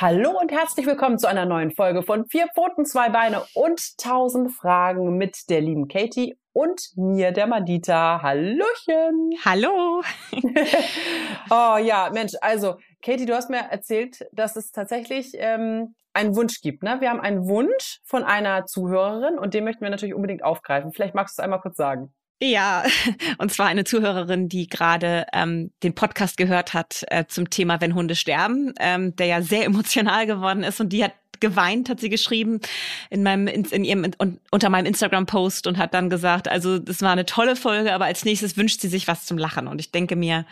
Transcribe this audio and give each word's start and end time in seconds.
Hallo 0.00 0.30
und 0.40 0.52
herzlich 0.52 0.86
willkommen 0.86 1.18
zu 1.18 1.26
einer 1.26 1.44
neuen 1.44 1.72
Folge 1.72 2.04
von 2.04 2.24
Vier 2.28 2.46
Pfoten, 2.54 2.86
zwei 2.86 3.08
Beine 3.08 3.42
und 3.54 3.98
tausend 3.98 4.52
Fragen 4.52 5.16
mit 5.16 5.50
der 5.50 5.60
lieben 5.60 5.88
Katie 5.88 6.38
und 6.52 6.80
mir, 6.94 7.32
der 7.32 7.48
Madita. 7.48 8.22
Hallöchen! 8.22 9.32
Hallo! 9.44 10.00
oh 11.50 11.78
ja, 11.78 12.10
Mensch, 12.12 12.34
also 12.40 12.76
Katie, 13.02 13.26
du 13.26 13.34
hast 13.34 13.50
mir 13.50 13.58
erzählt, 13.58 14.24
dass 14.30 14.54
es 14.54 14.70
tatsächlich 14.70 15.32
ähm, 15.34 15.96
einen 16.12 16.36
Wunsch 16.36 16.60
gibt. 16.60 16.84
Ne? 16.84 16.98
Wir 17.00 17.10
haben 17.10 17.20
einen 17.20 17.48
Wunsch 17.48 17.98
von 18.04 18.22
einer 18.22 18.66
Zuhörerin 18.66 19.36
und 19.36 19.52
den 19.52 19.64
möchten 19.64 19.82
wir 19.82 19.90
natürlich 19.90 20.14
unbedingt 20.14 20.44
aufgreifen. 20.44 20.92
Vielleicht 20.92 21.16
magst 21.16 21.36
du 21.36 21.42
es 21.42 21.44
einmal 21.44 21.60
kurz 21.60 21.76
sagen. 21.76 22.14
Ja, 22.40 22.84
und 23.38 23.52
zwar 23.52 23.66
eine 23.66 23.84
Zuhörerin, 23.84 24.48
die 24.48 24.68
gerade 24.68 25.26
ähm, 25.32 25.72
den 25.82 25.94
Podcast 25.94 26.36
gehört 26.36 26.74
hat 26.74 27.04
äh, 27.08 27.24
zum 27.26 27.50
Thema 27.50 27.80
Wenn 27.80 27.94
Hunde 27.94 28.14
sterben, 28.14 28.74
ähm, 28.78 29.16
der 29.16 29.26
ja 29.26 29.42
sehr 29.42 29.64
emotional 29.66 30.26
geworden 30.26 30.62
ist 30.62 30.80
und 30.80 30.90
die 30.90 31.04
hat 31.04 31.12
geweint, 31.40 31.88
hat 31.88 32.00
sie 32.00 32.08
geschrieben 32.08 32.60
in 33.10 33.22
meinem 33.22 33.46
in, 33.46 33.64
in 33.66 33.84
ihrem 33.84 34.04
in, 34.04 34.40
unter 34.50 34.70
meinem 34.70 34.86
Instagram 34.86 35.26
Post 35.26 35.68
und 35.68 35.78
hat 35.78 35.94
dann 35.94 36.10
gesagt, 36.10 36.48
also 36.48 36.80
das 36.80 37.00
war 37.00 37.12
eine 37.12 37.26
tolle 37.26 37.54
Folge, 37.54 37.92
aber 37.92 38.06
als 38.06 38.24
nächstes 38.24 38.56
wünscht 38.56 38.80
sie 38.80 38.88
sich 38.88 39.06
was 39.06 39.24
zum 39.24 39.38
Lachen 39.38 39.68
und 39.68 39.80
ich 39.80 39.92
denke 39.92 40.16
mir, 40.16 40.46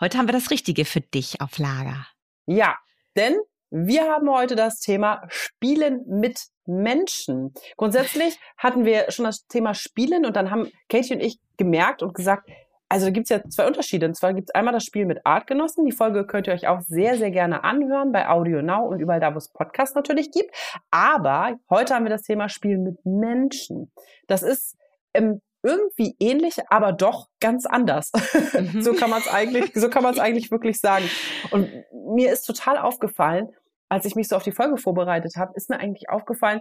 heute 0.00 0.16
haben 0.16 0.28
wir 0.28 0.32
das 0.32 0.50
richtige 0.50 0.84
für 0.84 1.00
dich 1.00 1.40
auf 1.40 1.58
Lager. 1.58 2.06
Ja, 2.46 2.76
denn 3.16 3.36
wir 3.70 4.04
haben 4.04 4.30
heute 4.30 4.56
das 4.56 4.80
Thema 4.80 5.22
Spielen 5.28 6.04
mit 6.06 6.46
Menschen. 6.66 7.52
Grundsätzlich 7.76 8.38
hatten 8.56 8.84
wir 8.84 9.10
schon 9.10 9.24
das 9.24 9.46
Thema 9.46 9.74
Spielen 9.74 10.24
und 10.24 10.36
dann 10.36 10.50
haben 10.50 10.70
Katie 10.88 11.14
und 11.14 11.20
ich 11.20 11.38
gemerkt 11.56 12.02
und 12.02 12.14
gesagt, 12.14 12.48
also 12.88 13.06
da 13.06 13.12
gibt's 13.12 13.30
ja 13.30 13.42
zwei 13.50 13.66
Unterschiede. 13.66 14.06
Und 14.06 14.14
zwar 14.14 14.32
gibt's 14.32 14.54
einmal 14.54 14.72
das 14.72 14.84
Spiel 14.84 15.04
mit 15.04 15.20
Artgenossen. 15.24 15.84
Die 15.84 15.92
Folge 15.92 16.26
könnt 16.26 16.46
ihr 16.46 16.54
euch 16.54 16.68
auch 16.68 16.80
sehr, 16.80 17.16
sehr 17.18 17.30
gerne 17.30 17.64
anhören 17.64 18.12
bei 18.12 18.28
Audio 18.28 18.62
Now 18.62 18.86
und 18.86 19.00
überall 19.00 19.20
da, 19.20 19.34
wo 19.34 19.38
es 19.38 19.48
Podcasts 19.48 19.94
natürlich 19.94 20.30
gibt. 20.30 20.54
Aber 20.90 21.58
heute 21.68 21.94
haben 21.94 22.04
wir 22.04 22.10
das 22.10 22.22
Thema 22.22 22.48
Spielen 22.48 22.84
mit 22.84 23.04
Menschen. 23.04 23.92
Das 24.26 24.42
ist 24.42 24.76
ähm, 25.12 25.42
irgendwie 25.62 26.16
ähnlich, 26.18 26.56
aber 26.68 26.92
doch 26.92 27.28
ganz 27.40 27.66
anders. 27.66 28.12
Mhm. 28.52 28.82
so 28.82 28.94
kann 28.94 29.10
man 29.10 29.20
es 29.20 29.28
eigentlich, 29.28 29.72
so 29.74 29.88
kann 29.88 30.02
man 30.02 30.14
es 30.14 30.20
eigentlich 30.20 30.50
wirklich 30.50 30.80
sagen. 30.80 31.08
Und 31.50 31.68
mir 32.14 32.32
ist 32.32 32.44
total 32.44 32.78
aufgefallen, 32.78 33.50
als 33.88 34.04
ich 34.04 34.14
mich 34.14 34.28
so 34.28 34.36
auf 34.36 34.42
die 34.42 34.52
Folge 34.52 34.76
vorbereitet 34.76 35.36
habe, 35.36 35.52
ist 35.54 35.70
mir 35.70 35.80
eigentlich 35.80 36.10
aufgefallen, 36.10 36.60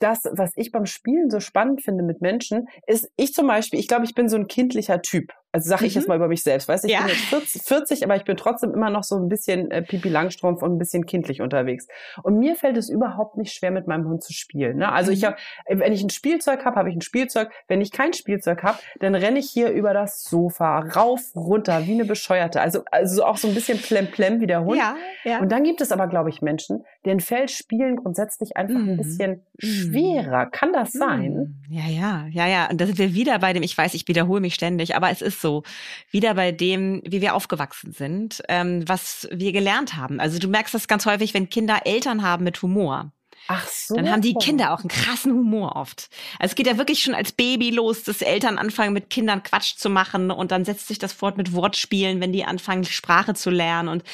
das, 0.00 0.22
was 0.30 0.52
ich 0.54 0.70
beim 0.70 0.86
Spielen 0.86 1.30
so 1.30 1.40
spannend 1.40 1.82
finde 1.82 2.04
mit 2.04 2.20
Menschen, 2.20 2.68
ist, 2.86 3.10
ich 3.16 3.32
zum 3.34 3.46
Beispiel, 3.46 3.80
ich 3.80 3.88
glaube, 3.88 4.04
ich 4.04 4.14
bin 4.14 4.28
so 4.28 4.36
ein 4.36 4.46
kindlicher 4.46 5.02
Typ. 5.02 5.32
Also 5.50 5.70
sage 5.70 5.86
ich 5.86 5.94
mhm. 5.94 6.00
jetzt 6.00 6.08
mal 6.08 6.16
über 6.16 6.28
mich 6.28 6.42
selbst. 6.42 6.68
Weißt 6.68 6.84
du, 6.84 6.88
ich 6.88 6.94
ja. 6.94 7.00
bin 7.00 7.08
jetzt 7.08 7.24
40, 7.24 7.62
40, 7.62 8.04
aber 8.04 8.16
ich 8.16 8.24
bin 8.24 8.36
trotzdem 8.36 8.74
immer 8.74 8.90
noch 8.90 9.02
so 9.02 9.16
ein 9.16 9.28
bisschen 9.28 9.70
äh, 9.70 9.82
Pipi 9.82 10.10
Langstrumpf 10.10 10.62
und 10.62 10.72
ein 10.72 10.78
bisschen 10.78 11.06
kindlich 11.06 11.40
unterwegs. 11.40 11.86
Und 12.22 12.38
mir 12.38 12.54
fällt 12.54 12.76
es 12.76 12.90
überhaupt 12.90 13.38
nicht 13.38 13.54
schwer, 13.54 13.70
mit 13.70 13.86
meinem 13.86 14.06
Hund 14.06 14.22
zu 14.22 14.34
spielen. 14.34 14.76
Ne? 14.76 14.92
Also 14.92 15.10
mhm. 15.10 15.16
ich 15.16 15.24
habe, 15.24 15.36
wenn 15.68 15.92
ich 15.92 16.02
ein 16.02 16.10
Spielzeug 16.10 16.66
habe, 16.66 16.76
habe 16.76 16.90
ich 16.90 16.96
ein 16.96 17.00
Spielzeug. 17.00 17.50
Wenn 17.66 17.80
ich 17.80 17.92
kein 17.92 18.12
Spielzeug 18.12 18.62
habe, 18.62 18.78
dann 19.00 19.14
renne 19.14 19.38
ich 19.38 19.50
hier 19.50 19.70
über 19.70 19.94
das 19.94 20.22
Sofa 20.24 20.80
rauf, 20.80 21.34
runter, 21.34 21.86
wie 21.86 21.92
eine 21.92 22.04
Bescheuerte. 22.04 22.60
Also, 22.60 22.82
also 22.90 23.24
auch 23.24 23.38
so 23.38 23.48
ein 23.48 23.54
bisschen 23.54 23.78
plemplem 23.78 24.40
wie 24.40 24.46
der 24.46 24.64
Hund. 24.64 24.76
Ja, 24.76 24.96
ja. 25.24 25.40
Und 25.40 25.50
dann 25.50 25.64
gibt 25.64 25.80
es 25.80 25.92
aber, 25.92 26.08
glaube 26.08 26.28
ich, 26.28 26.42
Menschen, 26.42 26.84
denen 27.06 27.20
fällt 27.20 27.50
Spielen 27.50 27.96
grundsätzlich 27.96 28.56
einfach 28.58 28.78
mhm. 28.78 28.90
ein 28.90 28.96
bisschen 28.98 29.30
mhm. 29.30 29.66
schwerer. 29.66 30.46
Kann 30.46 30.74
das 30.74 30.92
sein? 30.92 31.32
Mhm. 31.32 31.54
Ja, 31.70 31.86
ja, 31.88 32.26
ja, 32.30 32.46
ja. 32.46 32.70
Und 32.70 32.80
da 32.80 32.86
sind 32.86 32.98
wir 32.98 33.14
wieder 33.14 33.38
bei 33.38 33.54
dem, 33.54 33.62
ich 33.62 33.76
weiß, 33.76 33.94
ich 33.94 34.06
wiederhole 34.08 34.42
mich 34.42 34.54
ständig, 34.54 34.94
aber 34.94 35.10
es 35.10 35.22
ist 35.22 35.37
so. 35.40 35.62
Wieder 36.10 36.34
bei 36.34 36.52
dem, 36.52 37.02
wie 37.04 37.20
wir 37.20 37.34
aufgewachsen 37.34 37.92
sind, 37.92 38.42
ähm, 38.48 38.88
was 38.88 39.28
wir 39.30 39.52
gelernt 39.52 39.96
haben. 39.96 40.20
Also 40.20 40.38
du 40.38 40.48
merkst 40.48 40.74
das 40.74 40.88
ganz 40.88 41.06
häufig, 41.06 41.34
wenn 41.34 41.48
Kinder 41.48 41.80
Eltern 41.84 42.22
haben 42.22 42.44
mit 42.44 42.60
Humor. 42.62 43.12
Ach 43.50 43.66
so. 43.66 43.94
Dann 43.94 44.10
haben 44.10 44.20
die 44.20 44.34
Kinder 44.34 44.74
auch 44.74 44.80
einen 44.80 44.90
krassen 44.90 45.32
Humor 45.32 45.74
oft. 45.74 46.10
Also 46.38 46.52
es 46.52 46.54
geht 46.54 46.66
ja 46.66 46.76
wirklich 46.76 47.02
schon 47.02 47.14
als 47.14 47.32
Baby 47.32 47.70
los, 47.70 48.02
dass 48.02 48.20
Eltern 48.20 48.58
anfangen 48.58 48.92
mit 48.92 49.08
Kindern 49.08 49.42
Quatsch 49.42 49.76
zu 49.76 49.88
machen 49.88 50.30
und 50.30 50.50
dann 50.50 50.66
setzt 50.66 50.86
sich 50.86 50.98
das 50.98 51.14
fort 51.14 51.38
mit 51.38 51.54
Wortspielen, 51.54 52.20
wenn 52.20 52.30
die 52.30 52.44
anfangen 52.44 52.84
Sprache 52.84 53.32
zu 53.32 53.48
lernen 53.48 53.88
und 53.88 54.04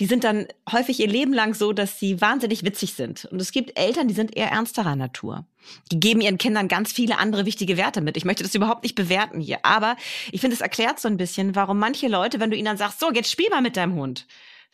die 0.00 0.04
sind 0.04 0.22
dann 0.22 0.46
häufig 0.70 1.00
ihr 1.00 1.08
Leben 1.08 1.32
lang 1.32 1.54
so, 1.54 1.72
dass 1.72 1.98
sie 1.98 2.20
wahnsinnig 2.20 2.62
witzig 2.62 2.92
sind. 2.92 3.24
Und 3.24 3.40
es 3.40 3.52
gibt 3.52 3.78
Eltern, 3.78 4.06
die 4.06 4.14
sind 4.14 4.36
eher 4.36 4.50
ernsterer 4.50 4.96
Natur. 4.96 5.46
Die 5.90 5.98
geben 5.98 6.20
ihren 6.20 6.36
Kindern 6.36 6.68
ganz 6.68 6.92
viele 6.92 7.16
andere 7.16 7.46
wichtige 7.46 7.78
Werte 7.78 8.02
mit. 8.02 8.18
Ich 8.18 8.26
möchte 8.26 8.42
das 8.42 8.54
überhaupt 8.54 8.82
nicht 8.82 8.96
bewerten 8.96 9.40
hier, 9.40 9.60
aber 9.62 9.96
ich 10.30 10.42
finde, 10.42 10.54
es 10.54 10.60
erklärt 10.60 11.00
so 11.00 11.08
ein 11.08 11.16
bisschen, 11.16 11.54
warum 11.54 11.78
manche 11.78 12.08
Leute, 12.08 12.38
wenn 12.38 12.50
du 12.50 12.56
ihnen 12.56 12.66
dann 12.66 12.76
sagst, 12.76 13.00
so, 13.00 13.10
jetzt 13.10 13.30
spiel 13.30 13.48
mal 13.48 13.62
mit 13.62 13.78
deinem 13.78 13.94
Hund, 13.94 14.26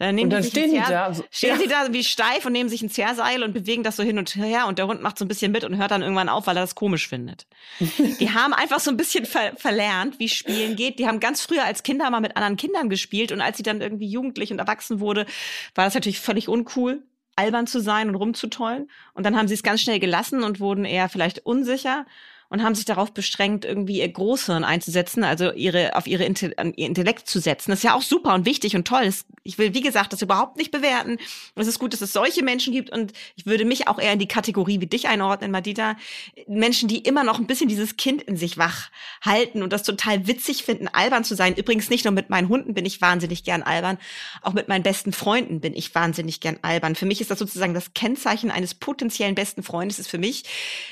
dann 0.07 0.15
nehmen 0.15 0.33
und 0.33 0.33
dann 0.33 0.43
stehen 0.43 0.73
die 0.73 0.79
da. 0.79 1.13
So, 1.13 1.25
stehen 1.31 1.51
ja. 1.51 1.57
sie 1.59 1.69
da 1.69 1.93
wie 1.93 2.03
steif 2.03 2.47
und 2.47 2.53
nehmen 2.53 2.71
sich 2.71 2.83
ein 2.83 2.89
Zerrseil 2.89 3.43
und 3.43 3.53
bewegen 3.53 3.83
das 3.83 3.97
so 3.97 4.03
hin 4.03 4.19
und 4.19 4.35
her 4.35 4.67
und 4.67 4.79
der 4.79 4.87
Hund 4.87 5.03
macht 5.03 5.19
so 5.19 5.25
ein 5.27 5.29
bisschen 5.29 5.53
mit 5.53 5.63
und 5.63 5.77
hört 5.77 5.91
dann 5.91 6.01
irgendwann 6.01 6.31
auf, 6.31 6.47
weil 6.47 6.57
er 6.57 6.63
das 6.63 6.75
komisch 6.75 7.07
findet. 7.07 7.47
die 7.99 8.31
haben 8.31 8.55
einfach 8.55 8.81
so 8.81 8.91
ein 8.91 8.97
bisschen 8.97 9.27
ver 9.27 9.53
verlernt, 9.57 10.19
wie 10.19 10.29
Spielen 10.29 10.75
geht. 10.75 10.99
Die 10.99 11.07
haben 11.07 11.21
ganz 11.21 11.43
früher 11.43 11.65
als 11.65 11.83
Kinder 11.83 12.11
mal 12.11 12.21
mit 12.21 12.37
anderen 12.37 12.57
Kindern 12.57 12.89
gespielt 12.89 13.31
und 13.31 13.43
als 13.43 13.59
sie 13.59 13.63
dann 13.63 13.83
irgendwie 13.83 14.09
jugendlich 14.09 14.51
und 14.53 14.59
erwachsen 14.59 15.01
wurde, 15.01 15.27
war 15.75 15.85
das 15.85 15.95
natürlich 15.95 16.21
völlig 16.21 16.49
uncool 16.49 17.03
albern 17.37 17.67
zu 17.67 17.81
sein 17.81 18.09
und 18.09 18.17
rumzutollen. 18.17 18.91
Und 19.15 19.25
dann 19.25 19.37
haben 19.37 19.49
sie 19.49 19.55
es 19.55 19.63
ganz 19.63 19.81
schnell 19.81 19.99
gelassen 19.99 20.43
und 20.43 20.61
wurden 20.61 20.85
eher 20.85 21.09
vielleicht 21.09 21.47
unsicher 21.47 22.05
und 22.51 22.65
haben 22.65 22.75
sich 22.75 22.85
darauf 22.85 23.13
bestrengt, 23.13 23.65
irgendwie 23.65 24.01
ihr 24.01 24.09
Großhirn 24.09 24.65
einzusetzen, 24.65 25.23
also 25.23 25.53
ihre, 25.53 25.95
auf 25.95 26.09
ihre 26.09 26.25
Inte 26.25 26.53
ihr 26.77 26.87
Intellekt 26.87 27.29
zu 27.29 27.39
setzen. 27.39 27.71
Das 27.71 27.79
ist 27.79 27.85
ja 27.85 27.95
auch 27.95 28.03
super 28.03 28.35
und 28.35 28.45
wichtig 28.45 28.75
und 28.75 28.87
toll. 28.87 29.09
Ich 29.45 29.57
will, 29.57 29.73
wie 29.73 29.81
gesagt, 29.81 30.13
das 30.13 30.21
überhaupt 30.21 30.57
nicht 30.57 30.73
bewerten. 30.73 31.19
Es 31.55 31.69
ist 31.69 31.79
gut, 31.79 31.93
dass 31.93 32.01
es 32.01 32.13
solche 32.13 32.43
Menschen 32.43 32.73
gibt 32.73 32.91
und 32.91 33.13
ich 33.37 33.47
würde 33.47 33.65
mich 33.65 33.87
auch 33.87 34.01
eher 34.01 34.13
in 34.13 34.19
die 34.19 34.27
Kategorie 34.27 34.81
wie 34.81 34.89
dich 34.89 35.07
einordnen, 35.07 35.53
Madita. 35.53 35.97
Menschen, 36.49 36.89
die 36.89 36.99
immer 36.99 37.23
noch 37.23 37.39
ein 37.39 37.47
bisschen 37.47 37.69
dieses 37.69 37.97
Kind 37.97 38.21
in 38.23 38.37
sich 38.37 38.59
wach 38.59 38.91
halten 39.25 39.63
und 39.63 39.73
das 39.73 39.85
total 39.85 40.27
witzig 40.27 40.65
finden, 40.65 40.89
albern 40.89 41.23
zu 41.23 41.37
sein. 41.37 41.55
Übrigens 41.55 41.89
nicht 41.89 42.05
nur 42.05 42.13
mit 42.13 42.31
meinen 42.31 42.49
Hunden 42.49 42.75
bin 42.75 42.85
ich 42.85 43.01
wahnsinnig 43.01 43.45
gern 43.45 43.63
albern, 43.63 43.97
auch 44.43 44.55
mit 44.55 44.67
meinen 44.67 44.83
besten 44.83 45.13
Freunden 45.13 45.61
bin 45.61 45.75
ich 45.75 45.95
wahnsinnig 45.95 46.41
gern 46.41 46.59
albern. 46.63 46.97
Für 46.97 47.07
mich 47.07 47.21
ist 47.21 47.31
das 47.31 47.39
sozusagen 47.39 47.75
das 47.75 47.95
Kennzeichen 47.95 48.51
eines 48.51 48.75
potenziellen 48.75 49.37
besten 49.37 49.63
Freundes 49.63 50.01
ist 50.01 50.09
für 50.09 50.19
mich, 50.19 50.45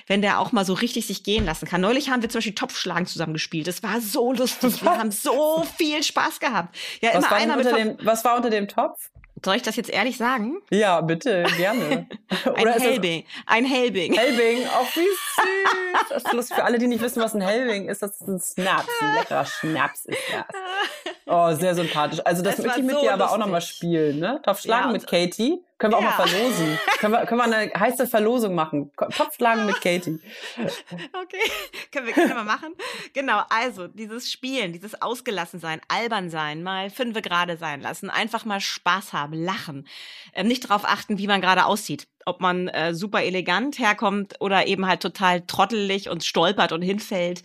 wenn 0.07 0.23
der 0.23 0.39
auch 0.39 0.53
mal 0.53 0.65
so 0.65 0.75
richtig 0.75 1.07
sich 1.07 1.25
gehen 1.25 1.48
lassen 1.49 1.67
kann. 1.67 1.81
Neulich 1.81 2.11
haben 2.11 2.23
wir 2.23 2.29
zum 2.29 2.39
Beispiel 2.39 2.55
Topfschlagen 2.55 3.07
zusammen 3.07 3.33
gespielt. 3.33 3.67
Das 3.67 3.83
war 3.83 4.01
so 4.01 4.33
lustig. 4.33 4.83
Wir 4.83 4.97
haben 4.97 5.11
so 5.11 5.65
viel 5.77 6.03
Spaß 6.03 6.39
gehabt. 6.39 6.77
Ja, 7.01 7.11
was 7.15 7.27
immer 7.27 7.33
einer 7.33 7.57
mit 7.57 7.67
dem, 7.67 7.99
Was 8.03 8.25
war 8.25 8.37
unter 8.37 8.51
dem 8.51 8.69
Topf? 8.69 9.11
Soll 9.45 9.57
ich 9.57 9.63
das 9.63 9.77
jetzt 9.77 9.91
ehrlich 9.91 10.17
sagen? 10.17 10.61
Ja, 10.71 11.01
bitte, 11.01 11.45
gerne. 11.57 12.09
ein 12.57 12.69
Helbing. 12.69 13.25
Ein 13.47 13.65
Helbing. 13.65 14.13
Helbing, 14.13 14.67
auch 14.67 14.97
wie 14.97 15.01
süß. 16.11 16.23
Das 16.25 16.33
ist 16.33 16.53
für 16.53 16.65
alle, 16.65 16.79
die 16.79 16.89
nicht 16.89 17.01
wissen, 17.01 17.23
was 17.23 17.35
ein 17.35 17.41
Helbing 17.41 17.89
ist, 17.89 18.03
das 18.03 18.21
ist 18.21 18.29
ein 18.29 18.41
Schnaps. 18.41 18.89
Ein 19.01 19.15
leckerer 19.15 19.47
Schnaps 19.47 20.07
ist 20.07 20.19
das. 20.33 20.45
Oh, 21.31 21.53
sehr 21.53 21.75
sympathisch. 21.75 22.21
Also 22.25 22.43
das, 22.43 22.57
das 22.57 22.65
möchte 22.65 22.81
ich 22.81 22.87
mit 22.87 22.95
so 22.95 23.03
dir 23.03 23.13
aber 23.13 23.25
lustig. 23.25 23.35
auch 23.35 23.45
nochmal 23.45 23.61
spielen, 23.61 24.19
ne? 24.19 24.41
Topfschlagen 24.43 24.87
ja, 24.87 24.93
mit 24.93 25.07
Katie. 25.07 25.63
Können 25.79 25.93
wir 25.93 25.99
auch 25.99 26.03
ja. 26.03 26.15
mal 26.19 26.27
verlosen. 26.27 26.79
können, 26.99 27.13
wir, 27.13 27.27
können 27.27 27.41
wir 27.41 27.45
eine 27.45 27.73
heiße 27.73 28.09
Verlosung 28.09 28.55
machen. 28.57 28.91
Topfschlagen 28.97 29.67
mit 29.67 29.81
Katie. 29.81 30.21
Okay, 31.13 31.51
können 31.93 32.07
wir 32.07 32.15
gerne 32.15 32.35
mal 32.35 32.45
machen. 32.45 32.75
Genau, 33.13 33.43
also 33.51 33.87
dieses 33.87 34.31
Spielen, 34.31 34.73
dieses 34.73 35.01
Ausgelassensein, 35.01 35.81
albern 35.89 36.31
sein, 36.31 36.63
mal 36.63 36.91
fünfe 36.91 37.23
gerade 37.23 37.57
sein 37.57 37.81
lassen, 37.81 38.11
einfach 38.11 38.45
mal 38.45 38.61
Spaß 38.61 39.13
haben, 39.13 39.35
lachen. 39.35 39.87
Ähm, 40.33 40.49
nicht 40.49 40.65
darauf 40.65 40.85
achten, 40.85 41.19
wie 41.19 41.27
man 41.27 41.41
gerade 41.41 41.65
aussieht. 41.67 42.09
Ob 42.25 42.41
man 42.41 42.69
äh, 42.69 42.95
super 42.95 43.23
elegant 43.23 43.79
herkommt 43.79 44.35
oder 44.41 44.67
eben 44.67 44.87
halt 44.87 45.01
total 45.01 45.43
trottelig 45.43 46.09
und 46.09 46.25
stolpert 46.25 46.73
und 46.73 46.83
hinfällt. 46.83 47.43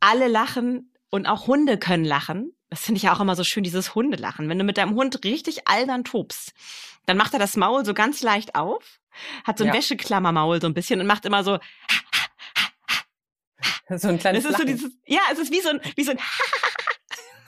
Alle 0.00 0.28
lachen 0.28 0.92
und 1.10 1.26
auch 1.26 1.46
Hunde 1.46 1.78
können 1.78 2.04
lachen. 2.04 2.52
Das 2.70 2.80
finde 2.80 2.96
ich 2.96 3.04
ja 3.04 3.14
auch 3.14 3.20
immer 3.20 3.36
so 3.36 3.44
schön, 3.44 3.62
dieses 3.62 3.94
Hundelachen. 3.94 4.48
Wenn 4.48 4.58
du 4.58 4.64
mit 4.64 4.78
deinem 4.78 4.96
Hund 4.96 5.24
richtig 5.24 5.68
albern 5.68 6.04
tobst, 6.04 6.52
dann 7.06 7.16
macht 7.16 7.32
er 7.32 7.38
das 7.38 7.56
Maul 7.56 7.84
so 7.84 7.94
ganz 7.94 8.22
leicht 8.22 8.54
auf, 8.54 9.00
hat 9.44 9.58
so 9.58 9.64
ein 9.64 9.68
ja. 9.68 9.74
Wäscheklammermaul 9.74 10.60
so 10.60 10.66
ein 10.66 10.74
bisschen 10.74 11.00
und 11.00 11.06
macht 11.06 11.24
immer 11.24 11.44
so. 11.44 11.58
So 13.96 14.08
ein 14.08 14.18
kleines 14.18 14.44
das 14.44 14.52
ist 14.52 14.58
so 14.58 14.64
dieses, 14.64 14.92
Ja, 15.04 15.20
es 15.30 15.38
ist 15.38 15.52
wie 15.52 15.60
so 15.60 15.68
ein, 15.68 15.80
wie 15.94 16.04
so 16.04 16.12
ein 16.12 16.18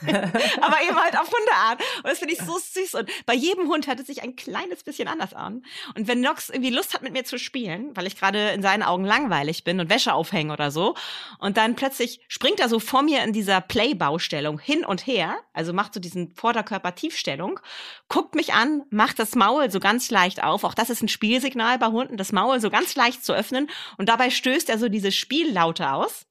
aber 0.60 0.82
eben 0.82 0.96
halt 0.96 1.18
auf 1.18 1.30
Hundeart. 1.30 1.80
Und 1.98 2.06
das 2.06 2.18
finde 2.18 2.34
ich 2.34 2.40
so 2.40 2.58
süß. 2.58 2.94
Und 2.94 3.10
bei 3.24 3.34
jedem 3.34 3.68
Hund 3.68 3.86
hört 3.86 4.00
es 4.00 4.06
sich 4.06 4.22
ein 4.22 4.36
kleines 4.36 4.82
bisschen 4.82 5.08
anders 5.08 5.34
an. 5.34 5.64
Und 5.94 6.08
wenn 6.08 6.20
Nox 6.20 6.50
irgendwie 6.50 6.70
Lust 6.70 6.94
hat, 6.94 7.02
mit 7.02 7.12
mir 7.12 7.24
zu 7.24 7.38
spielen, 7.38 7.96
weil 7.96 8.06
ich 8.06 8.16
gerade 8.16 8.50
in 8.50 8.62
seinen 8.62 8.82
Augen 8.82 9.04
langweilig 9.04 9.64
bin 9.64 9.80
und 9.80 9.90
Wäsche 9.90 10.12
aufhängen 10.12 10.50
oder 10.50 10.70
so, 10.70 10.94
und 11.38 11.56
dann 11.56 11.76
plötzlich 11.76 12.20
springt 12.28 12.60
er 12.60 12.68
so 12.68 12.78
vor 12.78 13.02
mir 13.02 13.22
in 13.22 13.32
dieser 13.32 13.60
Play-Baustellung 13.60 14.58
hin 14.58 14.84
und 14.84 15.06
her, 15.06 15.36
also 15.52 15.72
macht 15.72 15.94
so 15.94 16.00
diesen 16.00 16.32
Vorderkörper-Tiefstellung, 16.32 17.60
guckt 18.08 18.34
mich 18.34 18.54
an, 18.54 18.82
macht 18.90 19.18
das 19.18 19.34
Maul 19.34 19.70
so 19.70 19.80
ganz 19.80 20.10
leicht 20.10 20.42
auf. 20.42 20.64
Auch 20.64 20.74
das 20.74 20.90
ist 20.90 21.02
ein 21.02 21.08
Spielsignal 21.08 21.78
bei 21.78 21.86
Hunden, 21.86 22.16
das 22.16 22.32
Maul 22.32 22.60
so 22.60 22.70
ganz 22.70 22.94
leicht 22.96 23.24
zu 23.24 23.32
öffnen. 23.32 23.68
Und 23.96 24.08
dabei 24.08 24.30
stößt 24.30 24.68
er 24.68 24.78
so 24.78 24.88
diese 24.88 25.12
Spiellaute 25.12 25.90
aus. 25.92 26.26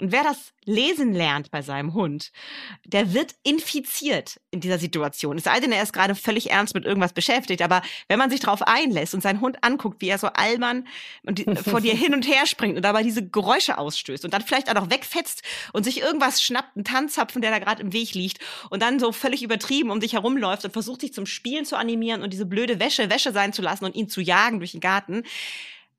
Und 0.00 0.12
wer 0.12 0.22
das 0.22 0.52
lesen 0.64 1.12
lernt 1.12 1.50
bei 1.50 1.60
seinem 1.60 1.92
Hund, 1.94 2.30
der 2.84 3.14
wird 3.14 3.34
infiziert 3.42 4.40
in 4.50 4.60
dieser 4.60 4.78
Situation. 4.78 5.38
Es 5.38 5.44
sei 5.44 5.58
denn, 5.58 5.72
er 5.72 5.82
ist 5.82 5.92
gerade 5.92 6.14
völlig 6.14 6.50
ernst 6.50 6.74
mit 6.74 6.84
irgendwas 6.84 7.12
beschäftigt. 7.12 7.62
Aber 7.62 7.82
wenn 8.06 8.18
man 8.18 8.30
sich 8.30 8.40
darauf 8.40 8.62
einlässt 8.62 9.14
und 9.14 9.22
seinen 9.22 9.40
Hund 9.40 9.64
anguckt, 9.64 10.00
wie 10.00 10.08
er 10.08 10.18
so 10.18 10.28
allmann 10.28 10.86
und 11.24 11.44
vor 11.64 11.80
dir 11.80 11.94
hin 11.94 12.14
und 12.14 12.28
her 12.28 12.46
springt 12.46 12.76
und 12.76 12.82
dabei 12.82 13.02
diese 13.02 13.26
Geräusche 13.26 13.76
ausstößt 13.78 14.24
und 14.24 14.32
dann 14.32 14.42
vielleicht 14.42 14.70
auch 14.70 14.74
noch 14.74 14.90
wegfetzt 14.90 15.42
und 15.72 15.82
sich 15.82 16.00
irgendwas 16.00 16.42
schnappt, 16.42 16.76
einen 16.76 16.84
Tanzapfen, 16.84 17.42
der 17.42 17.50
da 17.50 17.58
gerade 17.58 17.82
im 17.82 17.92
Weg 17.92 18.14
liegt 18.14 18.38
und 18.70 18.82
dann 18.82 19.00
so 19.00 19.10
völlig 19.10 19.42
übertrieben 19.42 19.90
um 19.90 20.00
dich 20.00 20.12
herumläuft 20.12 20.64
und 20.64 20.72
versucht 20.72 21.00
sich 21.00 21.12
zum 21.12 21.26
Spielen 21.26 21.64
zu 21.64 21.76
animieren 21.76 22.22
und 22.22 22.32
diese 22.32 22.46
blöde 22.46 22.78
Wäsche 22.78 23.10
Wäsche 23.10 23.32
sein 23.32 23.52
zu 23.52 23.62
lassen 23.62 23.84
und 23.84 23.96
ihn 23.96 24.08
zu 24.08 24.20
jagen 24.20 24.58
durch 24.58 24.72
den 24.72 24.80
Garten 24.80 25.24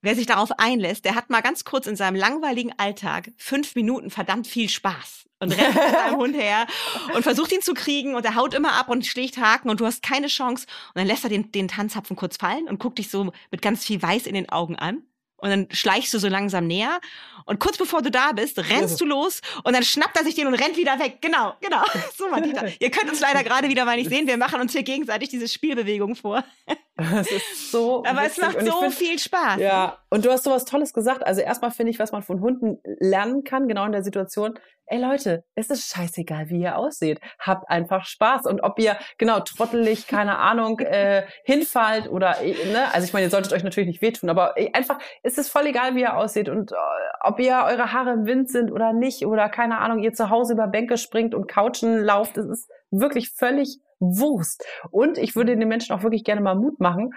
Wer 0.01 0.15
sich 0.15 0.25
darauf 0.25 0.51
einlässt, 0.57 1.03
der 1.03 1.15
hat 1.15 1.29
mal 1.29 1.41
ganz 1.41 1.65
kurz 1.65 1.85
in 1.85 1.97
seinem 1.97 2.15
langweiligen 2.15 2.71
Alltag 2.77 3.31
fünf 3.37 3.75
Minuten 3.75 4.09
verdammt 4.09 4.47
viel 4.47 4.69
Spaß 4.69 5.25
und 5.39 5.51
rennt 5.51 5.75
mit 5.75 5.91
seinem 5.91 6.17
Hund 6.17 6.35
her 6.35 6.67
und 7.13 7.23
versucht 7.23 7.51
ihn 7.51 7.61
zu 7.61 7.73
kriegen 7.73 8.15
und 8.15 8.25
er 8.25 8.35
haut 8.35 8.53
immer 8.53 8.73
ab 8.73 8.89
und 8.89 9.05
schlägt 9.05 9.37
Haken 9.37 9.69
und 9.69 9.81
du 9.81 9.85
hast 9.85 10.01
keine 10.01 10.27
Chance. 10.27 10.67
Und 10.89 10.99
dann 10.99 11.07
lässt 11.07 11.25
er 11.25 11.29
den, 11.29 11.51
den 11.51 11.67
Tanzapfen 11.67 12.15
kurz 12.15 12.37
fallen 12.37 12.67
und 12.69 12.79
guckt 12.79 12.97
dich 12.97 13.09
so 13.09 13.31
mit 13.51 13.61
ganz 13.61 13.85
viel 13.85 14.01
Weiß 14.01 14.25
in 14.25 14.35
den 14.35 14.49
Augen 14.49 14.77
an. 14.77 15.03
Und 15.41 15.49
dann 15.49 15.67
schleichst 15.71 16.13
du 16.13 16.19
so 16.19 16.27
langsam 16.27 16.67
näher. 16.67 16.99
Und 17.45 17.59
kurz 17.59 17.77
bevor 17.77 18.01
du 18.01 18.11
da 18.11 18.33
bist, 18.33 18.59
rennst 18.59 18.99
du 19.01 19.05
los 19.05 19.41
und 19.63 19.73
dann 19.73 19.83
schnappt 19.83 20.17
er 20.17 20.23
sich 20.23 20.35
den 20.35 20.47
und 20.47 20.53
rennt 20.53 20.77
wieder 20.77 20.99
weg. 20.99 21.17
Genau, 21.21 21.55
genau. 21.61 21.81
So, 22.15 22.29
Martita. 22.29 22.65
Ihr 22.79 22.91
könnt 22.91 23.09
uns 23.09 23.21
leider 23.21 23.43
gerade 23.43 23.69
wieder 23.69 23.85
mal 23.85 23.95
nicht 23.95 24.09
sehen. 24.09 24.27
Wir 24.27 24.37
machen 24.37 24.59
uns 24.59 24.73
hier 24.73 24.83
gegenseitig 24.83 25.29
diese 25.29 25.47
Spielbewegung 25.47 26.15
vor. 26.15 26.43
Das 27.19 27.31
ist 27.31 27.71
so. 27.71 28.03
Aber 28.05 28.23
witzig. 28.23 28.43
es 28.43 28.53
macht 28.53 28.65
so 28.65 28.79
find, 28.81 28.93
viel 28.93 29.19
Spaß. 29.19 29.59
Ja, 29.59 29.97
und 30.09 30.25
du 30.25 30.31
hast 30.31 30.43
so 30.43 30.51
was 30.51 30.65
Tolles 30.65 30.93
gesagt. 30.93 31.25
Also 31.25 31.41
erstmal 31.41 31.71
finde 31.71 31.91
ich, 31.91 31.99
was 31.99 32.11
man 32.11 32.23
von 32.23 32.41
Hunden 32.41 32.79
lernen 32.99 33.43
kann, 33.43 33.67
genau 33.67 33.85
in 33.85 33.91
der 33.91 34.03
Situation. 34.03 34.57
Ey 34.91 34.99
Leute, 34.99 35.43
es 35.53 35.69
ist 35.69 35.93
scheißegal, 35.93 36.49
wie 36.49 36.61
ihr 36.61 36.75
aussieht. 36.75 37.19
Habt 37.39 37.69
einfach 37.69 38.05
Spaß. 38.05 38.45
Und 38.45 38.61
ob 38.61 38.79
ihr, 38.79 38.97
genau, 39.17 39.39
trottelig, 39.39 40.07
keine 40.07 40.39
Ahnung, 40.39 40.79
äh, 40.79 41.25
hinfallt 41.43 42.09
oder, 42.09 42.41
äh, 42.41 42.53
ne, 42.71 42.93
also 42.93 43.05
ich 43.05 43.13
meine, 43.13 43.27
ihr 43.27 43.29
solltet 43.29 43.53
euch 43.53 43.63
natürlich 43.63 43.87
nicht 43.87 44.01
wehtun, 44.01 44.29
aber 44.29 44.57
äh, 44.57 44.71
einfach, 44.73 44.97
es 45.21 45.37
ist 45.37 45.49
voll 45.49 45.67
egal, 45.67 45.95
wie 45.95 46.01
ihr 46.01 46.17
aussieht 46.17 46.49
und 46.49 46.71
äh, 46.71 46.75
ob 47.21 47.39
ihr 47.39 47.63
eure 47.67 47.93
Haare 47.93 48.13
im 48.13 48.25
Wind 48.25 48.49
sind 48.49 48.71
oder 48.71 48.93
nicht 48.93 49.25
oder 49.25 49.49
keine 49.49 49.79
Ahnung, 49.79 49.99
ihr 49.99 50.13
zu 50.13 50.29
Hause 50.29 50.53
über 50.53 50.67
Bänke 50.67 50.97
springt 50.97 51.35
und 51.35 51.47
Couchen 51.47 51.99
lauft, 51.99 52.37
es 52.37 52.45
ist 52.47 52.71
wirklich 52.89 53.31
völlig 53.37 53.79
Wurst. 53.99 54.65
Und 54.91 55.17
ich 55.17 55.35
würde 55.35 55.55
den 55.55 55.67
Menschen 55.67 55.93
auch 55.93 56.03
wirklich 56.03 56.23
gerne 56.23 56.41
mal 56.41 56.55
Mut 56.55 56.79
machen. 56.79 57.13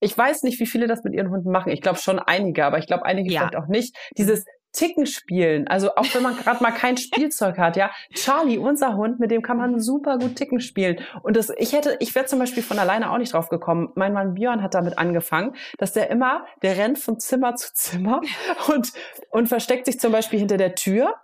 Ich 0.00 0.16
weiß 0.16 0.42
nicht, 0.42 0.58
wie 0.58 0.66
viele 0.66 0.86
das 0.86 1.04
mit 1.04 1.14
ihren 1.14 1.30
Hunden 1.30 1.50
machen. 1.50 1.70
Ich 1.70 1.80
glaube 1.80 1.98
schon 1.98 2.18
einige, 2.18 2.64
aber 2.64 2.78
ich 2.78 2.86
glaube 2.86 3.04
einige 3.04 3.32
ja. 3.32 3.40
vielleicht 3.40 3.56
auch 3.56 3.68
nicht. 3.68 3.96
Dieses 4.16 4.44
Ticken 4.72 5.04
spielen, 5.04 5.68
also 5.68 5.94
auch 5.96 6.14
wenn 6.14 6.22
man 6.22 6.34
gerade 6.36 6.62
mal 6.62 6.70
kein 6.70 6.96
Spielzeug 6.98 7.58
hat, 7.58 7.76
ja. 7.76 7.90
Charlie, 8.14 8.58
unser 8.58 8.96
Hund, 8.96 9.20
mit 9.20 9.30
dem 9.30 9.42
kann 9.42 9.58
man 9.58 9.78
super 9.80 10.18
gut 10.18 10.36
Ticken 10.36 10.60
spielen. 10.60 11.00
Und 11.22 11.36
das, 11.36 11.52
ich 11.58 11.72
hätte, 11.72 11.96
ich 12.00 12.14
wäre 12.14 12.24
zum 12.24 12.38
Beispiel 12.38 12.62
von 12.62 12.78
alleine 12.78 13.12
auch 13.12 13.18
nicht 13.18 13.34
drauf 13.34 13.48
gekommen. 13.48 13.90
Mein 13.94 14.14
Mann 14.14 14.34
Björn 14.34 14.62
hat 14.62 14.74
damit 14.74 14.98
angefangen, 14.98 15.54
dass 15.78 15.92
der 15.92 16.10
immer, 16.10 16.46
der 16.62 16.78
rennt 16.78 16.98
von 16.98 17.20
Zimmer 17.20 17.54
zu 17.54 17.72
Zimmer 17.74 18.22
und, 18.68 18.92
und 19.30 19.48
versteckt 19.48 19.86
sich 19.86 20.00
zum 20.00 20.10
Beispiel 20.10 20.38
hinter 20.38 20.56
der 20.56 20.74
Tür 20.74 21.14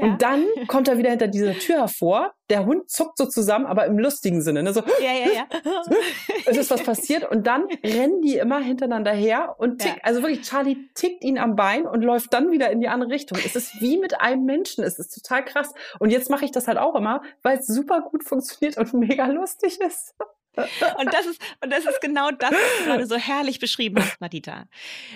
und 0.00 0.22
dann 0.22 0.44
kommt 0.66 0.88
er 0.88 0.98
wieder 0.98 1.10
hinter 1.10 1.28
dieser 1.28 1.54
Tür 1.54 1.76
hervor. 1.78 2.32
Der 2.48 2.66
Hund 2.66 2.90
zuckt 2.90 3.16
so 3.16 3.26
zusammen, 3.26 3.66
aber 3.66 3.86
im 3.86 3.98
lustigen 3.98 4.42
Sinne. 4.42 4.62
Ne? 4.62 4.72
So, 4.72 4.82
ja, 5.00 5.12
ja, 5.12 5.32
ja. 5.32 5.46
es 6.46 6.56
ist 6.56 6.70
was 6.70 6.82
passiert. 6.82 7.30
Und 7.30 7.46
dann 7.46 7.66
rennen 7.84 8.22
die 8.22 8.36
immer 8.36 8.60
hintereinander 8.60 9.12
her 9.12 9.54
und 9.58 9.80
tick, 9.80 9.96
ja. 9.96 10.02
also 10.02 10.22
wirklich, 10.22 10.42
Charlie 10.42 10.88
tickt 10.94 11.22
ihn 11.22 11.38
am 11.38 11.54
Bein 11.54 11.86
und 11.86 12.02
läuft 12.02 12.32
dann 12.32 12.50
wieder 12.50 12.70
in 12.70 12.80
die 12.80 12.88
andere 12.88 13.10
Richtung. 13.10 13.38
Es 13.44 13.54
ist 13.54 13.80
wie 13.80 13.98
mit 13.98 14.20
einem 14.20 14.44
Menschen. 14.44 14.82
Es 14.82 14.98
ist 14.98 15.14
total 15.14 15.44
krass. 15.44 15.72
Und 15.98 16.10
jetzt 16.10 16.30
mache 16.30 16.44
ich 16.44 16.50
das 16.50 16.66
halt 16.66 16.78
auch 16.78 16.94
immer, 16.96 17.22
weil 17.42 17.58
es 17.58 17.66
super 17.66 18.00
gut 18.00 18.24
funktioniert 18.24 18.76
und 18.78 18.92
mega 18.94 19.26
lustig 19.26 19.80
ist. 19.80 20.14
Und 20.56 21.12
das 21.12 21.26
ist, 21.26 21.40
und 21.62 21.70
das 21.72 21.84
ist 21.84 22.00
genau 22.00 22.30
das, 22.32 22.50
was 22.50 22.78
du 22.78 22.84
gerade 22.84 23.06
so 23.06 23.16
herrlich 23.16 23.60
beschrieben 23.60 24.02
hast, 24.02 24.20
Madita. 24.20 24.64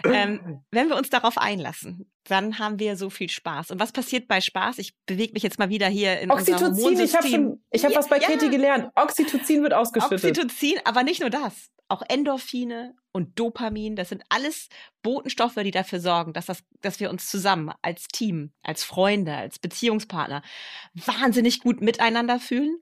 Ähm, 0.04 0.62
wenn 0.70 0.88
wir 0.88 0.96
uns 0.96 1.10
darauf 1.10 1.38
einlassen, 1.38 2.10
dann 2.24 2.58
haben 2.58 2.78
wir 2.78 2.96
so 2.96 3.10
viel 3.10 3.28
Spaß. 3.28 3.70
Und 3.70 3.80
was 3.80 3.92
passiert 3.92 4.28
bei 4.28 4.40
Spaß? 4.40 4.78
Ich 4.78 4.94
bewege 5.06 5.32
mich 5.32 5.42
jetzt 5.42 5.58
mal 5.58 5.68
wieder 5.68 5.88
hier 5.88 6.20
in 6.20 6.30
Oxytocin, 6.30 7.00
ich 7.00 7.14
habe 7.14 7.28
schon, 7.28 7.62
ich 7.70 7.84
habe 7.84 7.94
was 7.94 8.08
bei 8.08 8.18
ja. 8.18 8.28
Katie 8.28 8.50
gelernt. 8.50 8.90
Oxytocin 8.94 9.62
wird 9.62 9.74
ausgeschüttet. 9.74 10.24
Oxytocin, 10.24 10.80
aber 10.84 11.02
nicht 11.02 11.20
nur 11.20 11.30
das. 11.30 11.70
Auch 11.88 12.02
Endorphine 12.08 12.94
und 13.12 13.38
Dopamin, 13.38 13.94
das 13.94 14.08
sind 14.08 14.24
alles 14.28 14.68
Botenstoffe, 15.02 15.54
die 15.62 15.70
dafür 15.70 16.00
sorgen, 16.00 16.32
dass, 16.32 16.46
das, 16.46 16.64
dass 16.80 16.98
wir 16.98 17.10
uns 17.10 17.28
zusammen 17.30 17.72
als 17.80 18.08
Team, 18.08 18.50
als 18.62 18.82
Freunde, 18.82 19.36
als 19.36 19.60
Beziehungspartner 19.60 20.42
wahnsinnig 20.94 21.60
gut 21.60 21.80
miteinander 21.80 22.40
fühlen, 22.40 22.78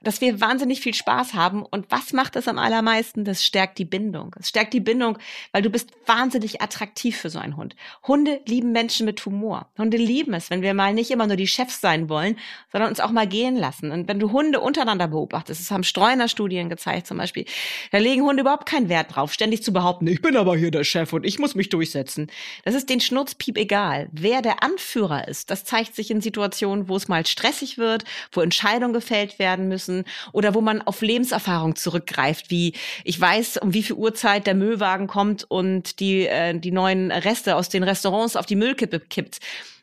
dass 0.00 0.20
wir 0.20 0.40
wahnsinnig 0.40 0.80
viel 0.80 0.94
Spaß 0.94 1.34
haben. 1.34 1.64
Und 1.64 1.90
was 1.90 2.12
macht 2.12 2.36
das 2.36 2.46
am 2.46 2.58
allermeisten? 2.58 3.24
Das 3.24 3.44
stärkt 3.44 3.78
die 3.78 3.84
Bindung. 3.84 4.36
Es 4.38 4.50
stärkt 4.50 4.74
die 4.74 4.80
Bindung, 4.80 5.18
weil 5.50 5.62
du 5.62 5.70
bist 5.70 5.90
wahnsinnig 6.06 6.62
attraktiv 6.62 7.16
für 7.16 7.30
so 7.30 7.40
einen 7.40 7.56
Hund. 7.56 7.74
Hunde 8.06 8.42
lieben 8.46 8.70
Menschen 8.74 9.06
mit 9.06 9.24
Humor. 9.24 9.70
Hunde 9.78 9.96
lieben 9.96 10.34
es, 10.34 10.50
wenn 10.50 10.60
wir 10.60 10.74
mal 10.74 10.92
nicht 10.92 11.10
immer 11.10 11.26
nur 11.26 11.36
die 11.36 11.46
Chefs 11.46 11.80
sein 11.80 12.10
wollen, 12.10 12.36
sondern 12.70 12.90
uns 12.90 13.00
auch 13.00 13.10
mal 13.10 13.26
gehen 13.26 13.56
lassen. 13.56 13.90
Und 13.90 14.06
wenn 14.08 14.20
du 14.20 14.32
Hunde 14.32 14.60
untereinander 14.60 15.08
beobachtest, 15.08 15.62
das 15.62 15.70
haben 15.70 15.84
Streuner-Studien 15.84 16.68
gezeigt 16.68 17.06
zum 17.06 17.16
Beispiel, 17.16 17.46
da 17.90 17.98
legen 17.98 18.22
Hunde 18.22 18.42
überhaupt 18.42 18.66
keinen 18.66 18.90
Wert 18.90 19.16
drauf, 19.16 19.32
ständig 19.32 19.62
zu 19.62 19.72
behaupten, 19.72 20.06
ich 20.06 20.20
bin 20.20 20.36
aber 20.36 20.56
hier 20.56 20.70
der 20.70 20.84
Chef 20.84 21.14
und 21.14 21.24
ich 21.24 21.38
muss 21.38 21.54
mich 21.54 21.70
durchsetzen. 21.70 22.30
Das 22.64 22.74
ist 22.74 22.90
den 22.90 23.00
Schnurzpiep 23.00 23.56
egal. 23.56 24.08
Wer 24.12 24.42
der 24.42 24.62
Anführer 24.62 25.28
ist, 25.28 25.50
das 25.50 25.64
zeigt 25.64 25.94
sich 25.94 26.10
in 26.10 26.20
Situationen, 26.20 26.88
wo 26.88 26.96
es 26.96 27.08
mal 27.08 27.24
stressig 27.24 27.78
wird, 27.78 28.04
wo 28.32 28.40
Entscheidungen 28.40 28.92
gefällt 28.92 29.38
werden 29.38 29.68
müssen 29.68 30.04
oder 30.32 30.54
wo 30.54 30.60
man 30.60 30.82
auf 30.82 31.00
Lebenserfahrung 31.00 31.76
zurückgreift, 31.76 32.50
wie 32.50 32.74
ich 33.04 33.20
weiß, 33.20 33.58
um 33.58 33.72
wie 33.72 33.82
viel 33.82 33.96
Uhrzeit 33.96 34.46
der 34.46 34.54
Müllwagen 34.54 35.06
kommt 35.06 35.44
und 35.48 36.00
die, 36.00 36.26
äh, 36.26 36.58
die 36.58 36.72
neuen 36.72 37.12
Reste 37.12 37.56
aus 37.56 37.68
den 37.68 37.82
Restaurants 37.82 38.36
auf 38.36 38.46
die 38.46 38.56
Müllkippe 38.64 39.00
kippt. 39.00 39.40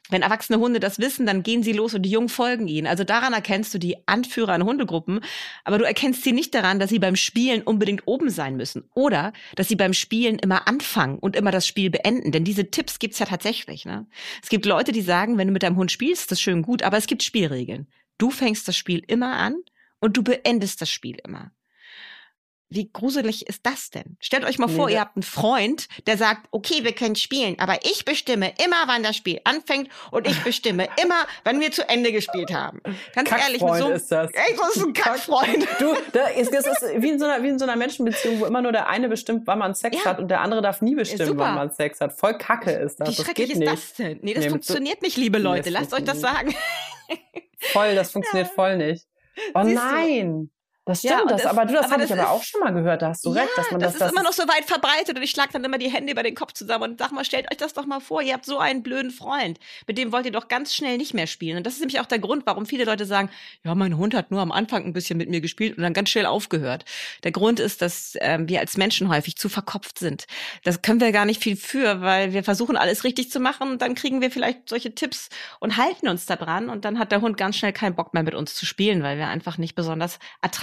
Wenn 0.10 0.24
erwachsene 0.24 0.60
Hunde 0.60 0.80
das 0.82 1.00
wissen, 1.00 1.26
dann 1.26 1.42
gehen 1.42 1.64
sie 1.64 1.72
los 1.72 1.94
und 1.94 2.02
die 2.02 2.10
Jungen 2.10 2.28
folgen 2.28 2.68
ihnen. 2.68 2.88
Also 2.88 3.06
daran 3.06 3.32
erkennst 3.32 3.74
du 3.74 3.78
die 3.78 3.96
Anführer 4.08 4.54
an 4.54 4.66
Hundegruppen, 4.66 5.22
aber 5.64 5.78
du 5.78 5.86
erkennst 5.86 6.24
sie 6.24 6.34
nicht 6.34 6.54
daran, 6.54 6.80
dass 6.80 6.90
sie 6.90 7.00
beim 7.00 7.16
Spielen 7.16 7.62
unbedingt 7.62 8.08
oben 8.08 8.30
sein 8.30 8.58
müssen 8.58 8.90
oder 8.94 9.32
dass 9.56 9.70
sie 9.70 9.78
beim 9.78 9.94
Spielen 9.94 10.38
immer 10.38 10.68
anfangen 10.68 11.18
und 11.18 11.38
immer 11.38 11.52
das 11.52 11.66
Spiel 11.66 11.90
beenden. 11.90 12.34
Denn 12.34 12.44
diese 12.44 12.70
Tipps 12.72 13.00
gibt's 13.00 13.20
ja 13.20 13.26
tatsächlich. 13.26 13.86
Ne? 13.86 14.06
Es 14.44 14.50
gibt 14.50 14.66
Leute, 14.66 14.92
die 14.92 15.02
sagen, 15.02 15.38
wenn 15.38 15.48
du 15.48 15.54
mit 15.54 15.64
deinem 15.64 15.78
Hund 15.78 15.92
spielst, 15.92 16.24
ist 16.24 16.32
das 16.32 16.42
schön 16.42 16.62
gut, 16.62 16.84
aber 16.84 16.98
es 16.98 17.08
gibt 17.08 17.24
Spielregeln. 17.24 17.88
Du 18.18 18.32
fängst 18.32 18.68
das 18.68 18.76
Spiel 18.76 19.02
immer 19.08 19.38
an 19.38 19.56
und 20.02 20.18
du 20.18 20.24
beendest 20.24 20.82
das 20.82 20.90
Spiel 20.90 21.18
immer. 21.24 21.52
Wie 22.74 22.90
gruselig 22.92 23.48
ist 23.50 23.66
das 23.66 23.90
denn? 23.90 24.16
Stellt 24.22 24.46
euch 24.46 24.58
mal 24.58 24.68
nee, 24.68 24.76
vor, 24.76 24.90
ihr 24.90 25.02
habt 25.02 25.18
einen 25.18 25.24
Freund, 25.24 25.90
der 26.08 26.18
sagt, 26.18 26.48
okay, 26.52 26.86
wir 26.86 26.94
können 26.94 27.18
spielen, 27.18 27.60
aber 27.60 27.80
ich 27.84 28.06
bestimme 28.06 28.54
immer, 28.64 28.78
wann 28.88 29.04
das 29.04 29.18
Spiel 29.18 29.42
anfängt 29.44 29.90
und 30.10 30.26
ich 30.26 30.42
bestimme 30.42 30.88
immer, 31.04 31.26
wann 31.44 31.60
wir 31.60 31.72
zu 31.72 31.88
Ende 31.90 32.14
gespielt 32.14 32.54
haben. 32.54 32.82
Ganz 33.14 33.30
ehrlich, 33.30 33.62
mit 33.62 33.76
so 33.76 33.90
ist 33.90 34.10
das. 34.10 34.32
Ey, 34.32 34.56
das 34.58 34.78
ist 34.78 34.86
ein 34.86 34.94
Kackfreund. 34.94 35.68
Du, 35.80 35.94
da 36.14 36.28
ist, 36.28 36.54
das 36.54 36.66
ist 36.66 37.02
wie 37.02 37.10
in, 37.10 37.20
so 37.20 37.26
einer, 37.26 37.44
wie 37.44 37.50
in 37.50 37.60
so 37.60 37.66
einer 37.66 37.76
Menschenbeziehung, 37.76 38.40
wo 38.40 38.46
immer 38.46 38.62
nur 38.62 38.72
der 38.72 38.88
eine 38.88 39.10
bestimmt, 39.10 39.46
wann 39.48 39.60
man 39.60 39.76
Sex 39.76 39.98
ja. 39.98 40.06
hat 40.06 40.20
und 40.20 40.30
der 40.30 40.40
andere 40.40 40.62
darf 40.62 40.82
nie 40.82 40.96
bestimmen, 40.96 41.38
wann 41.38 41.56
man 41.56 41.72
Sex 41.72 42.00
hat. 42.00 42.14
Voll 42.14 42.38
Kacke 42.38 42.72
ist 42.72 43.02
das. 43.02 43.10
Wie 43.10 43.22
schrecklich 43.22 43.50
das 43.50 43.58
ist 43.58 43.60
nicht. 43.60 43.72
das 43.72 43.94
denn? 43.96 44.20
Nee, 44.22 44.34
das 44.34 44.46
nee, 44.46 44.50
funktioniert 44.50 45.02
nicht, 45.02 45.18
liebe 45.18 45.40
Leute. 45.40 45.70
Lasst 45.72 45.94
euch 45.94 46.06
das 46.06 46.22
sagen. 46.22 46.56
Voll, 47.60 47.96
das 47.96 48.12
funktioniert 48.14 48.48
ja. 48.48 48.54
voll 48.54 48.78
nicht. 48.78 49.06
Oh 49.54 49.64
Siehst 49.64 49.76
nein. 49.76 50.50
Das 50.86 51.00
stimmt, 51.00 51.14
Ja, 51.14 51.26
das, 51.28 51.44
das- 51.44 51.52
aber 51.52 51.66
du, 51.66 51.74
das 51.74 51.92
habe 51.92 52.02
ich 52.04 52.10
das 52.10 52.18
aber 52.18 52.28
ist- 52.28 52.34
auch 52.36 52.44
schon 52.44 52.60
mal 52.62 52.74
gehört, 52.74 53.04
da 53.04 53.10
hast 53.10 53.24
du 53.24 53.34
ja, 53.36 53.42
recht, 53.44 53.52
dass 53.56 53.70
man 53.70 53.80
das, 53.80 53.94
das, 53.94 54.08
ist 54.08 54.12
immer 54.14 54.24
noch 54.24 54.34
so 54.34 54.42
weit 54.48 54.66
verbreitet 54.66 55.16
und 55.16 55.22
ich 55.22 55.30
schlag 55.30 55.52
dann 55.52 55.64
immer 55.64 55.78
die 55.78 55.90
Hände 55.92 56.12
über 56.12 56.24
den 56.24 56.34
Kopf 56.34 56.54
zusammen 56.54 56.92
und 56.92 57.00
sag 57.00 57.12
mal, 57.12 57.24
stellt 57.24 57.52
euch 57.52 57.58
das 57.58 57.74
doch 57.74 57.86
mal 57.86 58.00
vor, 58.00 58.24
ihr 58.24 58.34
habt 58.34 58.46
so 58.46 58.58
einen 58.58 58.82
blöden 58.82 59.12
Freund, 59.12 59.60
mit 59.86 60.00
dem 60.00 60.12
wollt 60.12 60.26
ihr 60.26 60.32
doch 60.32 60.48
ganz 60.48 60.74
schnell 60.74 60.98
nicht 60.98 61.14
mehr 61.14 61.28
spielen. 61.28 61.58
Und 61.58 61.68
das 61.68 61.74
ist 61.76 61.82
nämlich 61.82 62.00
auch 62.00 62.08
der 62.08 62.18
Grund, 62.18 62.48
warum 62.48 62.66
viele 62.66 62.84
Leute 62.86 63.06
sagen, 63.06 63.30
ja, 63.64 63.76
mein 63.76 63.96
Hund 63.96 64.16
hat 64.16 64.32
nur 64.32 64.42
am 64.42 64.52
Anfang 64.52 64.84
ein 64.84 64.92
bisschen 64.94 65.20
mit 65.20 65.30
mir 65.30 65.40
gespielt 65.40 65.78
und 65.78 65.84
dann 65.84 65.94
ganz 65.94 66.10
schnell 66.10 66.26
aufgehört. 66.26 66.84
Der 67.24 67.32
Grund 67.32 67.60
ist, 67.60 67.84
dass 67.84 68.14
ähm, 68.20 68.50
wir 68.50 68.60
als 68.60 68.76
Menschen 68.76 69.08
häufig 69.10 69.38
zu 69.38 69.50
verkopft 69.50 70.00
sind. 70.00 70.26
Das 70.64 70.82
können 70.82 71.00
wir 71.00 71.12
gar 71.12 71.26
nicht 71.26 71.44
viel 71.44 71.58
für, 71.58 72.02
weil 72.02 72.34
wir 72.34 72.44
versuchen, 72.44 72.76
alles 72.76 73.04
richtig 73.04 73.30
zu 73.30 73.40
machen 73.40 73.70
und 73.70 73.84
dann 73.84 73.94
kriegen 73.94 74.20
wir 74.20 74.32
vielleicht 74.32 74.68
solche 74.68 74.96
Tipps 74.96 75.30
und 75.60 75.78
halten 75.78 76.08
uns 76.08 76.26
da 76.26 76.36
dran 76.36 76.70
und 76.70 76.86
dann 76.86 76.98
hat 76.98 77.12
der 77.12 77.22
Hund 77.22 77.38
ganz 77.38 77.56
schnell 77.58 77.72
keinen 77.72 77.94
Bock 77.96 78.16
mehr 78.16 78.24
mit 78.24 78.34
uns 78.34 78.56
zu 78.56 78.66
spielen, 78.66 79.04
weil 79.04 79.20
wir 79.20 79.28
einfach 79.28 79.60
nicht 79.60 79.76
besonders 79.76 80.18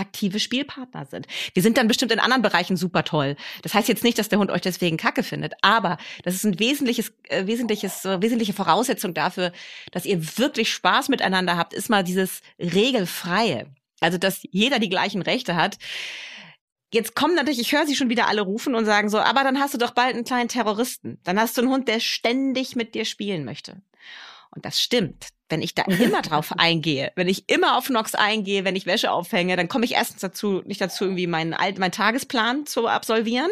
attraktive 0.08 0.40
Spielpartner 0.40 1.06
sind. 1.06 1.26
Wir 1.54 1.62
sind 1.62 1.76
dann 1.76 1.88
bestimmt 1.88 2.12
in 2.12 2.20
anderen 2.20 2.42
Bereichen 2.42 2.76
super 2.76 3.04
toll. 3.04 3.36
Das 3.62 3.74
heißt 3.74 3.88
jetzt 3.88 4.04
nicht, 4.04 4.18
dass 4.18 4.28
der 4.28 4.38
Hund 4.38 4.50
euch 4.50 4.62
deswegen 4.62 4.96
Kacke 4.96 5.22
findet, 5.22 5.54
aber 5.62 5.98
das 6.24 6.34
ist 6.34 6.44
ein 6.44 6.58
wesentliches, 6.58 7.12
äh, 7.28 7.46
wesentliches, 7.46 8.04
äh, 8.04 8.20
wesentliche 8.22 8.52
Voraussetzung 8.52 9.14
dafür, 9.14 9.52
dass 9.92 10.06
ihr 10.06 10.38
wirklich 10.38 10.72
Spaß 10.72 11.08
miteinander 11.08 11.56
habt, 11.56 11.74
ist 11.74 11.90
mal 11.90 12.02
dieses 12.02 12.40
regelfreie. 12.58 13.66
Also, 14.00 14.18
dass 14.18 14.40
jeder 14.50 14.78
die 14.78 14.88
gleichen 14.88 15.22
Rechte 15.22 15.56
hat. 15.56 15.76
Jetzt 16.92 17.14
kommen 17.14 17.34
natürlich, 17.34 17.58
ich 17.58 17.72
höre 17.72 17.86
sie 17.86 17.96
schon 17.96 18.08
wieder 18.08 18.28
alle 18.28 18.40
rufen 18.40 18.74
und 18.74 18.86
sagen 18.86 19.10
so, 19.10 19.18
aber 19.18 19.42
dann 19.44 19.60
hast 19.60 19.74
du 19.74 19.78
doch 19.78 19.90
bald 19.90 20.14
einen 20.14 20.24
kleinen 20.24 20.48
Terroristen. 20.48 21.18
Dann 21.24 21.38
hast 21.38 21.56
du 21.56 21.62
einen 21.62 21.70
Hund, 21.70 21.88
der 21.88 22.00
ständig 22.00 22.76
mit 22.76 22.94
dir 22.94 23.04
spielen 23.04 23.44
möchte. 23.44 23.82
Und 24.50 24.64
das 24.64 24.80
stimmt. 24.80 25.28
Wenn 25.48 25.62
ich 25.62 25.74
da 25.74 25.82
immer 25.84 26.22
drauf 26.22 26.52
eingehe, 26.58 27.12
wenn 27.14 27.28
ich 27.28 27.48
immer 27.48 27.76
auf 27.76 27.88
Nox 27.90 28.14
eingehe, 28.14 28.64
wenn 28.64 28.76
ich 28.76 28.86
Wäsche 28.86 29.10
aufhänge, 29.10 29.56
dann 29.56 29.68
komme 29.68 29.84
ich 29.84 29.92
erstens 29.94 30.20
dazu, 30.20 30.62
nicht 30.64 30.80
dazu, 30.80 31.04
irgendwie 31.04 31.26
meinen, 31.26 31.50
meinen 31.50 31.92
Tagesplan 31.92 32.66
zu 32.66 32.86
absolvieren. 32.86 33.50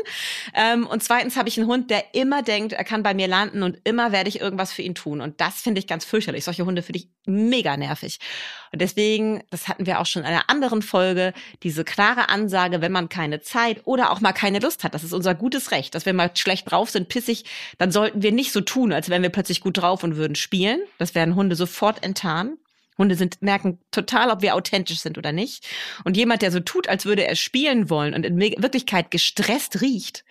Ähm, 0.55 0.87
und 0.87 1.03
zweitens 1.03 1.37
habe 1.37 1.49
ich 1.49 1.59
einen 1.59 1.69
Hund, 1.69 1.91
der 1.91 2.15
immer 2.15 2.43
denkt, 2.43 2.73
er 2.73 2.85
kann 2.85 3.03
bei 3.03 3.15
mir 3.15 3.29
landen 3.29 3.63
und 3.63 3.79
immer 3.85 4.13
werde 4.13 4.29
ich 4.29 4.41
irgendwas 4.41 4.73
für 4.73 4.83
ihn 4.83 4.95
tun. 4.95 5.21
Und 5.21 5.41
das 5.41 5.61
finde 5.61 5.79
ich 5.79 5.87
ganz 5.87 6.05
fürchterlich. 6.05 6.45
Solche 6.45 6.67
Hunde 6.67 6.83
finde 6.83 7.01
ich 7.01 7.09
mega 7.27 7.77
nervig. 7.77 8.19
Und 8.73 8.81
deswegen, 8.81 9.43
das 9.51 9.69
hatten 9.69 9.87
wir 9.87 10.01
auch 10.01 10.07
schon 10.07 10.23
in 10.23 10.29
einer 10.29 10.49
anderen 10.49 10.83
Folge, 10.83 11.33
diese 11.63 11.85
klare 11.85 12.29
Ansage, 12.29 12.81
wenn 12.81 12.93
man 12.93 13.09
keine 13.09 13.41
Zeit 13.41 13.83
oder 13.85 14.11
auch 14.11 14.21
mal 14.21 14.33
keine 14.33 14.59
Lust 14.59 14.85
hat, 14.85 14.95
das 14.95 15.05
ist 15.05 15.13
unser 15.13 15.35
gutes 15.35 15.71
Recht, 15.71 15.95
dass 15.95 16.07
wir 16.07 16.13
mal 16.13 16.31
schlecht 16.35 16.71
drauf 16.71 16.91
sind, 16.91 17.09
pissig, 17.09 17.45
dann 17.79 17.91
sollten 17.91 18.23
wir 18.23 18.33
nicht 18.33 18.53
so 18.53 18.61
tun, 18.61 18.93
als 18.93 19.09
wären 19.09 19.23
wir 19.23 19.31
plötzlich 19.31 19.61
gut 19.61 19.79
drauf 19.79 20.03
und 20.03 20.17
würden 20.17 20.35
spielen. 20.35 20.81
Das 20.99 21.15
werden 21.15 21.35
Hunde 21.35 21.57
sofort 21.57 22.03
enttarnen. 22.03 22.59
Hunde 22.99 23.15
sind, 23.15 23.43
merken 23.43 23.79
total, 23.91 24.31
ob 24.31 24.43
wir 24.43 24.55
authentisch 24.55 25.01
sind 25.01 25.19
oder 25.19 25.33
nicht. 25.33 25.67
Und 26.05 26.17
jemand, 26.17 26.43
der 26.43 26.51
so 26.51 26.61
tut, 26.61 26.89
als 26.89 27.05
würde 27.05 27.27
er 27.27 27.37
spielen 27.37 27.91
wollen 27.91 28.15
und 28.15 28.25
in 28.25 28.39
Wirklichkeit 28.39 29.11
gestresst 29.11 29.81
riecht, 29.81 30.25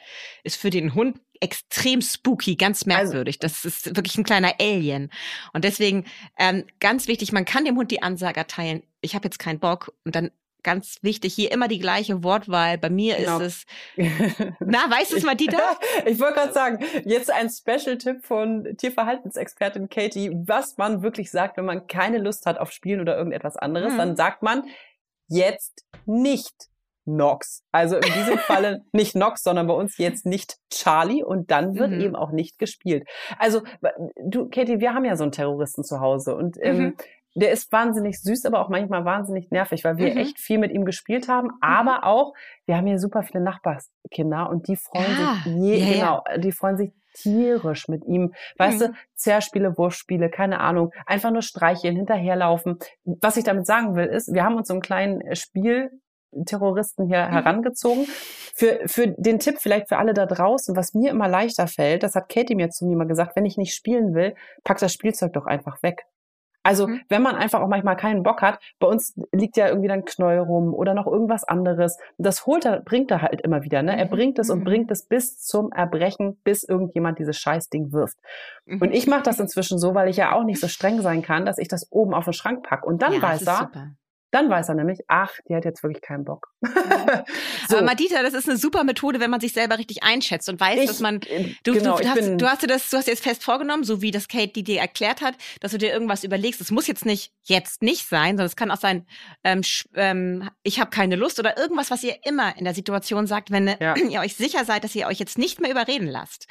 ist 0.44 0.56
für 0.56 0.70
den 0.70 0.96
Hund 0.96 1.20
extrem 1.42 2.02
spooky, 2.02 2.56
ganz 2.56 2.86
merkwürdig. 2.86 3.40
das 3.40 3.66
ist 3.66 3.96
wirklich 3.96 4.18
ein 4.18 4.24
kleiner 4.24 4.54
Alien. 4.60 5.12
Und 5.54 5.64
deswegen 5.64 6.06
ähm, 6.38 6.66
ganz 6.80 7.08
wichtig, 7.08 7.32
man 7.32 7.46
kann 7.46 7.66
dem 7.66 7.78
Hund 7.78 7.92
die 7.92 8.02
Ansage 8.02 8.40
erteilen, 8.40 8.84
ich 9.02 9.16
habe 9.16 9.26
jetzt 9.26 9.40
keinen 9.40 9.60
Bock. 9.60 9.94
Und 10.06 10.16
dann 10.16 10.32
ganz 10.66 10.98
wichtig, 11.02 11.34
hier 11.34 11.52
immer 11.54 11.70
die 11.70 11.80
gleiche 11.80 12.24
Wortwahl. 12.24 12.78
Bei 12.78 12.90
mir 12.90 13.16
Genau. 13.16 13.40
ist 13.40 13.66
es, 13.98 14.06
na, 14.60 14.80
weißt 14.90 15.14
du 15.14 15.18
es 15.18 15.24
mal, 15.24 15.36
Dieter? 15.36 15.62
Ich 16.06 16.20
wollte 16.20 16.34
gerade 16.40 16.52
sagen, 16.54 16.80
jetzt 17.06 17.32
ein 17.32 17.50
Special-Tipp 17.50 18.26
von 18.26 18.76
Tierverhaltensexpertin 18.78 19.88
Katie, 19.90 20.32
was 20.46 20.78
man 20.78 21.02
wirklich 21.02 21.32
sagt, 21.32 21.56
wenn 21.58 21.66
man 21.66 21.88
keine 21.88 22.18
Lust 22.18 22.46
hat 22.46 22.58
auf 22.60 22.72
Spielen 22.72 23.00
oder 23.00 23.18
irgendetwas 23.18 23.56
anderes, 23.56 23.94
Mhm. 23.94 23.98
dann 23.98 24.16
sagt 24.18 24.44
man 24.44 24.64
jetzt 25.28 25.86
nicht 26.06 26.54
Nox. 27.08 27.64
Also 27.72 27.98
in 27.98 28.02
diesem 28.02 28.38
Falle 28.48 28.84
nicht 28.92 29.16
Nox, 29.16 29.44
sondern 29.44 29.68
bei 29.68 29.74
uns 29.76 29.98
jetzt 30.00 30.26
nicht 30.26 30.58
Charlie 30.72 31.24
und 31.24 31.52
dann 31.52 31.78
wird 31.78 31.92
Mhm. 31.92 32.02
eben 32.02 32.16
auch 32.16 32.32
nicht 32.32 32.58
gespielt. 32.58 33.08
Also 33.38 33.62
du, 34.24 34.50
Katie, 34.50 34.80
wir 34.80 34.94
haben 34.96 35.06
ja 35.06 35.16
so 35.16 35.24
einen 35.24 35.32
Terroristen 35.32 35.84
zu 35.84 36.00
Hause 36.00 36.36
und 36.36 36.58
ähm, 36.62 36.78
Mhm. 36.78 36.96
Der 37.36 37.52
ist 37.52 37.72
wahnsinnig 37.72 38.20
süß, 38.22 38.46
aber 38.46 38.60
auch 38.62 38.70
manchmal 38.70 39.06
wahnsinnig 39.06 39.52
nervig, 39.52 39.84
weil 39.84 39.98
wir 39.98 40.12
Mhm. 40.12 40.18
echt 40.18 40.40
viel 40.40 40.58
mit 40.58 40.72
ihm 40.72 40.86
gespielt 40.86 41.28
haben. 41.28 41.52
Aber 41.62 42.04
auch, 42.06 42.34
wir 42.66 42.78
haben 42.78 42.88
hier 42.88 42.98
super 43.00 43.24
viele 43.24 43.44
Nachbarskinder 43.44 44.50
und 44.50 44.68
die 44.68 44.76
freuen 44.78 45.16
Ah, 45.18 45.42
sich, 45.44 45.54
je, 45.54 45.78
ja. 45.80 45.94
genau, 45.94 46.24
die 46.38 46.52
freuen 46.52 46.78
sich 46.78 46.92
tierisch 47.14 47.88
mit 47.88 48.04
ihm. 48.06 48.34
Weißt 48.58 48.80
Mhm. 48.82 48.86
du, 48.88 48.94
Zerspiele, 49.16 49.78
Wurfspiele, 49.78 50.30
keine 50.30 50.60
Ahnung, 50.60 50.92
einfach 51.06 51.32
nur 51.32 51.42
streicheln, 51.42 51.96
hinterherlaufen. 51.96 52.78
Was 53.04 53.38
ich 53.38 53.44
damit 53.44 53.66
sagen 53.66 53.96
will, 53.96 54.06
ist, 54.08 54.34
wir 54.34 54.44
haben 54.44 54.56
uns 54.56 54.68
so 54.68 54.74
einen 54.74 54.82
kleinen 54.82 55.36
Spiel 55.36 55.92
Terroristen 56.46 57.08
hier 57.08 57.28
Mhm. 57.28 57.32
herangezogen. 57.32 58.06
Für, 58.58 58.82
für 58.88 59.08
den 59.08 59.40
Tipp 59.40 59.58
vielleicht 59.60 59.88
für 59.88 59.98
alle 59.98 60.14
da 60.14 60.26
draußen, 60.26 60.76
was 60.76 60.94
mir 60.94 61.12
immer 61.12 61.30
leichter 61.30 61.68
fällt, 61.68 62.04
das 62.04 62.16
hat 62.16 62.28
Katie 62.30 62.56
mir 62.56 62.70
zu 62.70 62.86
mir 62.86 62.98
mal 62.98 63.08
gesagt, 63.08 63.36
wenn 63.38 63.46
ich 63.46 63.58
nicht 63.58 63.74
spielen 63.74 64.14
will, 64.14 64.36
pack 64.66 64.80
das 64.80 64.92
Spielzeug 64.92 65.32
doch 65.34 65.46
einfach 65.46 65.82
weg. 65.84 66.04
Also, 66.66 66.88
Mhm. 66.88 67.02
wenn 67.10 67.22
man 67.22 67.36
einfach 67.36 67.62
auch 67.62 67.68
manchmal 67.68 67.96
keinen 67.96 68.24
Bock 68.24 68.42
hat, 68.42 68.60
bei 68.80 68.88
uns 68.88 69.14
liegt 69.32 69.56
ja 69.56 69.68
irgendwie 69.68 69.88
dann 69.88 70.04
Knoll 70.04 70.40
rum 70.40 70.74
oder 70.74 70.94
noch 70.96 71.06
irgendwas 71.08 71.44
anderes. 71.44 71.98
Das 72.18 72.46
holt 72.48 72.66
er, 72.66 72.82
bringt 72.82 73.12
er 73.12 73.22
halt 73.22 73.42
immer 73.42 73.64
wieder, 73.64 73.84
ne? 73.84 73.98
Er 73.98 74.06
Mhm. 74.06 74.10
bringt 74.10 74.40
es 74.40 74.50
und 74.50 74.60
Mhm. 74.60 74.64
bringt 74.64 74.92
es 74.92 75.06
bis 75.06 75.38
zum 75.38 75.72
Erbrechen, 75.72 76.38
bis 76.44 76.64
irgendjemand 76.64 77.20
dieses 77.20 77.38
Scheißding 77.38 77.92
wirft. 77.92 78.18
Mhm. 78.66 78.82
Und 78.82 78.92
ich 78.94 79.06
mache 79.08 79.24
das 79.24 79.40
inzwischen 79.40 79.78
so, 79.78 79.94
weil 79.94 80.10
ich 80.10 80.18
ja 80.18 80.32
auch 80.34 80.44
nicht 80.44 80.60
so 80.60 80.68
streng 80.68 81.02
sein 81.02 81.22
kann, 81.22 81.46
dass 81.46 81.60
ich 81.60 81.68
das 81.68 81.92
oben 81.92 82.14
auf 82.14 82.24
den 82.26 82.34
Schrank 82.34 82.64
pack. 82.64 82.84
Und 82.86 83.02
dann 83.04 83.14
ja, 83.14 83.22
weiß 83.22 83.46
er, 83.46 83.58
super. 83.58 83.92
Dann 84.36 84.50
weiß 84.50 84.70
er 84.70 84.76
nämlich, 84.76 85.00
ach, 85.08 85.32
die 85.48 85.56
hat 85.56 85.64
jetzt 85.66 85.82
wirklich 85.82 86.02
keinen 86.02 86.26
Bock. 86.26 86.48
so. 87.70 87.78
Aber 87.78 87.86
Madita, 87.86 88.22
das 88.22 88.34
ist 88.34 88.50
eine 88.50 88.58
super 88.58 88.84
Methode, 88.84 89.20
wenn 89.20 89.30
man 89.32 89.40
sich 89.40 89.54
selber 89.54 89.78
richtig 89.78 90.04
einschätzt 90.04 90.50
und 90.50 90.60
weiß, 90.60 90.80
Ich- 90.82 90.88
dass 90.88 91.00
man 91.00 91.22
äh, 91.22 91.54
Du, 91.64 91.74
genau, 91.74 91.98
du, 91.98 92.08
hast, 92.08 92.42
du 92.42 92.46
hast 92.48 92.62
dir 92.64 92.68
das, 92.68 92.90
du 92.90 92.98
hast 92.98 93.08
dir 93.08 93.12
jetzt 93.12 93.24
fest 93.24 93.44
vorgenommen, 93.44 93.84
so 93.84 94.02
wie 94.02 94.12
das 94.12 94.28
Kate 94.28 94.52
die 94.54 94.64
dir 94.64 94.80
erklärt 94.82 95.22
hat, 95.22 95.36
dass 95.62 95.72
du 95.72 95.78
dir 95.78 95.92
irgendwas 95.92 96.24
überlegst. 96.24 96.60
Es 96.62 96.70
muss 96.72 96.88
jetzt 96.88 97.06
nicht 97.06 97.32
jetzt 97.44 97.82
nicht 97.82 98.08
sein, 98.08 98.32
sondern 98.32 98.48
es 98.48 98.56
kann 98.56 98.72
auch 98.72 98.80
sein, 98.80 99.06
ähm, 99.44 99.62
ähm, 99.96 100.50
ich 100.64 100.80
habe 100.80 100.90
keine 100.90 101.16
Lust 101.16 101.40
oder 101.40 101.58
irgendwas, 101.58 101.92
was 101.92 102.04
ihr 102.04 102.16
immer 102.26 102.58
in 102.58 102.66
der 102.66 102.74
Situation 102.74 103.28
sagt, 103.28 103.52
wenn 103.52 103.68
Ja. 103.80 103.96
ihr 104.10 104.20
euch 104.20 104.36
sicher 104.36 104.66
seid, 104.66 104.84
dass 104.84 104.96
ihr 104.96 105.08
euch 105.08 105.20
jetzt 105.20 105.38
nicht 105.38 105.62
mehr 105.62 105.72
überreden 105.72 106.08
lasst. 106.08 106.48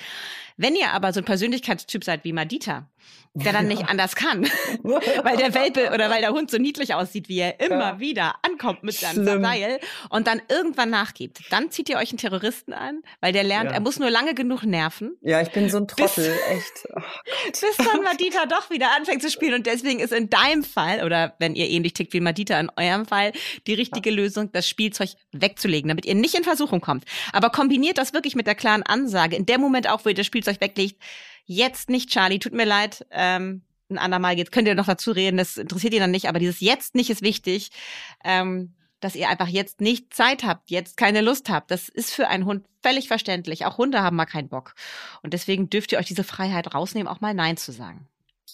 Wenn 0.57 0.75
ihr 0.77 0.91
aber 0.93 1.13
so 1.13 1.21
ein 1.21 1.25
Persönlichkeitstyp 1.25 2.05
seid 2.05 2.25
wie 2.25 2.33
Madita, 2.33 2.89
der 3.37 3.53
dann 3.53 3.67
nicht 3.67 3.89
anders 3.89 4.15
kann, 4.15 4.45
weil 4.85 5.37
der 5.37 5.55
Welpe 5.55 5.91
oder 5.93 6.09
weil 6.09 6.21
der 6.21 6.31
Hund 6.31 6.53
so 6.53 6.59
niedlich 6.59 6.95
aussieht, 6.95 7.29
wie 7.29 7.41
er 7.41 7.59
immer 7.59 7.95
Ja. 7.95 7.99
wieder 8.01 8.35
ankommt 8.43 8.85
mit 8.85 8.95
seinem 8.95 9.25
Schlimm. 9.25 9.43
Seil 9.43 9.81
und 10.09 10.29
dann 10.29 10.41
irgendwann 10.49 10.91
nachgibt. 10.91 11.41
Dann 11.51 11.71
zieht 11.73 11.89
ihr 11.89 11.97
euch 11.97 12.11
einen 12.11 12.19
Terroristen 12.19 12.73
an, 12.73 13.01
weil 13.21 13.33
der 13.33 13.43
lernt, 13.43 13.71
Ja. 13.71 13.75
er 13.75 13.81
muss 13.81 13.99
nur 13.99 14.09
lange 14.09 14.35
genug 14.35 14.63
nerven, 14.63 15.17
ja, 15.21 15.41
ich 15.41 15.51
bin 15.51 15.69
so 15.69 15.79
ein 15.79 15.89
Trottel, 15.89 16.33
echt. 16.51 16.87
Ach, 16.95 17.23
bis 17.49 17.77
dann 17.77 18.03
Madita 18.05 18.47
doch 18.47 18.71
wieder 18.71 18.95
anfängt 18.97 19.21
zu 19.23 19.31
spielen. 19.31 19.55
Und 19.55 19.67
deswegen 19.67 19.99
ist 19.99 20.13
in 20.13 20.31
deinem 20.31 20.63
Fall, 20.63 21.03
oder 21.05 21.35
wenn 21.41 21.57
ihr 21.57 21.69
ähnlich 21.69 21.95
tickt 21.95 22.13
wie 22.13 22.21
Madita 22.21 22.61
in 22.61 22.71
eurem 22.77 23.05
Fall, 23.05 23.33
die 23.67 23.75
richtige 23.75 24.11
Lösung, 24.13 24.53
das 24.53 24.69
Spielzeug 24.69 25.11
wegzulegen, 25.33 25.89
damit 25.89 26.07
ihr 26.07 26.15
nicht 26.15 26.37
in 26.37 26.45
Versuchung 26.45 26.81
kommt. 26.81 27.05
Aber 27.33 27.51
kombiniert 27.51 27.99
das 27.99 28.13
wirklich 28.13 28.37
mit 28.37 28.47
der 28.47 28.55
klaren 28.55 28.85
Ansage. 28.85 29.35
In 29.35 29.45
dem 29.47 29.61
Moment 29.61 29.89
auch, 29.91 30.05
wo 30.05 30.09
ihr 30.11 30.15
das 30.15 30.27
Spielzeug 30.27 30.61
weglegt, 30.61 31.03
jetzt 31.45 31.91
nicht, 31.91 32.11
Charlie, 32.11 32.39
tut 32.39 32.53
mir 32.53 32.65
leid, 32.65 33.07
ähm, 33.11 33.63
ein 33.91 33.99
andermal 33.99 34.37
jetzt 34.37 34.53
könnt 34.53 34.67
ihr 34.67 34.75
noch 34.75 34.87
dazu 34.87 35.13
reden, 35.13 35.37
das 35.37 35.57
interessiert 35.57 35.95
ihr 35.95 36.01
dann 36.01 36.11
nicht, 36.11 36.29
aber 36.29 36.39
dieses 36.39 36.61
jetzt 36.61 36.95
nicht 36.95 37.11
ist 37.11 37.23
wichtig, 37.23 37.71
ähm, 38.25 38.75
dass 39.01 39.15
ihr 39.15 39.29
einfach 39.29 39.49
jetzt 39.49 39.83
nicht 39.83 40.15
Zeit 40.15 40.45
habt, 40.45 40.71
jetzt 40.71 40.97
keine 40.97 41.21
Lust 41.21 41.51
habt. 41.51 41.71
Das 41.71 41.91
ist 41.91 42.11
für 42.11 42.29
einen 42.29 42.47
Hund 42.47 42.65
völlig 42.83 43.09
verständlich. 43.09 43.67
Auch 43.67 43.77
Hunde 43.77 44.03
haben 44.03 44.17
mal 44.17 44.25
keinen 44.25 44.49
Bock. 44.49 44.75
Und 45.23 45.35
deswegen 45.35 45.69
dürft 45.69 45.93
ihr 45.93 45.99
euch 45.99 46.07
diese 46.07 46.25
Freiheit 46.25 46.75
rausnehmen, 46.75 47.09
auch 47.09 47.21
mal 47.21 47.35
Nein 47.35 47.59
zu 47.59 47.71
sagen. 47.71 48.09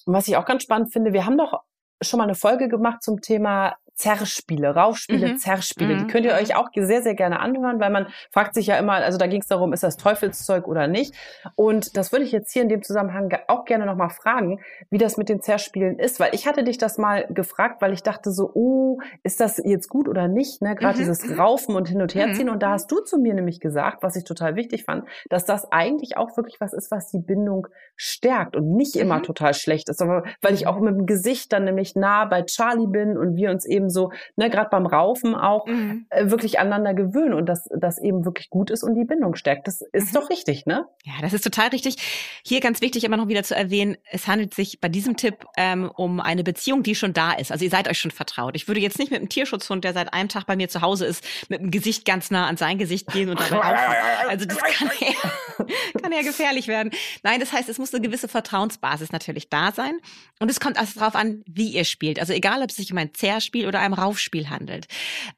Und 0.06 0.14
was 0.14 0.26
ich 0.26 0.37
auch 0.37 0.44
ganz 0.44 0.64
spannend 0.64 0.92
finde, 0.92 1.12
wir 1.12 1.25
haben 1.25 1.38
doch 1.38 1.61
schon 2.02 2.18
mal 2.18 2.25
eine 2.25 2.35
Folge 2.35 2.68
gemacht 2.68 3.02
zum 3.02 3.20
Thema 3.20 3.76
Zerrspiele, 4.00 4.75
Raufspiele, 4.75 5.28
Mhm. 5.28 5.37
Zerrspiele. 5.37 5.97
Die 5.99 6.04
Mhm. 6.04 6.09
könnt 6.09 6.25
ihr 6.25 6.33
Mhm. 6.33 6.38
euch 6.40 6.57
auch 6.57 6.69
sehr, 6.75 7.02
sehr 7.02 7.14
gerne 7.14 7.38
anhören, 7.40 7.80
weil 7.80 7.90
man 7.90 8.07
fragt 8.33 8.54
sich 8.54 8.66
ja 8.66 8.78
immer, 8.78 8.95
also 8.95 9.19
da 9.19 9.26
ging 9.26 9.42
es 9.42 9.47
darum, 9.47 9.75
ist 9.75 9.83
das 9.83 9.99
Teufelszeug 9.99 10.66
oder 10.66 10.87
nicht? 10.87 11.14
Und 11.54 11.97
das 11.99 12.11
würde 12.11 12.25
ich 12.25 12.33
jetzt 12.33 12.50
hier 12.52 12.62
in 12.62 12.71
dem 12.71 12.83
Zusammenhang 12.83 13.30
auch 13.49 13.66
gerne 13.66 13.85
nochmal 13.85 14.09
fragen, 14.09 14.61
wie 14.88 14.97
das 14.97 15.19
mit 15.19 15.28
den 15.28 15.42
Zerspielen 15.42 15.99
ist, 15.99 16.19
weil 16.19 16.35
ich 16.35 16.47
hatte 16.47 16.64
dich 16.64 16.78
das 16.78 16.97
mal 16.97 17.26
gefragt, 17.28 17.83
weil 17.83 17.92
ich 17.92 18.02
dachte 18.02 18.30
so, 18.30 18.50
oh, 18.54 18.99
ist 19.23 19.38
das 19.40 19.61
jetzt 19.62 19.88
gut 19.88 20.09
oder 20.09 20.28
nicht? 20.28 20.62
Ne? 20.62 20.75
Gerade 20.76 20.95
Mhm. 20.95 20.99
dieses 21.00 21.38
Raufen 21.38 21.76
und 21.76 21.87
hin 21.88 22.00
und 22.00 22.14
herziehen. 22.14 22.47
Mhm. 22.47 22.52
Und 22.54 22.62
da 22.62 22.71
hast 22.71 22.90
du 22.90 23.00
zu 23.00 23.19
mir 23.19 23.35
nämlich 23.35 23.61
gesagt, 23.61 24.02
was 24.02 24.16
ich 24.16 24.25
total 24.25 24.57
wichtig 24.57 24.85
fand, 24.85 25.04
dass 25.28 25.45
das 25.45 25.71
eigentlich 25.71 26.16
auch 26.16 26.37
wirklich 26.38 26.59
was 26.59 26.73
ist, 26.73 26.90
was 26.90 27.11
die 27.11 27.21
Bindung 27.21 27.66
stärkt 27.97 28.57
und 28.57 28.75
nicht 28.75 28.97
immer 28.97 29.19
Mhm. 29.19 29.25
total 29.25 29.52
schlecht 29.52 29.90
ist, 29.90 30.00
aber 30.00 30.25
weil 30.40 30.54
ich 30.54 30.66
auch 30.66 30.80
mit 30.80 30.95
dem 30.95 31.04
Gesicht 31.04 31.52
dann 31.52 31.64
nämlich 31.64 31.97
nah 31.97 32.25
bei 32.25 32.42
Charlie 32.45 32.87
bin 32.87 33.19
und 33.19 33.37
wir 33.37 33.50
uns 33.50 33.66
eben 33.66 33.89
eben 33.90 33.92
so, 33.92 34.12
ne, 34.37 34.50
gerade 34.50 34.70
beim 34.70 34.87
Raufen 34.87 35.35
auch 35.35 35.66
mhm. 35.66 36.06
äh, 36.11 36.30
wirklich 36.30 36.59
aneinander 36.59 36.94
gewöhnen 36.94 37.35
und 37.35 37.47
dass 37.47 37.68
das 37.76 37.99
eben 37.99 38.25
wirklich 38.25 38.50
gut 38.50 38.70
ist 38.70 38.82
und 38.82 38.94
die 38.94 39.04
Bindung 39.04 39.35
stärkt. 39.35 39.66
Das 39.66 39.82
ist 39.92 40.14
mhm. 40.14 40.20
doch 40.20 40.30
richtig, 40.30 40.66
ne? 40.66 40.87
Ja, 41.04 41.14
das 41.20 41.32
ist 41.32 41.42
total 41.42 41.68
richtig. 41.68 41.97
Hier 42.44 42.61
ganz 42.61 42.80
wichtig 42.80 43.04
immer 43.04 43.16
noch 43.16 43.28
wieder 43.28 43.42
zu 43.42 43.54
erwähnen, 43.54 43.97
es 44.11 44.26
handelt 44.26 44.54
sich 44.54 44.80
bei 44.80 44.88
diesem 44.88 45.16
Tipp 45.16 45.44
ähm, 45.56 45.90
um 45.97 46.20
eine 46.20 46.44
Beziehung, 46.44 46.82
die 46.82 46.94
schon 46.94 47.12
da 47.12 47.32
ist. 47.32 47.52
Also 47.52 47.64
ihr 47.64 47.70
seid 47.70 47.88
euch 47.88 47.99
schon 47.99 48.11
vertraut. 48.11 48.56
Ich 48.56 48.68
würde 48.68 48.80
jetzt 48.80 48.99
nicht 48.99 49.11
mit 49.11 49.20
einem 49.20 49.28
Tierschutzhund, 49.28 49.85
der 49.85 49.92
seit 49.92 50.12
einem 50.14 50.28
Tag 50.28 50.47
bei 50.47 50.56
mir 50.56 50.68
zu 50.68 50.80
Hause 50.80 51.06
ist, 51.06 51.25
mit 51.49 51.61
dem 51.61 51.70
Gesicht 51.70 52.04
ganz 52.04 52.30
nah 52.30 52.47
an 52.47 52.56
sein 52.56 52.78
Gesicht 52.78 53.09
gehen 53.09 53.28
und 53.28 53.40
dabei 53.40 53.56
aufhören. 53.59 54.28
Also 54.28 54.47
das 54.47 54.59
kann 54.59 54.90
ja, 55.00 55.64
kann 56.02 56.12
ja 56.12 56.23
gefährlich 56.23 56.68
werden. 56.68 56.90
Nein, 57.23 57.40
das 57.40 57.52
heißt, 57.52 57.68
es 57.68 57.78
muss 57.78 57.92
eine 57.92 58.02
gewisse 58.02 58.28
Vertrauensbasis 58.28 59.12
natürlich 59.12 59.49
da 59.49 59.73
sein. 59.73 59.99
Und 60.38 60.50
es 60.50 60.61
kommt 60.61 60.78
also 60.78 60.99
darauf 60.99 61.14
an, 61.14 61.42
wie 61.47 61.68
ihr 61.68 61.85
spielt. 61.85 62.18
Also 62.18 62.32
egal, 62.32 62.62
ob 62.62 62.70
es 62.70 62.76
sich 62.76 62.92
um 62.92 62.99
ein 62.99 63.12
Zerrspiel 63.14 63.66
oder 63.71 63.81
ein 63.81 63.95
Raufspiel 63.95 64.50
handelt. 64.50 64.87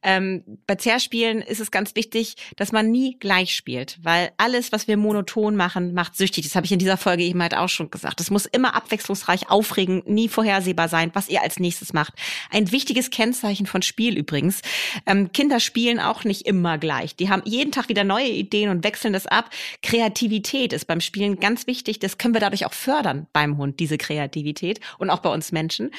Ähm, 0.02 0.42
bei 0.66 0.74
Zerrspielen 0.74 1.42
ist 1.42 1.60
es 1.60 1.70
ganz 1.70 1.94
wichtig, 1.94 2.36
dass 2.56 2.72
man 2.72 2.90
nie 2.90 3.16
gleich 3.18 3.54
spielt, 3.54 3.98
weil 4.02 4.32
alles, 4.38 4.72
was 4.72 4.88
wir 4.88 4.96
monoton 4.96 5.54
machen, 5.54 5.94
macht 5.94 6.16
süchtig. 6.16 6.44
Das 6.44 6.56
habe 6.56 6.66
ich 6.66 6.72
in 6.72 6.78
dieser 6.78 6.96
Folge 6.96 7.22
eben 7.22 7.40
halt 7.40 7.56
auch 7.56 7.68
schon 7.68 7.90
gesagt. 7.90 8.20
Es 8.20 8.30
muss 8.30 8.46
immer 8.46 8.74
abwechslungsreich, 8.74 9.50
aufregend, 9.50 10.08
nie 10.08 10.28
vorhersehbar 10.28 10.88
sein, 10.88 11.10
was 11.14 11.28
ihr 11.28 11.42
als 11.42 11.60
nächstes 11.60 11.92
macht. 11.92 12.14
Ein 12.50 12.72
wichtiges 12.72 13.10
Kennzeichen 13.10 13.66
von 13.66 13.82
Spiel 13.82 14.16
übrigens. 14.16 14.62
Ähm, 15.06 15.30
Kinder 15.32 15.60
spielen 15.60 16.00
auch 16.00 16.24
nicht 16.24 16.46
immer 16.46 16.78
gleich. 16.78 17.14
Die 17.14 17.28
haben 17.28 17.42
jeden 17.44 17.72
Tag 17.72 17.88
wieder 17.88 18.04
neue 18.04 18.28
Ideen 18.28 18.70
und 18.70 18.84
wechseln 18.84 19.12
das 19.12 19.26
ab. 19.26 19.50
Kreativität 19.82 20.72
ist 20.72 20.86
beim 20.86 21.00
Spielen 21.00 21.38
ganz 21.38 21.66
wichtig. 21.66 21.98
Das 22.00 22.18
können 22.18 22.34
wir 22.34 22.40
dadurch 22.40 22.66
auch 22.66 22.72
fördern 22.72 23.26
beim 23.32 23.58
Hund, 23.58 23.78
diese 23.80 23.98
Kreativität 23.98 24.80
und 24.98 25.10
auch 25.10 25.20
bei 25.20 25.30
uns 25.30 25.52
Menschen. 25.52 25.90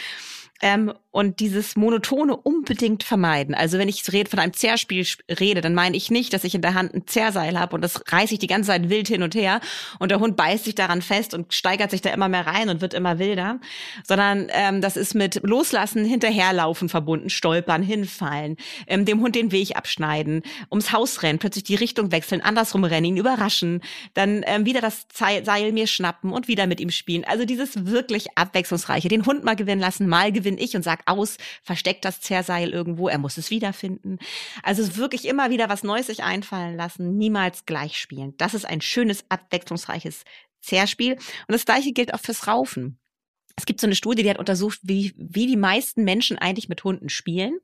Ähm, 0.64 0.94
und 1.14 1.40
dieses 1.42 1.76
Monotone 1.76 2.36
unbedingt 2.36 3.04
vermeiden. 3.04 3.54
Also 3.54 3.78
wenn 3.78 3.88
ich 3.88 4.04
von 4.04 4.40
einem 4.40 4.54
Zerrspiel 4.54 5.06
rede, 5.40 5.62
dann 5.62 5.76
meine 5.76 5.96
ich 5.96 6.10
nicht, 6.10 6.34
dass 6.34 6.44
ich 6.44 6.56
in 6.56 6.64
der 6.64 6.74
Hand 6.74 6.96
ein 6.96 7.06
Zerrseil 7.06 7.60
habe 7.60 7.76
und 7.76 7.84
das 7.84 8.02
reiße 8.12 8.34
ich 8.34 8.40
die 8.40 8.48
ganze 8.48 8.68
Zeit 8.70 8.90
wild 8.90 9.08
hin 9.08 9.22
und 9.22 9.36
her 9.36 9.62
und 10.00 10.10
der 10.10 10.20
Hund 10.20 10.36
beißt 10.36 10.66
sich 10.66 10.74
daran 10.74 11.04
fest 11.04 11.36
und 11.36 11.54
steigert 11.54 11.92
sich 11.92 12.02
da 12.02 12.10
immer 12.10 12.30
mehr 12.30 12.48
rein 12.48 12.70
und 12.70 12.82
wird 12.82 12.96
immer 12.96 13.20
wilder, 13.20 13.60
sondern 14.04 14.48
ähm, 14.50 14.82
das 14.82 14.98
ist 14.98 15.14
mit 15.14 15.42
Loslassen, 15.44 16.04
hinterherlaufen 16.04 16.90
verbunden, 16.90 17.30
stolpern, 17.30 17.84
hinfallen, 17.84 18.58
ähm, 18.88 19.06
dem 19.06 19.22
Hund 19.22 19.36
den 19.36 19.52
Weg 19.52 19.76
abschneiden, 19.76 20.42
ums 20.72 20.92
Haus 20.92 21.22
rennen, 21.22 21.38
plötzlich 21.38 21.66
die 21.66 21.76
Richtung 21.76 22.12
wechseln, 22.12 22.42
andersrum 22.42 22.86
rennen, 22.86 23.06
ihn 23.06 23.18
überraschen, 23.18 23.82
dann 24.16 24.44
ähm, 24.48 24.66
wieder 24.66 24.82
das 24.82 25.06
Seil 25.14 25.74
mir 25.74 25.86
schnappen 25.86 26.32
und 26.32 26.48
wieder 26.48 26.66
mit 26.66 26.80
ihm 26.80 26.90
spielen. 26.90 27.24
Also 27.24 27.46
dieses 27.46 27.86
wirklich 27.86 28.36
abwechslungsreiche, 28.36 29.10
den 29.10 29.28
Hund 29.28 29.44
mal 29.44 29.56
gewinnen 29.56 29.82
lassen, 29.82 30.08
mal 30.08 30.32
gewinne 30.54 30.62
ich 30.62 30.76
und 30.76 30.84
sag 30.84 31.02
aus, 31.06 31.38
versteckt 31.62 32.06
das 32.06 32.22
Zerrseil 32.22 32.70
irgendwo, 32.70 33.08
er 33.08 33.18
muss 33.18 33.38
es 33.38 33.50
wiederfinden. 33.50 34.20
Also 34.62 34.98
wirklich 34.98 35.26
immer 35.26 35.50
wieder 35.50 35.70
was 35.70 35.84
Neues 35.84 36.08
sich 36.08 36.24
einfallen 36.24 36.76
lassen, 36.76 37.18
niemals 37.18 37.66
gleich 37.66 37.98
spielen. 37.98 38.36
Das 38.38 38.54
ist 38.54 38.66
ein 38.66 38.82
schönes, 38.82 39.26
abwechslungsreiches 39.30 40.24
Zerrspiel. 40.62 41.14
Und 41.14 41.52
das 41.52 41.66
gleiche 41.66 41.92
gilt 41.92 42.14
auch 42.14 42.20
fürs 42.20 42.48
Raufen. 42.48 43.00
Es 43.56 43.66
gibt 43.66 43.80
so 43.80 43.88
eine 43.88 43.96
Studie, 43.96 44.24
die 44.24 44.30
hat 44.30 44.40
untersucht, 44.40 44.80
wie, 44.82 45.14
wie 45.16 45.46
die 45.46 45.58
meisten 45.58 46.04
Menschen 46.04 46.40
eigentlich 46.40 46.70
mit 46.70 46.84
Hunden 46.84 47.10
spielen. 47.10 47.60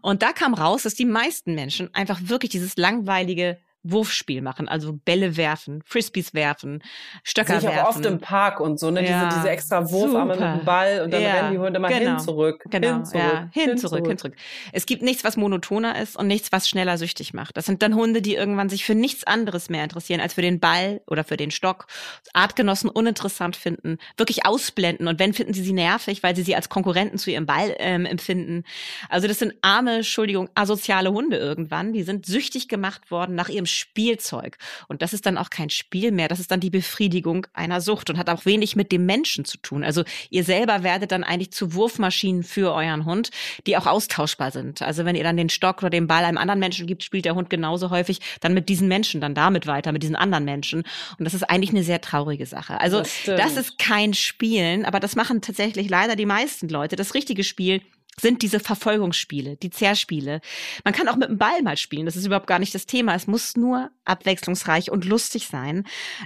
Und 0.00 0.22
da 0.22 0.32
kam 0.32 0.54
raus, 0.54 0.84
dass 0.84 0.94
die 0.94 1.04
meisten 1.04 1.54
Menschen 1.54 1.92
einfach 1.94 2.18
wirklich 2.22 2.50
dieses 2.50 2.76
langweilige 2.76 3.58
Wurfspiel 3.82 4.42
machen, 4.42 4.68
also 4.68 4.92
Bälle 4.92 5.36
werfen, 5.36 5.82
Frisbees 5.84 6.34
werfen, 6.34 6.82
Stöcker 7.22 7.60
Sehe 7.60 7.70
ich 7.70 7.76
werfen. 7.76 7.86
auch 7.86 7.96
oft 7.96 8.06
im 8.06 8.20
Park 8.20 8.60
und 8.60 8.78
so, 8.78 8.90
ne? 8.90 9.06
Ja, 9.06 9.26
diese, 9.26 9.38
diese 9.38 9.50
extra 9.50 9.90
Wurfarme 9.90 10.34
mit 10.34 10.40
dem 10.40 10.64
Ball 10.64 11.02
und 11.02 11.12
dann 11.12 11.22
ja, 11.22 11.34
rennen 11.34 11.52
die 11.52 11.58
Hunde 11.58 11.78
mal 11.78 11.88
genau, 11.88 12.10
hin, 12.10 12.18
zurück, 12.18 12.64
genau, 12.70 12.88
hin, 12.88 13.04
zurück, 13.04 13.22
ja, 13.22 13.48
hin, 13.52 13.68
hin, 13.68 13.78
zurück, 13.78 14.06
hin, 14.06 14.18
zurück. 14.18 14.34
Es 14.72 14.86
gibt 14.86 15.02
nichts, 15.02 15.24
was 15.24 15.36
monotoner 15.36 16.00
ist 16.00 16.16
und 16.16 16.26
nichts, 16.26 16.50
was 16.52 16.68
schneller 16.68 16.98
süchtig 16.98 17.34
macht. 17.34 17.56
Das 17.56 17.66
sind 17.66 17.82
dann 17.82 17.94
Hunde, 17.94 18.20
die 18.20 18.34
irgendwann 18.34 18.68
sich 18.68 18.84
für 18.84 18.94
nichts 18.94 19.24
anderes 19.24 19.70
mehr 19.70 19.84
interessieren 19.84 20.20
als 20.20 20.34
für 20.34 20.42
den 20.42 20.58
Ball 20.60 21.00
oder 21.06 21.24
für 21.24 21.36
den 21.36 21.50
Stock, 21.50 21.86
Artgenossen 22.32 22.90
uninteressant 22.90 23.56
finden, 23.56 23.98
wirklich 24.16 24.44
ausblenden 24.44 25.06
und 25.06 25.18
wenn, 25.18 25.34
finden 25.34 25.54
sie 25.54 25.62
sie 25.62 25.72
nervig, 25.72 26.22
weil 26.22 26.34
sie 26.34 26.42
sie 26.42 26.56
als 26.56 26.68
Konkurrenten 26.68 27.18
zu 27.18 27.30
ihrem 27.30 27.46
Ball 27.46 27.74
ähm, 27.78 28.06
empfinden. 28.06 28.64
Also 29.08 29.28
das 29.28 29.38
sind 29.38 29.54
arme, 29.62 29.96
Entschuldigung, 29.96 30.50
asoziale 30.54 31.12
Hunde 31.12 31.36
irgendwann, 31.36 31.92
die 31.92 32.02
sind 32.02 32.26
süchtig 32.26 32.68
gemacht 32.68 33.10
worden 33.10 33.34
nach 33.34 33.48
ihrem 33.48 33.66
Spielzeug. 33.68 34.58
Und 34.88 35.02
das 35.02 35.12
ist 35.12 35.26
dann 35.26 35.38
auch 35.38 35.50
kein 35.50 35.70
Spiel 35.70 36.12
mehr, 36.12 36.28
das 36.28 36.40
ist 36.40 36.50
dann 36.50 36.60
die 36.60 36.70
Befriedigung 36.70 37.46
einer 37.52 37.80
Sucht 37.80 38.10
und 38.10 38.18
hat 38.18 38.28
auch 38.30 38.44
wenig 38.44 38.76
mit 38.76 38.92
dem 38.92 39.06
Menschen 39.06 39.44
zu 39.44 39.58
tun. 39.58 39.84
Also 39.84 40.04
ihr 40.30 40.44
selber 40.44 40.82
werdet 40.82 41.12
dann 41.12 41.24
eigentlich 41.24 41.52
zu 41.52 41.74
Wurfmaschinen 41.74 42.42
für 42.42 42.72
euren 42.72 43.04
Hund, 43.04 43.30
die 43.66 43.76
auch 43.76 43.86
austauschbar 43.86 44.50
sind. 44.50 44.82
Also 44.82 45.04
wenn 45.04 45.16
ihr 45.16 45.24
dann 45.24 45.36
den 45.36 45.48
Stock 45.48 45.78
oder 45.78 45.90
den 45.90 46.06
Ball 46.06 46.24
einem 46.24 46.38
anderen 46.38 46.60
Menschen 46.60 46.86
gibt, 46.86 47.04
spielt 47.04 47.24
der 47.24 47.34
Hund 47.34 47.50
genauso 47.50 47.90
häufig 47.90 48.20
dann 48.40 48.54
mit 48.54 48.68
diesen 48.68 48.88
Menschen, 48.88 49.20
dann 49.20 49.34
damit 49.34 49.66
weiter, 49.66 49.92
mit 49.92 50.02
diesen 50.02 50.16
anderen 50.16 50.44
Menschen. 50.44 50.82
Und 51.18 51.24
das 51.24 51.34
ist 51.34 51.44
eigentlich 51.44 51.70
eine 51.70 51.82
sehr 51.82 52.00
traurige 52.00 52.46
Sache. 52.46 52.80
Also 52.80 52.98
das, 52.98 53.24
das 53.24 53.56
ist 53.56 53.78
kein 53.78 54.14
Spielen, 54.14 54.84
aber 54.84 55.00
das 55.00 55.16
machen 55.16 55.40
tatsächlich 55.40 55.88
leider 55.88 56.16
die 56.16 56.26
meisten 56.26 56.68
Leute. 56.68 56.96
Das 56.96 57.14
richtige 57.14 57.44
Spiel 57.44 57.80
sind 58.20 58.42
diese 58.42 58.60
Verfolgungsspiele, 58.60 59.56
die 59.56 59.70
Zerrspiele. 59.70 60.40
Man 60.84 60.94
kann 60.94 61.08
auch 61.08 61.16
mit 61.16 61.28
dem 61.28 61.38
Ball 61.38 61.62
mal 61.62 61.76
spielen, 61.76 62.06
das 62.06 62.16
ist 62.16 62.26
überhaupt 62.26 62.46
gar 62.46 62.58
nicht 62.58 62.74
das 62.74 62.86
Thema. 62.86 63.14
Es 63.14 63.26
muss 63.26 63.56
nur 63.56 63.90
abwechslungsreich 64.04 64.90
und 64.90 65.04
lustig 65.04 65.46
sein. 65.46 65.84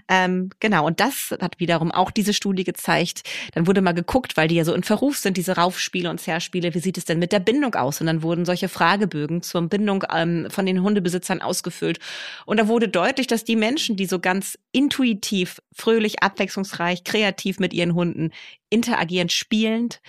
Ähm, 0.08 0.50
genau, 0.60 0.86
und 0.86 1.00
das 1.00 1.34
hat 1.40 1.58
wiederum 1.58 1.90
auch 1.90 2.10
diese 2.10 2.32
Studie 2.32 2.64
gezeigt. 2.64 3.22
Dann 3.54 3.66
wurde 3.66 3.82
mal 3.82 3.92
geguckt, 3.92 4.36
weil 4.36 4.48
die 4.48 4.54
ja 4.54 4.64
so 4.64 4.74
in 4.74 4.82
Verruf 4.82 5.18
sind, 5.18 5.36
diese 5.36 5.56
Raufspiele 5.56 6.08
und 6.08 6.20
Zerrspiele, 6.20 6.74
wie 6.74 6.80
sieht 6.80 6.98
es 6.98 7.04
denn 7.04 7.18
mit 7.18 7.32
der 7.32 7.40
Bindung 7.40 7.74
aus? 7.74 8.00
Und 8.00 8.06
dann 8.06 8.22
wurden 8.22 8.44
solche 8.44 8.68
Fragebögen 8.68 9.42
zur 9.42 9.62
Bindung 9.62 10.04
ähm, 10.12 10.48
von 10.50 10.66
den 10.66 10.82
Hundebesitzern 10.82 11.42
ausgefüllt. 11.42 11.98
Und 12.46 12.58
da 12.58 12.68
wurde 12.68 12.88
deutlich, 12.88 13.26
dass 13.26 13.44
die 13.44 13.56
Menschen, 13.56 13.96
die 13.96 14.06
so 14.06 14.18
ganz 14.18 14.58
intuitiv, 14.72 15.60
fröhlich, 15.74 16.22
abwechslungsreich, 16.22 17.04
kreativ 17.04 17.58
mit 17.58 17.72
ihren 17.72 17.94
Hunden 17.94 18.30
interagieren, 18.72 19.28
spielend, 19.28 20.00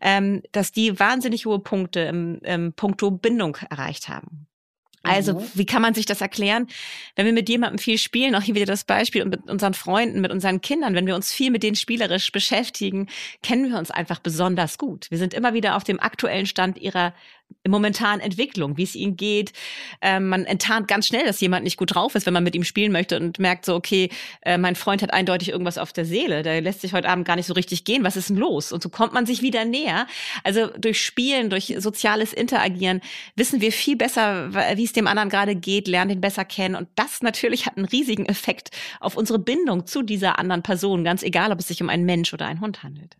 ähm, 0.00 0.42
dass 0.52 0.72
die 0.72 0.98
wahnsinnig 0.98 1.46
hohe 1.46 1.60
Punkte 1.60 2.00
im, 2.00 2.40
im 2.42 2.72
Punkto 2.72 3.10
Bindung 3.10 3.56
erreicht 3.70 4.08
haben. 4.08 4.46
Also, 5.06 5.34
mhm. 5.34 5.50
wie 5.54 5.66
kann 5.66 5.82
man 5.82 5.94
sich 5.94 6.06
das 6.06 6.20
erklären? 6.20 6.66
Wenn 7.14 7.26
wir 7.26 7.32
mit 7.32 7.48
jemandem 7.48 7.78
viel 7.78 7.98
spielen, 7.98 8.34
auch 8.34 8.42
hier 8.42 8.54
wieder 8.54 8.66
das 8.66 8.84
Beispiel 8.84 9.22
und 9.22 9.30
mit 9.30 9.48
unseren 9.48 9.74
Freunden, 9.74 10.20
mit 10.20 10.32
unseren 10.32 10.60
Kindern, 10.60 10.94
wenn 10.94 11.06
wir 11.06 11.14
uns 11.14 11.32
viel 11.32 11.50
mit 11.50 11.62
denen 11.62 11.76
spielerisch 11.76 12.32
beschäftigen, 12.32 13.08
kennen 13.42 13.70
wir 13.70 13.78
uns 13.78 13.90
einfach 13.90 14.18
besonders 14.18 14.78
gut. 14.78 15.06
Wir 15.10 15.18
sind 15.18 15.34
immer 15.34 15.54
wieder 15.54 15.76
auf 15.76 15.84
dem 15.84 16.00
aktuellen 16.00 16.46
Stand 16.46 16.78
ihrer 16.78 17.14
momentanen 17.68 18.20
Entwicklung, 18.20 18.76
wie 18.76 18.82
es 18.82 18.94
ihnen 18.94 19.16
geht. 19.16 19.52
Ähm, 20.00 20.28
man 20.28 20.44
enttarnt 20.44 20.88
ganz 20.88 21.06
schnell, 21.06 21.24
dass 21.24 21.40
jemand 21.40 21.64
nicht 21.64 21.76
gut 21.76 21.94
drauf 21.94 22.14
ist, 22.14 22.26
wenn 22.26 22.34
man 22.34 22.44
mit 22.44 22.54
ihm 22.54 22.64
spielen 22.64 22.92
möchte 22.92 23.18
und 23.18 23.38
merkt 23.38 23.64
so, 23.64 23.74
okay, 23.74 24.10
äh, 24.42 24.58
mein 24.58 24.76
Freund 24.76 25.02
hat 25.02 25.12
eindeutig 25.12 25.50
irgendwas 25.50 25.78
auf 25.78 25.92
der 25.92 26.04
Seele, 26.04 26.42
der 26.42 26.60
lässt 26.60 26.80
sich 26.80 26.92
heute 26.92 27.08
Abend 27.08 27.26
gar 27.26 27.36
nicht 27.36 27.46
so 27.46 27.54
richtig 27.54 27.84
gehen, 27.84 28.04
was 28.04 28.16
ist 28.16 28.30
denn 28.30 28.36
los? 28.36 28.72
Und 28.72 28.82
so 28.82 28.88
kommt 28.88 29.12
man 29.12 29.26
sich 29.26 29.42
wieder 29.42 29.64
näher. 29.64 30.06
Also 30.44 30.68
durch 30.78 31.04
Spielen, 31.04 31.50
durch 31.50 31.74
soziales 31.78 32.32
Interagieren 32.32 33.00
wissen 33.34 33.60
wir 33.60 33.72
viel 33.72 33.96
besser, 33.96 34.52
wie 34.76 34.84
es 34.84 34.92
dem 34.92 35.06
anderen 35.06 35.28
gerade 35.28 35.54
geht, 35.54 35.88
lernen 35.88 36.10
den 36.10 36.20
besser 36.20 36.44
kennen 36.44 36.74
und 36.74 36.88
das 36.94 37.22
natürlich 37.22 37.66
hat 37.66 37.76
einen 37.76 37.86
riesigen 37.86 38.26
Effekt 38.26 38.70
auf 39.00 39.16
unsere 39.16 39.38
Bindung 39.38 39.86
zu 39.86 40.02
dieser 40.02 40.38
anderen 40.38 40.62
Person, 40.62 41.04
ganz 41.04 41.22
egal, 41.22 41.52
ob 41.52 41.60
es 41.60 41.68
sich 41.68 41.82
um 41.82 41.88
einen 41.88 42.04
Mensch 42.04 42.32
oder 42.32 42.46
einen 42.46 42.60
Hund 42.60 42.82
handelt. 42.82 43.16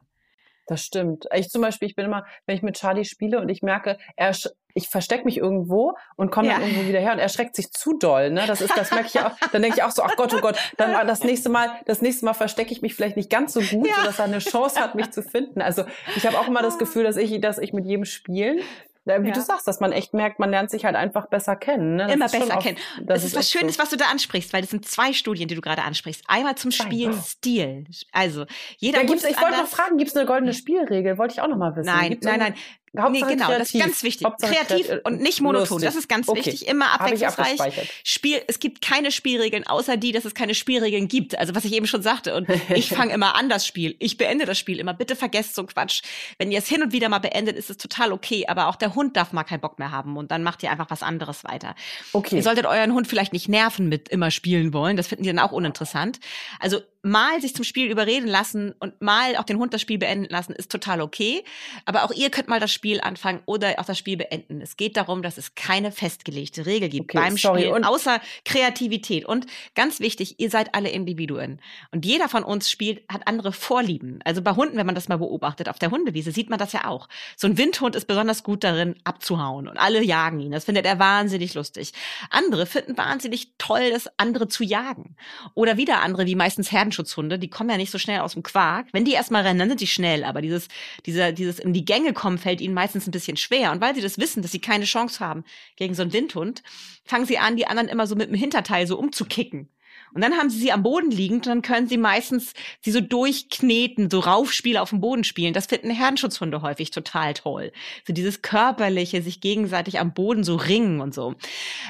Das 0.67 0.83
stimmt. 0.83 1.27
Ich 1.33 1.49
zum 1.49 1.63
Beispiel, 1.63 1.89
ich 1.89 1.95
bin 1.95 2.05
immer, 2.05 2.27
wenn 2.45 2.57
ich 2.57 2.63
mit 2.63 2.77
Charlie 2.77 3.05
spiele 3.05 3.41
und 3.41 3.49
ich 3.49 3.63
merke, 3.63 3.99
er, 4.17 4.35
ich 4.75 4.89
verstecke 4.89 5.25
mich 5.25 5.39
irgendwo 5.39 5.95
und 6.17 6.31
komme 6.31 6.49
ja. 6.49 6.55
dann 6.55 6.65
irgendwo 6.65 6.89
wieder 6.89 6.99
her 6.99 7.13
und 7.13 7.21
er 7.21 7.29
schreckt 7.29 7.55
sich 7.55 7.71
zu 7.71 7.97
doll. 7.97 8.31
Ne? 8.31 8.45
Das 8.47 8.61
ist, 8.61 8.77
das 8.77 8.91
merke 8.91 9.07
ich 9.07 9.21
auch. 9.21 9.33
Dann 9.53 9.63
denke 9.63 9.79
ich 9.79 9.85
auch 9.85 9.93
so, 9.93 10.03
ach 10.03 10.17
Gott, 10.17 10.35
oh 10.35 10.41
Gott, 10.41 10.59
dann 10.77 11.07
das 11.07 11.23
nächste 11.23 11.49
Mal, 11.49 11.71
das 11.87 12.03
nächste 12.03 12.25
Mal 12.25 12.35
verstecke 12.35 12.73
ich 12.73 12.83
mich 12.83 12.95
vielleicht 12.95 13.17
nicht 13.17 13.31
ganz 13.31 13.53
so 13.53 13.61
gut, 13.61 13.87
ja. 13.87 13.95
sodass 14.01 14.19
er 14.19 14.25
eine 14.25 14.41
Chance 14.41 14.81
hat, 14.81 14.97
mich 14.97 15.11
zu 15.13 15.23
finden. 15.23 15.63
Also 15.63 15.85
ich 16.17 16.27
habe 16.27 16.39
auch 16.39 16.49
immer 16.49 16.63
das 16.63 16.79
Gefühl, 16.79 17.05
dass 17.05 17.17
ich, 17.17 17.41
dass 17.41 17.59
ich 17.59 17.73
mit 17.73 17.87
jedem 17.87 18.05
spielen 18.05 18.61
wie 19.07 19.29
ja. 19.29 19.35
du 19.35 19.41
sagst, 19.41 19.69
dass 19.69 19.79
man 19.79 19.93
echt 19.93 20.15
merkt, 20.15 20.41
man 20.41 20.51
lernt 20.51 20.71
sich 20.71 20.85
halt 20.85 20.97
einfach 20.97 21.27
besser 21.29 21.55
kennen. 21.55 21.97
Ne? 21.97 22.13
Immer 22.13 22.29
besser 22.29 22.57
kennen. 22.59 22.77
das, 22.99 23.23
das 23.23 23.25
ist 23.25 23.37
was 23.37 23.51
Schönes, 23.51 23.77
so. 23.77 23.83
was 23.83 23.91
du 23.91 23.97
da 23.97 24.07
ansprichst, 24.07 24.53
weil 24.53 24.63
das 24.63 24.71
sind 24.71 24.85
zwei 24.87 25.13
Studien, 25.13 25.47
die 25.47 25.55
du 25.55 25.61
gerade 25.61 25.83
ansprichst. 25.83 26.25
Einmal 26.27 26.57
zum 26.57 26.73
Spielstil. 26.73 27.85
Also 28.13 28.47
jeder. 28.79 29.03
Ja, 29.03 29.07
gibt's, 29.07 29.25
ich 29.25 29.41
wollte 29.41 29.59
noch 29.59 29.69
fragen, 29.69 29.97
gibt 29.97 30.11
es 30.11 30.17
eine 30.17 30.27
goldene 30.27 30.53
Spielregel? 30.53 31.19
Wollte 31.19 31.35
ich 31.35 31.41
auch 31.41 31.49
noch 31.49 31.57
mal 31.57 31.77
wissen. 31.77 31.87
Nein, 31.87 32.19
nein, 32.23 32.39
nein. 32.41 32.55
Hauptsache 32.99 33.27
nee, 33.27 33.35
genau, 33.35 33.47
kreativ. 33.47 33.59
das 33.59 33.75
ist 33.75 33.81
ganz 33.81 34.03
wichtig. 34.03 34.27
Hauptsache 34.27 34.55
kreativ 34.55 34.91
und 35.05 35.21
nicht 35.21 35.41
monoton. 35.41 35.81
Lustig. 35.81 35.89
Das 35.89 35.97
ist 35.97 36.09
ganz 36.09 36.29
okay. 36.29 36.47
wichtig. 36.47 36.69
Immer 36.69 36.93
abwechslungsreich. 36.93 37.91
Spiel, 38.05 38.41
es 38.47 38.59
gibt 38.59 38.81
keine 38.81 39.13
Spielregeln, 39.13 39.67
außer 39.67 39.97
die, 39.97 40.13
dass 40.13 40.25
es 40.25 40.35
keine 40.35 40.55
Spielregeln 40.55 41.09
gibt. 41.09 41.39
Also 41.39 41.55
was 41.55 41.65
ich 41.65 41.73
eben 41.73 41.87
schon 41.87 42.03
sagte. 42.03 42.35
Und 42.35 42.49
ich 42.75 42.89
fange 42.89 43.13
immer 43.13 43.37
an 43.37 43.49
das 43.49 43.67
Spiel. 43.67 43.97
Ich 43.99 44.17
beende 44.17 44.47
das 44.47 44.59
Spiel 44.59 44.79
immer. 44.79 44.95
Bitte 44.95 45.17
vergesst 45.17 45.55
so 45.55 45.65
Quatsch. 45.65 46.03
Wenn 46.39 46.51
ihr 46.51 46.59
es 46.59 46.69
hin 46.69 46.83
und 46.83 46.93
wieder 46.93 47.09
mal 47.09 47.19
beendet, 47.19 47.57
ist 47.57 47.71
es 47.71 47.77
total 47.77 48.13
okay. 48.13 48.47
Aber 48.49 48.69
auch 48.69 48.77
der 48.77 48.95
Hund 48.95 49.17
darf 49.17 49.33
mal 49.33 49.45
keinen 49.45 49.61
Bock 49.61 49.79
mehr 49.79 49.91
haben 49.91 50.17
und 50.17 50.31
dann 50.31 50.43
macht 50.43 50.63
ihr 50.63 50.71
einfach 50.71 50.91
was 50.91 51.03
anderes 51.03 51.45
weiter. 51.45 51.75
Okay. 52.13 52.37
Ihr 52.37 52.43
solltet 52.43 52.67
euren 52.67 52.93
Hund 52.93 53.07
vielleicht 53.09 53.33
nicht 53.33 53.49
nerven 53.49 53.89
mit 53.89 54.09
immer 54.09 54.31
spielen 54.31 54.73
wollen. 54.73 54.97
Das 54.97 55.09
finden 55.09 55.25
die 55.25 55.31
dann 55.31 55.39
auch 55.39 55.53
uninteressant. 55.53 56.19
Also 56.61 56.81
mal 57.07 57.41
sich 57.41 57.55
zum 57.55 57.65
Spiel 57.65 57.91
überreden 57.91 58.27
lassen 58.27 58.75
und 58.81 59.01
mal 59.01 59.37
auch 59.37 59.45
den 59.45 59.59
Hund 59.59 59.73
das 59.73 59.81
Spiel 59.81 59.99
beenden 59.99 60.27
lassen, 60.29 60.53
ist 60.53 60.71
total 60.71 61.01
okay. 61.01 61.45
Aber 61.85 62.05
auch 62.05 62.13
ihr 62.13 62.31
könnt 62.31 62.49
mal 62.49 62.61
das 62.61 62.73
Spiel 62.73 63.01
anfangen 63.01 63.41
oder 63.47 63.75
auch 63.79 63.85
das 63.85 63.97
Spiel 63.97 64.17
beenden. 64.17 64.61
Es 64.61 64.77
geht 64.77 64.97
darum, 64.97 65.23
dass 65.23 65.39
es 65.39 65.55
keine 65.55 65.93
festgelegte 65.93 66.67
Regel 66.67 66.89
gibt 66.89 67.15
okay, 67.15 67.19
beim 67.19 67.37
sorry. 67.37 67.61
Spiel, 67.61 67.73
und 67.73 67.85
außer 67.85 68.21
Kreativität. 68.45 69.25
Und 69.25 69.47
ganz 69.75 70.01
wichtig, 70.01 70.39
ihr 70.39 70.51
seid 70.51 70.75
alle 70.75 70.91
Individuen. 70.91 71.61
Und 71.93 72.05
jeder 72.05 72.29
von 72.29 72.43
uns 72.43 72.71
spielt, 72.71 73.03
hat 73.09 73.27
andere 73.27 73.53
Vorlieben. 73.53 74.19
Also 74.25 74.43
bei 74.43 74.53
Hunden, 74.53 74.77
wenn 74.77 74.87
man 74.87 74.95
das 74.95 75.09
mal 75.09 75.19
beobachtet, 75.19 75.69
auf 75.69 75.79
der 75.79 75.91
Hundewiese 75.91 76.33
sieht 76.33 76.51
man 76.51 76.59
das 76.59 76.73
ja 76.73 76.87
auch. 76.87 77.09
So 77.37 77.47
ein 77.47 77.57
Windhund 77.57 77.95
ist 77.95 78.07
besonders 78.07 78.43
gut 78.43 78.65
darin, 78.65 78.97
abzuhauen. 79.05 79.69
Und 79.69 79.79
alle 79.79 80.03
jagen 80.03 80.41
ihn. 80.41 80.53
Das 80.53 80.65
findet 80.65 80.87
er 80.87 80.99
wahnsinnig 80.99 81.55
lustig. 81.55 81.93
Andere 82.31 82.67
finden 82.67 82.97
wahnsinnig 82.97 83.53
toll, 83.59 83.91
das 83.91 84.11
andere 84.17 84.49
zu 84.49 84.65
jagen. 84.65 85.17
Oder 85.55 85.77
wieder 85.77 86.03
andere, 86.03 86.27
wie 86.27 86.35
meistens 86.35 86.73
Herden 86.73 86.93
Herdenschutzhunde, 86.97 87.39
die 87.39 87.51
kommen 87.51 87.71
ja 87.71 87.77
nicht 87.77 87.91
so 87.91 87.99
schnell 87.99 88.21
aus 88.21 88.33
dem 88.33 88.43
Quark. 88.43 88.89
Wenn 88.93 89.05
die 89.05 89.13
erstmal 89.13 89.43
rennen, 89.43 89.59
dann 89.59 89.69
sind 89.69 89.81
die 89.81 89.87
schnell, 89.87 90.25
aber 90.25 90.41
dieses, 90.43 90.69
dieser, 91.05 91.33
dieses 91.33 91.59
in 91.59 91.73
die 91.73 91.85
Gänge 91.85 92.13
kommen 92.13 92.39
fällt 92.39 92.61
ihnen 92.61 92.75
meistens 92.75 93.07
ein 93.07 93.11
bisschen 93.11 93.37
schwer. 93.37 93.73
Und 93.73 93.81
weil 93.81 93.95
sie 93.95 94.01
das 94.01 94.19
wissen, 94.19 94.43
dass 94.43 94.53
sie 94.53 94.61
keine 94.61 94.85
Chance 94.85 95.21
haben 95.21 95.45
gegen 95.77 95.95
so 95.95 96.03
einen 96.03 96.13
Windhund, 96.13 96.63
fangen 97.05 97.27
sie 97.27 97.39
an, 97.39 97.57
die 97.57 97.67
anderen 97.67 97.89
immer 97.89 98.07
so 98.07 98.17
mit 98.17 98.29
dem 98.29 98.37
Hinterteil 98.37 98.87
so 98.87 98.99
umzukicken. 98.99 99.69
Und 100.15 100.23
dann 100.23 100.35
haben 100.35 100.51
sie 100.51 100.59
sie 100.59 100.73
am 100.73 100.83
Boden 100.83 101.11
liegend 101.11 101.47
und 101.47 101.53
dann 101.53 101.63
können 101.63 101.89
sie 101.89 101.99
meistens 101.99 102.53
sie 102.81 102.91
so 102.91 103.01
durchkneten, 103.01 104.11
so 104.11 104.21
Raufspiele 104.21 104.81
auf 104.81 104.91
dem 104.91 105.01
Boden 105.01 105.25
spielen. 105.25 105.53
Das 105.53 105.67
finden 105.67 105.91
Herdenschutzhunde 105.91 106.63
häufig 106.63 106.91
total 106.91 107.35
toll. 107.35 107.73
So 108.07 108.13
dieses 108.13 108.43
körperliche, 108.43 109.23
sich 109.23 109.41
gegenseitig 109.41 109.99
am 109.99 110.15
Boden 110.15 110.45
so 110.45 110.57
ringen 110.57 111.01
und 111.01 111.15
so. 111.15 111.35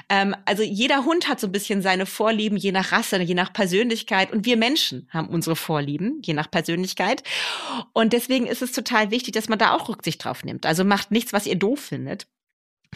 Ähm, 0.09 0.35
also 0.45 0.63
jeder 0.63 1.05
Hund 1.05 1.29
hat 1.29 1.41
so 1.41 1.47
ein 1.47 1.53
bisschen 1.53 1.83
seine 1.83 2.07
Vorlieben, 2.07 2.57
je 2.57 2.73
nach 2.73 2.93
Rasse, 2.93 3.21
je 3.21 3.35
nach 3.35 3.53
Persönlichkeit. 3.53 4.33
Und 4.33 4.45
wir 4.45 4.57
Menschen 4.57 5.09
haben 5.11 5.29
unsere 5.29 5.57
Vorlieben, 5.57 6.21
je 6.25 6.35
nach 6.35 6.51
Persönlichkeit. 6.51 7.23
Und 7.93 8.13
deswegen 8.13 8.47
ist 8.47 8.63
es 8.63 8.73
total 8.73 9.11
wichtig, 9.11 9.35
dass 9.35 9.49
man 9.49 9.59
da 9.59 9.75
auch 9.75 9.89
Rücksicht 9.89 10.25
drauf 10.25 10.45
nimmt. 10.45 10.67
Also 10.67 10.85
macht 10.85 11.11
nichts, 11.11 11.33
was 11.33 11.47
ihr 11.47 11.57
doof 11.57 11.81
findet. 11.81 12.27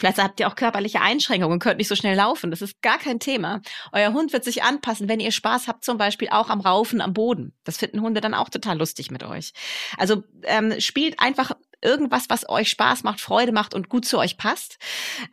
Vielleicht 0.01 0.17
habt 0.17 0.41
ihr 0.41 0.49
auch 0.49 0.57
körperliche 0.57 1.03
Einschränkungen 1.03 1.53
und 1.53 1.59
könnt 1.59 1.77
nicht 1.77 1.89
so 1.89 1.95
schnell 1.95 2.17
laufen. 2.17 2.51
Das 2.51 2.63
ist 2.63 2.81
gar 2.81 2.99
kein 2.99 3.21
Thema. 3.21 3.61
Euer 3.93 4.15
Hund 4.15 4.33
wird 4.33 4.45
sich 4.45 4.63
anpassen, 4.63 5.09
wenn 5.09 5.21
ihr 5.21 5.31
Spaß 5.31 5.69
habt, 5.69 5.85
zum 5.85 5.99
Beispiel 5.99 6.31
auch 6.31 6.49
am 6.49 6.61
Raufen 6.61 7.03
am 7.03 7.13
Boden. 7.13 7.53
Das 7.65 7.77
finden 7.77 8.01
Hunde 8.01 8.23
dann 8.23 8.33
auch 8.33 8.49
total 8.49 8.79
lustig 8.79 9.11
mit 9.11 9.23
euch. 9.23 9.53
Also 9.99 10.23
ähm, 10.45 10.81
spielt 10.81 11.21
einfach 11.21 11.53
irgendwas, 11.83 12.31
was 12.31 12.49
euch 12.49 12.71
Spaß 12.71 13.03
macht, 13.03 13.21
Freude 13.21 13.53
macht 13.53 13.75
und 13.75 13.91
gut 13.91 14.07
zu 14.07 14.19
euch 14.19 14.39
passt. 14.39 14.79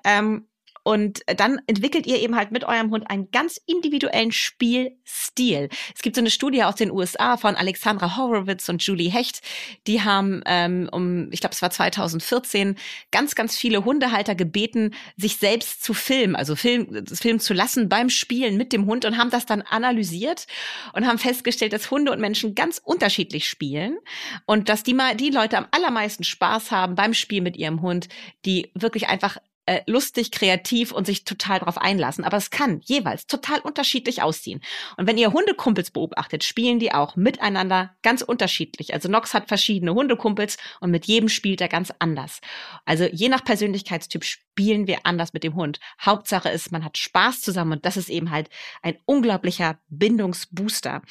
Ähm, 0.04 0.48
und 0.88 1.20
dann 1.36 1.60
entwickelt 1.68 2.08
ihr 2.08 2.18
eben 2.22 2.38
halt 2.38 2.52
mit 2.52 2.64
eurem 2.64 2.92
Hund 2.92 3.10
einen 3.10 3.30
ganz 3.30 3.60
individuellen 3.66 4.32
Spielstil. 4.32 5.68
Es 5.94 6.02
gibt 6.02 6.16
so 6.16 6.22
eine 6.22 6.32
Studie 6.32 6.64
aus 6.64 6.76
den 6.76 6.92
USA 6.92 7.36
von 7.36 7.56
Alexandra 7.56 8.16
Horowitz 8.16 8.70
und 8.70 8.82
Julie 8.82 9.12
Hecht. 9.12 9.42
Die 9.86 10.02
haben 10.02 10.42
ähm, 10.46 10.88
um, 10.90 11.30
ich 11.34 11.42
glaube, 11.42 11.54
es 11.54 11.62
war 11.62 11.72
2014, 11.72 12.78
ganz, 13.12 13.36
ganz 13.36 13.58
viele 13.58 13.84
Hundehalter 13.84 14.34
gebeten, 14.34 14.96
sich 15.18 15.36
selbst 15.36 15.84
zu 15.84 15.94
filmen, 15.94 16.38
also 16.38 16.56
film, 16.56 17.06
filmen 17.06 17.42
zu 17.42 17.54
lassen 17.54 17.90
beim 17.90 18.10
Spielen 18.10 18.56
mit 18.56 18.72
dem 18.72 18.86
Hund 18.86 19.04
und 19.04 19.18
haben 19.18 19.30
das 19.30 19.46
dann 19.46 19.64
analysiert 19.64 20.48
und 20.94 21.06
haben 21.06 21.18
festgestellt, 21.18 21.74
dass 21.74 21.92
Hunde 21.92 22.14
und 22.14 22.22
Menschen 22.22 22.56
ganz 22.56 22.80
unterschiedlich 22.82 23.50
spielen 23.50 23.98
und 24.46 24.70
dass 24.70 24.84
die 24.84 24.96
die 25.20 25.32
Leute 25.32 25.58
am 25.58 25.68
allermeisten 25.72 26.24
Spaß 26.24 26.72
haben 26.72 26.96
beim 26.96 27.14
Spiel 27.14 27.42
mit 27.42 27.58
ihrem 27.58 27.82
Hund, 27.82 28.08
die 28.46 28.72
wirklich 28.74 29.10
einfach 29.10 29.38
äh, 29.68 29.82
lustig, 29.86 30.32
kreativ 30.32 30.92
und 30.92 31.06
sich 31.06 31.26
total 31.26 31.60
darauf 31.60 31.78
einlassen. 31.78 32.24
Aber 32.24 32.38
es 32.38 32.50
kann 32.50 32.80
jeweils 32.86 33.28
total 33.28 33.60
unterschiedlich 33.60 34.22
aussehen. 34.22 34.62
Und 34.96 35.08
wenn 35.08 35.18
ihr 35.18 35.34
Hundekumpels 35.34 35.92
beobachtet, 35.92 36.44
spielen 36.44 36.80
die 36.80 36.94
auch 36.94 37.16
miteinander 37.16 37.96
ganz 38.02 38.22
unterschiedlich. 38.22 38.94
Also 38.94 39.10
Nox 39.10 39.34
hat 39.34 39.50
verschiedene 39.50 39.94
Hundekumpels 39.94 40.58
und 40.80 40.92
mit 40.92 41.06
jedem 41.06 41.30
spielt 41.30 41.62
er 41.62 41.68
ganz 41.68 41.94
anders. 42.00 42.40
Also 42.86 43.06
je 43.12 43.30
nach 43.30 43.44
Persönlichkeitstyp 43.44 44.24
spielen 44.24 44.88
wir 44.88 45.00
anders 45.04 45.34
mit 45.34 45.44
dem 45.44 45.56
Hund. 45.56 45.80
Hauptsache 46.02 46.50
ist, 46.50 46.72
man 46.72 46.86
hat 46.86 46.98
Spaß 46.98 47.42
zusammen 47.42 47.74
und 47.74 47.86
das 47.86 47.98
ist 47.98 48.10
eben 48.10 48.32
halt 48.32 48.50
ein 48.82 48.98
unglaublicher 49.06 49.80
Bindungsbooster. 49.90 51.02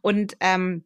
Und 0.00 0.36
ähm, 0.40 0.84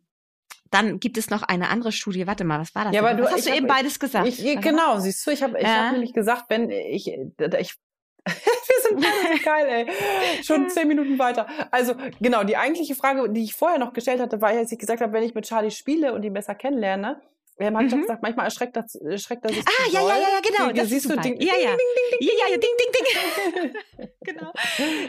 dann 0.70 1.00
gibt 1.00 1.18
es 1.18 1.30
noch 1.30 1.42
eine 1.42 1.68
andere 1.68 1.92
Studie. 1.92 2.26
Warte 2.26 2.44
mal, 2.44 2.60
was 2.60 2.74
war 2.74 2.84
das? 2.84 2.94
Ja, 2.94 3.00
aber 3.00 3.14
du, 3.14 3.24
was 3.24 3.32
hast 3.32 3.46
du 3.46 3.50
hab, 3.50 3.58
eben 3.58 3.66
beides 3.66 3.98
gesagt. 3.98 4.26
Ich, 4.26 4.60
genau, 4.60 4.98
siehst 4.98 5.26
du, 5.26 5.30
ich 5.30 5.42
habe 5.42 5.58
ich 5.58 5.64
ja. 5.64 5.86
hab 5.86 5.92
nämlich 5.92 6.12
gesagt, 6.12 6.44
wenn 6.48 6.70
ich, 6.70 7.08
ich 7.08 7.74
wir 8.26 8.82
sind 8.82 9.00
beide 9.00 9.42
geil, 9.44 9.66
ey. 9.68 10.42
Schon 10.42 10.68
zehn 10.68 10.88
Minuten 10.88 11.18
weiter. 11.18 11.46
Also, 11.70 11.94
genau, 12.20 12.42
die 12.44 12.56
eigentliche 12.56 12.94
Frage, 12.94 13.30
die 13.30 13.44
ich 13.44 13.54
vorher 13.54 13.78
noch 13.78 13.92
gestellt 13.92 14.20
hatte, 14.20 14.40
war, 14.40 14.50
als 14.50 14.72
ich 14.72 14.78
gesagt 14.78 15.00
habe, 15.00 15.12
wenn 15.12 15.22
ich 15.22 15.34
mit 15.34 15.46
Charlie 15.46 15.70
spiele 15.70 16.12
und 16.12 16.24
ihn 16.24 16.32
besser 16.32 16.54
kennenlerne, 16.54 17.20
wir 17.58 17.66
haben 17.68 17.86
mhm. 17.86 18.02
gesagt, 18.02 18.22
manchmal 18.22 18.46
erschreckt, 18.46 18.76
das, 18.76 18.94
erschreckt 18.96 19.44
er 19.44 19.54
sich. 19.54 19.64
Ah, 19.66 19.90
ja, 19.90 20.00
ja, 20.00 20.08
ja, 20.08 20.28
ja, 20.34 20.40
genau. 20.42 20.72
Das 20.72 20.90
siehst 20.90 21.06
du, 21.06 21.16
ding, 21.16 21.40
ja, 21.40 21.54
ja. 21.54 21.70
ding, 21.70 21.78
ding, 21.78 22.18
ding, 22.18 22.28
ja, 22.28 22.48
ja, 22.50 22.56
ding, 22.58 22.70
ding, 22.78 23.72
ding. 23.96 24.08
genau. 24.24 24.52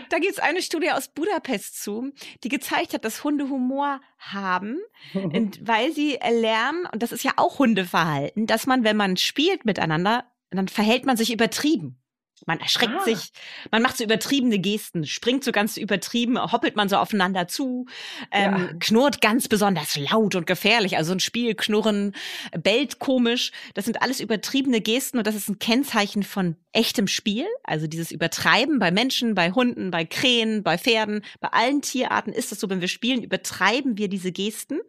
Da 0.10 0.20
gibt 0.20 0.34
es 0.34 0.40
eine 0.40 0.62
Studie 0.62 0.92
aus 0.92 1.10
Budapest 1.10 1.84
zu, 1.84 2.12
die 2.44 2.50
gezeigt 2.50 2.94
hat, 2.94 3.04
dass 3.04 3.24
Hunde 3.24 3.50
Humor 3.50 4.00
haben, 4.18 4.80
weil 5.62 5.92
sie 5.92 6.18
lernen, 6.30 6.88
und 6.92 7.04
das 7.04 7.12
ist 7.12 7.24
ja 7.24 7.34
auch 7.36 7.60
Hundeverhalten, 7.60 8.48
dass 8.48 8.66
man, 8.66 8.86
wenn 8.86 8.98
man 8.98 9.18
spielt 9.18 9.66
miteinander, 9.66 10.26
dann 10.50 10.70
verhält 10.70 11.06
man 11.06 11.18
sich 11.18 11.34
übertrieben. 11.34 12.02
Man 12.46 12.60
erschreckt 12.60 12.94
ah. 13.00 13.04
sich, 13.04 13.32
man 13.72 13.82
macht 13.82 13.98
so 13.98 14.04
übertriebene 14.04 14.60
Gesten, 14.60 15.06
springt 15.06 15.44
so 15.44 15.52
ganz 15.52 15.76
übertrieben, 15.78 16.40
hoppelt 16.40 16.76
man 16.76 16.88
so 16.88 16.98
aufeinander 16.98 17.48
zu, 17.48 17.88
ähm, 18.32 18.58
ja. 18.58 18.70
knurrt 18.80 19.22
ganz 19.22 19.48
besonders 19.48 19.98
laut 19.98 20.36
und 20.36 20.46
gefährlich. 20.46 20.98
Also 20.98 21.14
ein 21.14 21.20
Spiel, 21.20 21.56
Knurren, 21.56 22.14
bellt 22.52 23.00
komisch. 23.00 23.52
Das 23.74 23.86
sind 23.86 24.02
alles 24.02 24.20
übertriebene 24.20 24.82
Gesten 24.82 25.18
und 25.18 25.26
das 25.26 25.36
ist 25.36 25.50
ein 25.50 25.60
Kennzeichen 25.60 26.24
von 26.24 26.56
echtem 26.78 27.08
Spiel. 27.08 27.46
Also 27.64 27.88
dieses 27.88 28.12
Übertreiben 28.12 28.78
bei 28.78 28.92
Menschen, 28.92 29.34
bei 29.34 29.52
Hunden, 29.52 29.90
bei 29.90 30.06
Krähen, 30.06 30.62
bei 30.62 30.78
Pferden, 30.78 31.24
bei 31.40 31.50
allen 31.50 31.82
Tierarten 31.82 32.32
ist 32.32 32.52
das 32.52 32.60
so, 32.60 32.70
wenn 32.70 32.82
wir 32.82 32.88
spielen, 32.88 33.24
übertreiben 33.24 33.98
wir 33.98 34.08
diese 34.08 34.32
Gesten. 34.32 34.80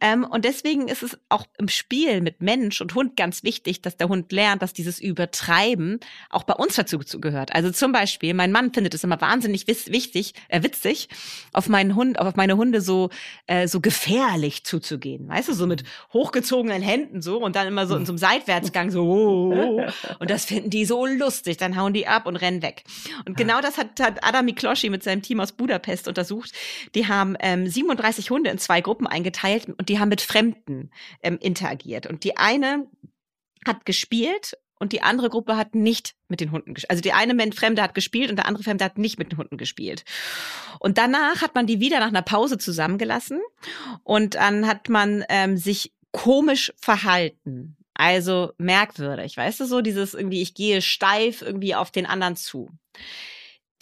Ähm, 0.00 0.24
und 0.24 0.46
deswegen 0.46 0.88
ist 0.88 1.02
es 1.02 1.18
auch 1.28 1.44
im 1.58 1.68
Spiel 1.68 2.22
mit 2.22 2.40
Mensch 2.40 2.80
und 2.80 2.94
Hund 2.94 3.16
ganz 3.16 3.44
wichtig, 3.44 3.82
dass 3.82 3.98
der 3.98 4.08
Hund 4.08 4.32
lernt, 4.32 4.62
dass 4.62 4.72
dieses 4.72 4.98
Übertreiben 4.98 6.00
auch 6.30 6.44
bei 6.44 6.54
uns 6.54 6.76
dazu 6.76 6.98
gehört. 6.98 7.54
Also 7.54 7.70
zum 7.70 7.92
Beispiel, 7.92 8.32
mein 8.32 8.50
Mann 8.50 8.72
findet 8.72 8.94
es 8.94 9.04
immer 9.04 9.20
wahnsinnig 9.20 9.66
wichtig, 9.66 10.32
äh, 10.48 10.62
witzig, 10.62 11.08
auf 11.52 11.68
meinen 11.68 11.96
Hund, 11.96 12.18
auf 12.18 12.34
meine 12.34 12.56
Hunde 12.56 12.80
so 12.80 13.10
äh, 13.46 13.68
so 13.68 13.80
gefährlich 13.80 14.64
zuzugehen, 14.64 15.28
weißt 15.28 15.50
du, 15.50 15.52
so 15.52 15.66
mit 15.66 15.84
hochgezogenen 16.14 16.80
Händen 16.80 17.20
so 17.20 17.38
und 17.38 17.56
dann 17.56 17.66
immer 17.66 17.86
so 17.86 17.96
in 17.96 18.06
so 18.06 18.12
einem 18.12 18.18
Seitwärtsgang 18.18 18.90
so 18.90 19.02
oh, 19.02 19.52
oh, 19.54 19.82
oh. 19.82 20.14
und 20.18 20.30
das 20.30 20.46
finden 20.46 20.70
die 20.70 20.86
so 20.86 21.09
lustig, 21.18 21.56
dann 21.56 21.76
hauen 21.76 21.92
die 21.92 22.06
ab 22.06 22.26
und 22.26 22.36
rennen 22.36 22.62
weg. 22.62 22.84
Und 23.26 23.36
genau 23.36 23.60
das 23.60 23.78
hat, 23.78 24.00
hat 24.00 24.24
Adam 24.24 24.44
Mikloschi 24.44 24.90
mit 24.90 25.02
seinem 25.02 25.22
Team 25.22 25.40
aus 25.40 25.52
Budapest 25.52 26.08
untersucht. 26.08 26.52
Die 26.94 27.08
haben 27.08 27.36
ähm, 27.40 27.66
37 27.66 28.30
Hunde 28.30 28.50
in 28.50 28.58
zwei 28.58 28.80
Gruppen 28.80 29.06
eingeteilt 29.06 29.66
und 29.68 29.88
die 29.88 29.98
haben 29.98 30.08
mit 30.08 30.20
Fremden 30.20 30.90
ähm, 31.22 31.38
interagiert. 31.40 32.06
Und 32.06 32.24
die 32.24 32.36
eine 32.36 32.86
hat 33.66 33.84
gespielt 33.84 34.54
und 34.80 34.92
die 34.92 35.02
andere 35.02 35.28
Gruppe 35.28 35.56
hat 35.56 35.74
nicht 35.74 36.14
mit 36.28 36.40
den 36.40 36.52
Hunden 36.52 36.74
gespielt. 36.74 36.90
Also 36.90 37.02
die 37.02 37.12
eine 37.12 37.52
Fremde 37.52 37.82
hat 37.82 37.94
gespielt 37.94 38.30
und 38.30 38.36
der 38.36 38.46
andere 38.46 38.64
Fremde 38.64 38.84
hat 38.84 38.96
nicht 38.96 39.18
mit 39.18 39.30
den 39.30 39.38
Hunden 39.38 39.58
gespielt. 39.58 40.04
Und 40.78 40.96
danach 40.96 41.42
hat 41.42 41.54
man 41.54 41.66
die 41.66 41.80
wieder 41.80 42.00
nach 42.00 42.08
einer 42.08 42.22
Pause 42.22 42.56
zusammengelassen 42.56 43.40
und 44.02 44.36
dann 44.36 44.66
hat 44.66 44.88
man 44.88 45.24
ähm, 45.28 45.58
sich 45.58 45.92
komisch 46.12 46.72
verhalten. 46.76 47.76
Also 48.00 48.54
merkwürdig, 48.56 49.36
weißt 49.36 49.60
du 49.60 49.66
so, 49.66 49.82
dieses 49.82 50.14
irgendwie, 50.14 50.40
ich 50.40 50.54
gehe 50.54 50.80
steif 50.80 51.42
irgendwie 51.42 51.74
auf 51.74 51.90
den 51.90 52.06
anderen 52.06 52.34
zu 52.34 52.70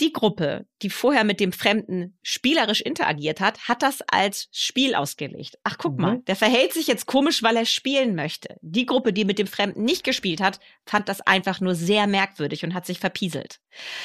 die 0.00 0.12
Gruppe, 0.12 0.66
die 0.82 0.90
vorher 0.90 1.24
mit 1.24 1.40
dem 1.40 1.52
Fremden 1.52 2.16
spielerisch 2.22 2.80
interagiert 2.80 3.40
hat, 3.40 3.68
hat 3.68 3.82
das 3.82 4.02
als 4.02 4.48
Spiel 4.52 4.94
ausgelegt. 4.94 5.58
Ach, 5.64 5.76
guck 5.76 5.96
mhm. 5.96 6.00
mal, 6.00 6.18
der 6.26 6.36
verhält 6.36 6.72
sich 6.72 6.86
jetzt 6.86 7.06
komisch, 7.06 7.42
weil 7.42 7.56
er 7.56 7.66
spielen 7.66 8.14
möchte. 8.14 8.56
Die 8.60 8.86
Gruppe, 8.86 9.12
die 9.12 9.24
mit 9.24 9.38
dem 9.38 9.48
Fremden 9.48 9.84
nicht 9.84 10.04
gespielt 10.04 10.40
hat, 10.40 10.60
fand 10.86 11.08
das 11.08 11.20
einfach 11.20 11.60
nur 11.60 11.74
sehr 11.74 12.06
merkwürdig 12.06 12.64
und 12.64 12.74
hat 12.74 12.86
sich 12.86 13.00
verpieselt. 13.00 13.58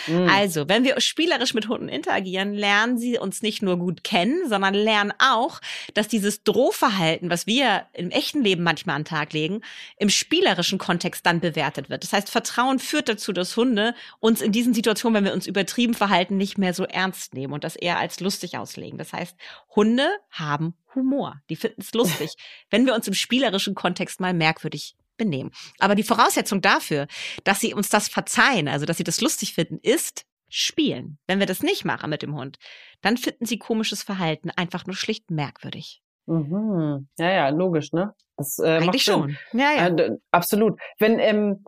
Mhm. 0.08 0.28
Also, 0.30 0.68
wenn 0.68 0.84
wir 0.84 1.00
spielerisch 1.00 1.54
mit 1.54 1.68
Hunden 1.68 1.90
interagieren, 1.90 2.54
lernen 2.54 2.98
sie 2.98 3.18
uns 3.18 3.42
nicht 3.42 3.62
nur 3.62 3.78
gut 3.78 4.04
kennen, 4.04 4.48
sondern 4.48 4.74
lernen 4.74 5.14
auch, 5.20 5.62
dass 5.94 6.08
dieses 6.08 6.44
Drohverhalten, 6.44 7.30
was 7.30 7.48
wir 7.48 7.86
im 7.94 8.10
echten 8.10 8.44
Leben 8.44 8.64
manchmal 8.64 8.96
an 8.96 9.04
den 9.04 9.08
Tag 9.08 9.34
legen, 9.34 9.62
im 9.98 10.10
spielerischen 10.10 10.80
Kontext 10.80 11.26
dann 11.26 11.40
bewertet 11.40 11.90
wird. 11.90 12.04
Das 12.04 12.14
heißt, 12.14 12.30
Vertrauen 12.30 12.80
führt 12.80 13.10
dazu, 13.10 13.32
dass 13.32 13.56
Hunde 13.56 13.94
uns 14.20 14.42
in 14.42 14.52
diesen 14.52 14.74
Situationen, 14.74 15.16
wenn 15.16 15.26
wir 15.26 15.34
uns 15.34 15.48
übertrieben 15.48 15.83
übertrieben 15.84 15.94
Verhalten 15.94 16.38
nicht 16.38 16.58
mehr 16.58 16.74
so 16.74 16.86
ernst 16.86 17.34
nehmen 17.34 17.54
und 17.54 17.64
das 17.64 17.76
eher 17.76 18.00
als 18.00 18.20
lustig 18.20 18.58
auslegen. 18.58 18.98
Das 18.98 19.12
heißt, 19.12 19.36
Hunde 19.76 20.08
haben 20.32 20.76
Humor. 20.96 21.42
Die 21.50 21.56
finden 21.56 21.82
es 21.82 21.94
lustig, 21.94 22.36
wenn 22.70 22.86
wir 22.86 22.94
uns 22.94 23.08
im 23.08 23.14
spielerischen 23.14 23.76
Kontext 23.76 24.20
mal 24.20 24.34
merkwürdig 24.34 24.96
benehmen. 25.18 25.52
Aber 25.80 25.96
die 25.96 26.04
Voraussetzung 26.04 26.62
dafür, 26.62 27.08
dass 27.44 27.60
sie 27.60 27.74
uns 27.74 27.90
das 27.90 28.08
verzeihen, 28.08 28.68
also 28.68 28.86
dass 28.86 28.98
sie 28.98 29.04
das 29.04 29.22
lustig 29.22 29.54
finden, 29.54 29.80
ist, 29.82 30.26
spielen. 30.50 31.18
Wenn 31.28 31.40
wir 31.40 31.48
das 31.48 31.64
nicht 31.64 31.84
machen 31.84 32.10
mit 32.10 32.22
dem 32.22 32.36
Hund, 32.36 32.58
dann 33.02 33.18
finden 33.18 33.46
sie 33.46 33.58
komisches 33.58 34.04
Verhalten 34.04 34.50
einfach 34.52 34.86
nur 34.86 34.96
schlicht 34.96 35.32
merkwürdig. 35.32 36.02
Mhm. 36.26 37.10
Ja, 37.18 37.32
ja, 37.32 37.50
logisch, 37.50 37.92
ne? 37.92 38.14
Das 38.38 38.58
äh, 38.60 38.78
Eigentlich 38.78 39.04
schon. 39.04 39.38
Ja, 39.52 39.72
ja. 39.72 39.88
Äh, 39.88 40.18
absolut. 40.32 40.80
Wenn, 40.98 41.20
ähm, 41.20 41.66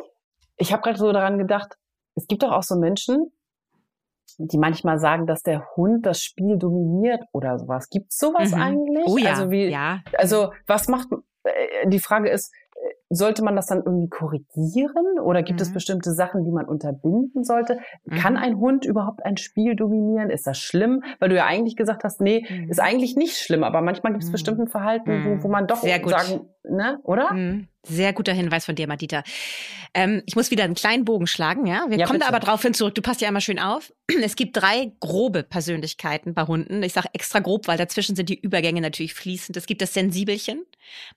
ich 0.58 0.72
habe 0.72 0.82
gerade 0.82 0.98
so 0.98 1.12
daran 1.12 1.38
gedacht, 1.38 1.74
es 2.16 2.28
gibt 2.28 2.44
doch 2.44 2.52
auch 2.52 2.64
so 2.64 2.76
Menschen, 2.76 3.32
die 4.38 4.58
manchmal 4.58 5.00
sagen, 5.00 5.28
dass 5.28 5.42
der 5.42 5.64
Hund 5.76 6.06
das 6.06 6.22
Spiel 6.22 6.58
dominiert 6.58 7.24
oder 7.32 7.58
sowas. 7.58 7.90
Gibt's 7.90 8.18
sowas 8.18 8.52
mhm. 8.52 8.62
eigentlich? 8.62 9.06
Oh 9.08 9.18
ja. 9.18 9.32
Also 9.32 9.52
wie, 9.52 9.68
ja. 9.68 10.02
Also 10.18 10.52
was 10.68 10.88
macht? 10.88 11.08
Äh, 11.44 11.88
die 11.88 12.00
Frage 12.00 12.30
ist, 12.30 12.52
sollte 13.10 13.44
man 13.44 13.56
das 13.56 13.68
dann 13.68 13.84
irgendwie 13.86 14.10
korrigieren 14.10 15.20
oder 15.22 15.44
gibt 15.44 15.60
mhm. 15.60 15.64
es 15.64 15.74
bestimmte 15.74 16.12
Sachen, 16.12 16.44
die 16.44 16.52
man 16.52 16.66
unterbinden 16.66 17.44
sollte? 17.44 17.80
Mhm. 18.06 18.16
Kann 18.16 18.38
ein 18.38 18.58
Hund 18.58 18.86
überhaupt 18.86 19.24
ein 19.26 19.38
Spiel 19.38 19.76
dominieren? 19.76 20.30
Ist 20.30 20.48
das 20.48 20.58
schlimm? 20.58 21.04
Weil 21.20 21.30
du 21.30 21.36
ja 21.36 21.46
eigentlich 21.46 21.76
gesagt 21.76 22.04
hast, 22.04 22.22
nee, 22.22 22.46
mhm. 22.50 22.70
ist 22.70 22.80
eigentlich 22.80 23.16
nicht 23.16 23.38
schlimm, 23.38 23.64
aber 23.64 23.82
manchmal 23.82 24.12
gibt 24.12 24.24
es 24.24 24.30
mhm. 24.30 24.34
bestimmten 24.34 24.68
Verhalten, 24.68 25.26
wo, 25.26 25.44
wo 25.44 25.48
man 25.48 25.68
doch 25.68 25.78
sagen, 25.78 26.48
ne, 26.70 27.00
oder? 27.04 27.34
Mhm. 27.34 27.68
Sehr 27.88 28.14
guter 28.14 28.34
Hinweis 28.34 28.66
von 28.66 28.76
dir, 28.76 28.88
Madita. 28.88 29.24
Ähm, 29.94 30.24
ich 30.26 30.36
muss 30.36 30.50
wieder 30.50 30.64
einen 30.64 30.74
kleinen 30.74 31.06
Bogen 31.06 31.28
schlagen, 31.28 31.68
ja. 31.68 31.86
Wir 31.88 31.98
ja, 32.00 32.06
kommen 32.06 32.20
bitte. 32.20 32.32
da 32.32 32.36
aber 32.36 32.44
drauf 32.44 32.62
hin 32.62 32.74
zurück. 32.74 32.96
Du 32.96 33.02
passt 33.02 33.22
ja 33.22 33.30
immer 33.30 33.42
schön 33.42 33.60
auf. 33.60 33.94
Es 34.22 34.36
gibt 34.36 34.58
drei 34.58 34.92
grobe 35.00 35.44
Persönlichkeiten 35.44 36.34
bei 36.34 36.44
Hunden. 36.44 36.82
Ich 36.84 36.94
sage 36.94 37.10
extra 37.14 37.40
grob, 37.40 37.68
weil 37.68 37.78
dazwischen 37.78 38.16
sind 38.16 38.30
die 38.30 38.40
Übergänge 38.40 38.82
natürlich 38.82 39.14
fließend. 39.14 39.56
Es 39.56 39.68
gibt 39.68 39.82
das 39.82 39.94
Sensibelchen, 39.94 40.66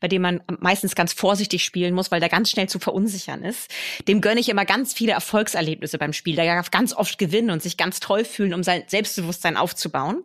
bei 0.01 0.09
dem 0.09 0.23
man 0.23 0.43
meistens 0.61 0.95
ganz 0.95 1.13
vorsichtig 1.13 1.65
spielen 1.65 1.95
muss, 1.95 2.11
weil 2.11 2.21
der 2.21 2.29
ganz 2.29 2.51
schnell 2.51 2.69
zu 2.69 2.79
verunsichern 2.79 3.43
ist. 3.43 3.73
Dem 4.07 4.21
gönne 4.21 4.41
ich 4.41 4.49
immer 4.49 4.65
ganz 4.65 4.93
viele 4.93 5.13
Erfolgserlebnisse 5.13 5.99
beim 5.99 6.13
Spiel. 6.13 6.37
Der 6.37 6.55
darf 6.55 6.71
ganz 6.71 6.95
oft 6.95 7.19
gewinnen 7.19 7.51
und 7.51 7.63
sich 7.63 7.77
ganz 7.77 7.99
toll 8.01 8.25
fühlen, 8.25 8.55
um 8.55 8.63
sein 8.63 8.85
Selbstbewusstsein 8.87 9.57
aufzubauen. 9.57 10.23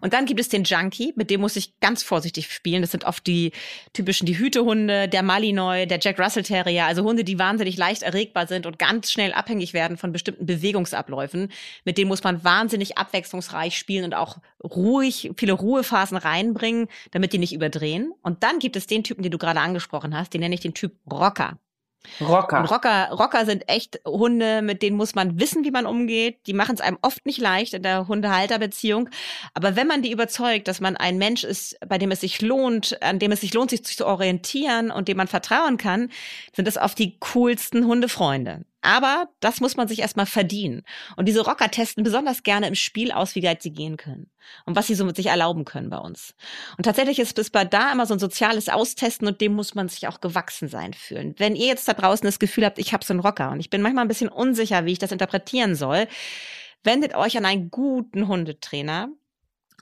Und 0.00 0.12
dann 0.12 0.26
gibt 0.26 0.40
es 0.40 0.48
den 0.48 0.64
Junkie, 0.64 1.12
mit 1.16 1.30
dem 1.30 1.40
muss 1.40 1.56
ich 1.56 1.78
ganz 1.80 2.02
vorsichtig 2.02 2.52
spielen. 2.52 2.82
Das 2.82 2.90
sind 2.90 3.04
oft 3.04 3.26
die 3.26 3.52
typischen, 3.92 4.26
die 4.26 4.38
Hütehunde, 4.38 5.08
der 5.08 5.22
Malinois, 5.22 5.86
der 5.86 5.98
Jack 6.00 6.18
Russell 6.18 6.42
Terrier, 6.42 6.86
also 6.86 7.04
Hunde, 7.04 7.24
die 7.24 7.38
wahnsinnig 7.38 7.76
leicht 7.76 8.02
erregbar 8.02 8.46
sind 8.46 8.66
und 8.66 8.78
ganz 8.78 9.10
schnell 9.10 9.32
abhängig 9.32 9.72
werden 9.72 9.96
von 9.96 10.12
bestimmten 10.12 10.46
Bewegungsabläufen. 10.46 11.50
Mit 11.84 11.98
denen 11.98 12.08
muss 12.08 12.24
man 12.24 12.44
wahnsinnig 12.44 12.98
abwechslungsreich 12.98 13.76
spielen 13.76 14.04
und 14.04 14.14
auch 14.14 14.38
ruhig, 14.62 15.30
viele 15.36 15.52
Ruhephasen 15.52 16.16
reinbringen, 16.16 16.88
damit 17.10 17.32
die 17.32 17.38
nicht 17.38 17.52
überdrehen. 17.52 18.12
Und 18.22 18.42
dann 18.42 18.58
gibt 18.58 18.76
es 18.76 18.86
den 18.86 19.04
Typen, 19.04 19.22
den 19.22 19.32
du 19.32 19.38
gerade 19.38 19.60
angesprochen 19.60 20.16
hast, 20.16 20.34
den 20.34 20.40
nenne 20.40 20.54
ich 20.54 20.60
den 20.60 20.74
Typ 20.74 20.92
Rocker. 21.10 21.58
Rocker. 22.20 22.60
Und 22.60 22.70
Rocker, 22.70 23.10
Rocker 23.10 23.46
sind 23.46 23.68
echt 23.68 24.00
Hunde, 24.06 24.62
mit 24.62 24.82
denen 24.82 24.96
muss 24.96 25.14
man 25.14 25.40
wissen, 25.40 25.64
wie 25.64 25.70
man 25.70 25.86
umgeht. 25.86 26.38
Die 26.46 26.52
machen 26.52 26.74
es 26.74 26.80
einem 26.80 26.98
oft 27.02 27.24
nicht 27.26 27.38
leicht 27.38 27.74
in 27.74 27.82
der 27.82 28.08
Hundehalterbeziehung. 28.08 29.08
Aber 29.54 29.76
wenn 29.76 29.86
man 29.86 30.02
die 30.02 30.12
überzeugt, 30.12 30.68
dass 30.68 30.80
man 30.80 30.96
ein 30.96 31.18
Mensch 31.18 31.44
ist, 31.44 31.76
bei 31.88 31.98
dem 31.98 32.10
es 32.10 32.20
sich 32.20 32.40
lohnt, 32.42 33.02
an 33.02 33.18
dem 33.18 33.32
es 33.32 33.40
sich 33.40 33.54
lohnt, 33.54 33.70
sich 33.70 33.84
zu 33.84 34.06
orientieren 34.06 34.90
und 34.90 35.08
dem 35.08 35.16
man 35.16 35.28
vertrauen 35.28 35.76
kann, 35.76 36.10
sind 36.54 36.68
das 36.68 36.76
oft 36.76 36.98
die 36.98 37.18
coolsten 37.18 37.86
Hundefreunde. 37.86 38.64
Aber 38.84 39.30
das 39.40 39.62
muss 39.62 39.78
man 39.78 39.88
sich 39.88 40.00
erstmal 40.00 40.26
verdienen. 40.26 40.82
Und 41.16 41.26
diese 41.26 41.40
Rocker 41.40 41.70
testen 41.70 42.04
besonders 42.04 42.42
gerne 42.42 42.68
im 42.68 42.74
Spiel 42.74 43.12
aus, 43.12 43.34
wie 43.34 43.42
weit 43.42 43.62
sie 43.62 43.72
gehen 43.72 43.96
können 43.96 44.30
und 44.66 44.76
was 44.76 44.86
sie 44.86 44.94
so 44.94 45.06
mit 45.06 45.16
sich 45.16 45.26
erlauben 45.26 45.64
können 45.64 45.88
bei 45.88 45.96
uns. 45.96 46.34
Und 46.76 46.84
tatsächlich 46.84 47.18
ist 47.18 47.38
es 47.38 47.48
bei 47.48 47.64
da 47.64 47.90
immer 47.90 48.04
so 48.04 48.12
ein 48.12 48.20
soziales 48.20 48.68
Austesten 48.68 49.26
und 49.26 49.40
dem 49.40 49.54
muss 49.54 49.74
man 49.74 49.88
sich 49.88 50.06
auch 50.06 50.20
gewachsen 50.20 50.68
sein 50.68 50.92
fühlen. 50.92 51.34
Wenn 51.38 51.56
ihr 51.56 51.66
jetzt 51.66 51.88
da 51.88 51.94
draußen 51.94 52.26
das 52.26 52.38
Gefühl 52.38 52.66
habt, 52.66 52.78
ich 52.78 52.92
habe 52.92 53.02
so 53.02 53.14
einen 53.14 53.20
Rocker 53.20 53.50
und 53.52 53.60
ich 53.60 53.70
bin 53.70 53.80
manchmal 53.80 54.04
ein 54.04 54.08
bisschen 54.08 54.28
unsicher, 54.28 54.84
wie 54.84 54.92
ich 54.92 54.98
das 54.98 55.12
interpretieren 55.12 55.74
soll, 55.76 56.06
wendet 56.82 57.14
euch 57.14 57.38
an 57.38 57.46
einen 57.46 57.70
guten 57.70 58.28
Hundetrainer, 58.28 59.08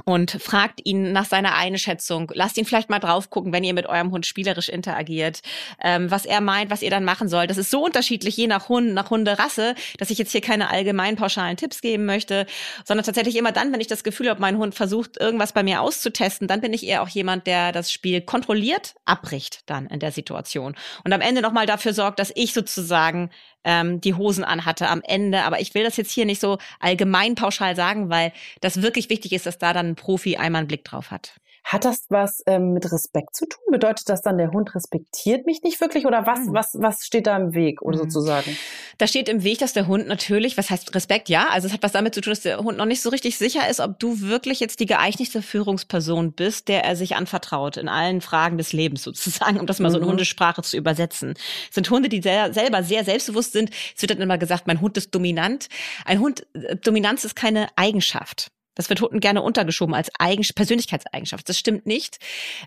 und 0.04 0.30
fragt 0.30 0.80
ihn 0.84 1.12
nach 1.12 1.26
seiner 1.26 1.54
Einschätzung. 1.54 2.30
Lasst 2.34 2.56
ihn 2.56 2.64
vielleicht 2.64 2.90
mal 2.90 2.98
drauf 2.98 3.30
gucken, 3.30 3.52
wenn 3.52 3.64
ihr 3.64 3.74
mit 3.74 3.86
eurem 3.86 4.10
Hund 4.10 4.26
spielerisch 4.26 4.68
interagiert, 4.68 5.42
ähm, 5.82 6.10
was 6.10 6.24
er 6.24 6.40
meint, 6.40 6.70
was 6.70 6.82
ihr 6.82 6.90
dann 6.90 7.04
machen 7.04 7.28
sollt. 7.28 7.50
Das 7.50 7.58
ist 7.58 7.70
so 7.70 7.84
unterschiedlich, 7.84 8.36
je 8.36 8.46
nach 8.46 8.68
Hund, 8.68 8.94
nach 8.94 9.10
Hunderasse, 9.10 9.74
dass 9.98 10.10
ich 10.10 10.18
jetzt 10.18 10.32
hier 10.32 10.40
keine 10.40 10.70
allgemein 10.70 11.16
pauschalen 11.16 11.56
Tipps 11.56 11.80
geben 11.80 12.06
möchte, 12.06 12.46
sondern 12.84 13.04
tatsächlich 13.04 13.36
immer 13.36 13.52
dann, 13.52 13.72
wenn 13.72 13.80
ich 13.80 13.86
das 13.86 14.04
Gefühl 14.04 14.30
habe, 14.30 14.40
mein 14.40 14.58
Hund 14.58 14.74
versucht, 14.74 15.20
irgendwas 15.20 15.52
bei 15.52 15.62
mir 15.62 15.82
auszutesten, 15.82 16.48
dann 16.48 16.60
bin 16.60 16.72
ich 16.72 16.86
eher 16.86 17.02
auch 17.02 17.08
jemand, 17.08 17.46
der 17.46 17.72
das 17.72 17.92
Spiel 17.92 18.20
kontrolliert 18.22 18.94
abbricht 19.04 19.60
dann 19.66 19.86
in 19.86 20.00
der 20.00 20.12
Situation 20.12 20.74
und 21.04 21.12
am 21.12 21.20
Ende 21.20 21.42
nochmal 21.42 21.66
dafür 21.66 21.92
sorgt, 21.92 22.18
dass 22.18 22.32
ich 22.34 22.52
sozusagen 22.52 23.30
ähm, 23.64 24.00
die 24.00 24.14
Hosen 24.14 24.44
anhatte 24.44 24.88
am 24.88 25.02
Ende. 25.02 25.42
Aber 25.44 25.60
ich 25.60 25.74
will 25.74 25.84
das 25.84 25.96
jetzt 25.96 26.10
hier 26.10 26.24
nicht 26.24 26.40
so 26.40 26.58
allgemein 26.80 27.34
pauschal 27.34 27.76
sagen, 27.76 28.10
weil 28.10 28.32
das 28.60 28.82
wirklich 28.82 29.10
wichtig 29.10 29.32
ist, 29.32 29.46
dass 29.46 29.58
da 29.58 29.72
dann 29.72 29.90
ein 29.90 29.96
Profi 29.96 30.36
einmal 30.36 30.60
einen 30.60 30.68
Blick 30.68 30.84
drauf 30.84 31.10
hat. 31.10 31.34
Hat 31.64 31.84
das 31.84 32.06
was 32.08 32.42
ähm, 32.46 32.72
mit 32.72 32.90
Respekt 32.90 33.36
zu 33.36 33.46
tun? 33.46 33.62
Bedeutet 33.70 34.08
das 34.08 34.20
dann, 34.20 34.36
der 34.36 34.50
Hund 34.50 34.74
respektiert 34.74 35.46
mich 35.46 35.62
nicht 35.62 35.80
wirklich? 35.80 36.06
Oder 36.06 36.26
was, 36.26 36.40
mhm. 36.40 36.54
was, 36.54 36.74
was 36.74 37.04
steht 37.04 37.26
da 37.26 37.36
im 37.36 37.54
Weg, 37.54 37.82
oder 37.82 37.96
mhm. 37.98 38.10
sozusagen? 38.10 38.56
Da 38.98 39.06
steht 39.06 39.28
im 39.28 39.44
Weg, 39.44 39.58
dass 39.58 39.72
der 39.72 39.86
Hund 39.86 40.06
natürlich, 40.06 40.58
was 40.58 40.70
heißt 40.70 40.94
Respekt? 40.94 41.28
Ja, 41.28 41.48
also 41.50 41.68
es 41.68 41.72
hat 41.72 41.82
was 41.82 41.92
damit 41.92 42.14
zu 42.14 42.20
tun, 42.20 42.32
dass 42.32 42.40
der 42.40 42.58
Hund 42.58 42.78
noch 42.78 42.84
nicht 42.84 43.00
so 43.00 43.10
richtig 43.10 43.38
sicher 43.38 43.68
ist, 43.68 43.80
ob 43.80 43.98
du 43.98 44.20
wirklich 44.20 44.60
jetzt 44.60 44.80
die 44.80 44.86
geeignete 44.86 45.40
Führungsperson 45.40 46.32
bist, 46.32 46.68
der 46.68 46.84
er 46.84 46.96
sich 46.96 47.16
anvertraut 47.16 47.76
in 47.76 47.88
allen 47.88 48.20
Fragen 48.20 48.58
des 48.58 48.72
Lebens 48.72 49.02
sozusagen, 49.02 49.60
um 49.60 49.66
das 49.66 49.78
mal 49.78 49.88
mhm. 49.88 49.92
so 49.92 49.98
in 49.98 50.04
mhm. 50.04 50.10
Hundesprache 50.10 50.62
zu 50.62 50.76
übersetzen. 50.76 51.34
Es 51.68 51.74
sind 51.74 51.88
Hunde, 51.90 52.08
die 52.08 52.22
sehr, 52.22 52.52
selber 52.52 52.82
sehr 52.82 53.04
selbstbewusst 53.04 53.52
sind. 53.52 53.70
Es 53.94 54.02
wird 54.02 54.10
dann 54.10 54.20
immer 54.20 54.38
gesagt, 54.38 54.66
mein 54.66 54.80
Hund 54.80 54.96
ist 54.96 55.14
dominant. 55.14 55.68
Ein 56.04 56.20
Hund, 56.20 56.46
äh, 56.54 56.76
Dominanz 56.76 57.24
ist 57.24 57.36
keine 57.36 57.68
Eigenschaft. 57.76 58.50
Das 58.74 58.88
wird 58.88 59.00
Hunden 59.00 59.20
gerne 59.20 59.42
untergeschoben 59.42 59.94
als 59.94 60.10
Eigen 60.18 60.42
Persönlichkeitseigenschaft. 60.54 61.48
Das 61.48 61.58
stimmt 61.58 61.86
nicht. 61.86 62.18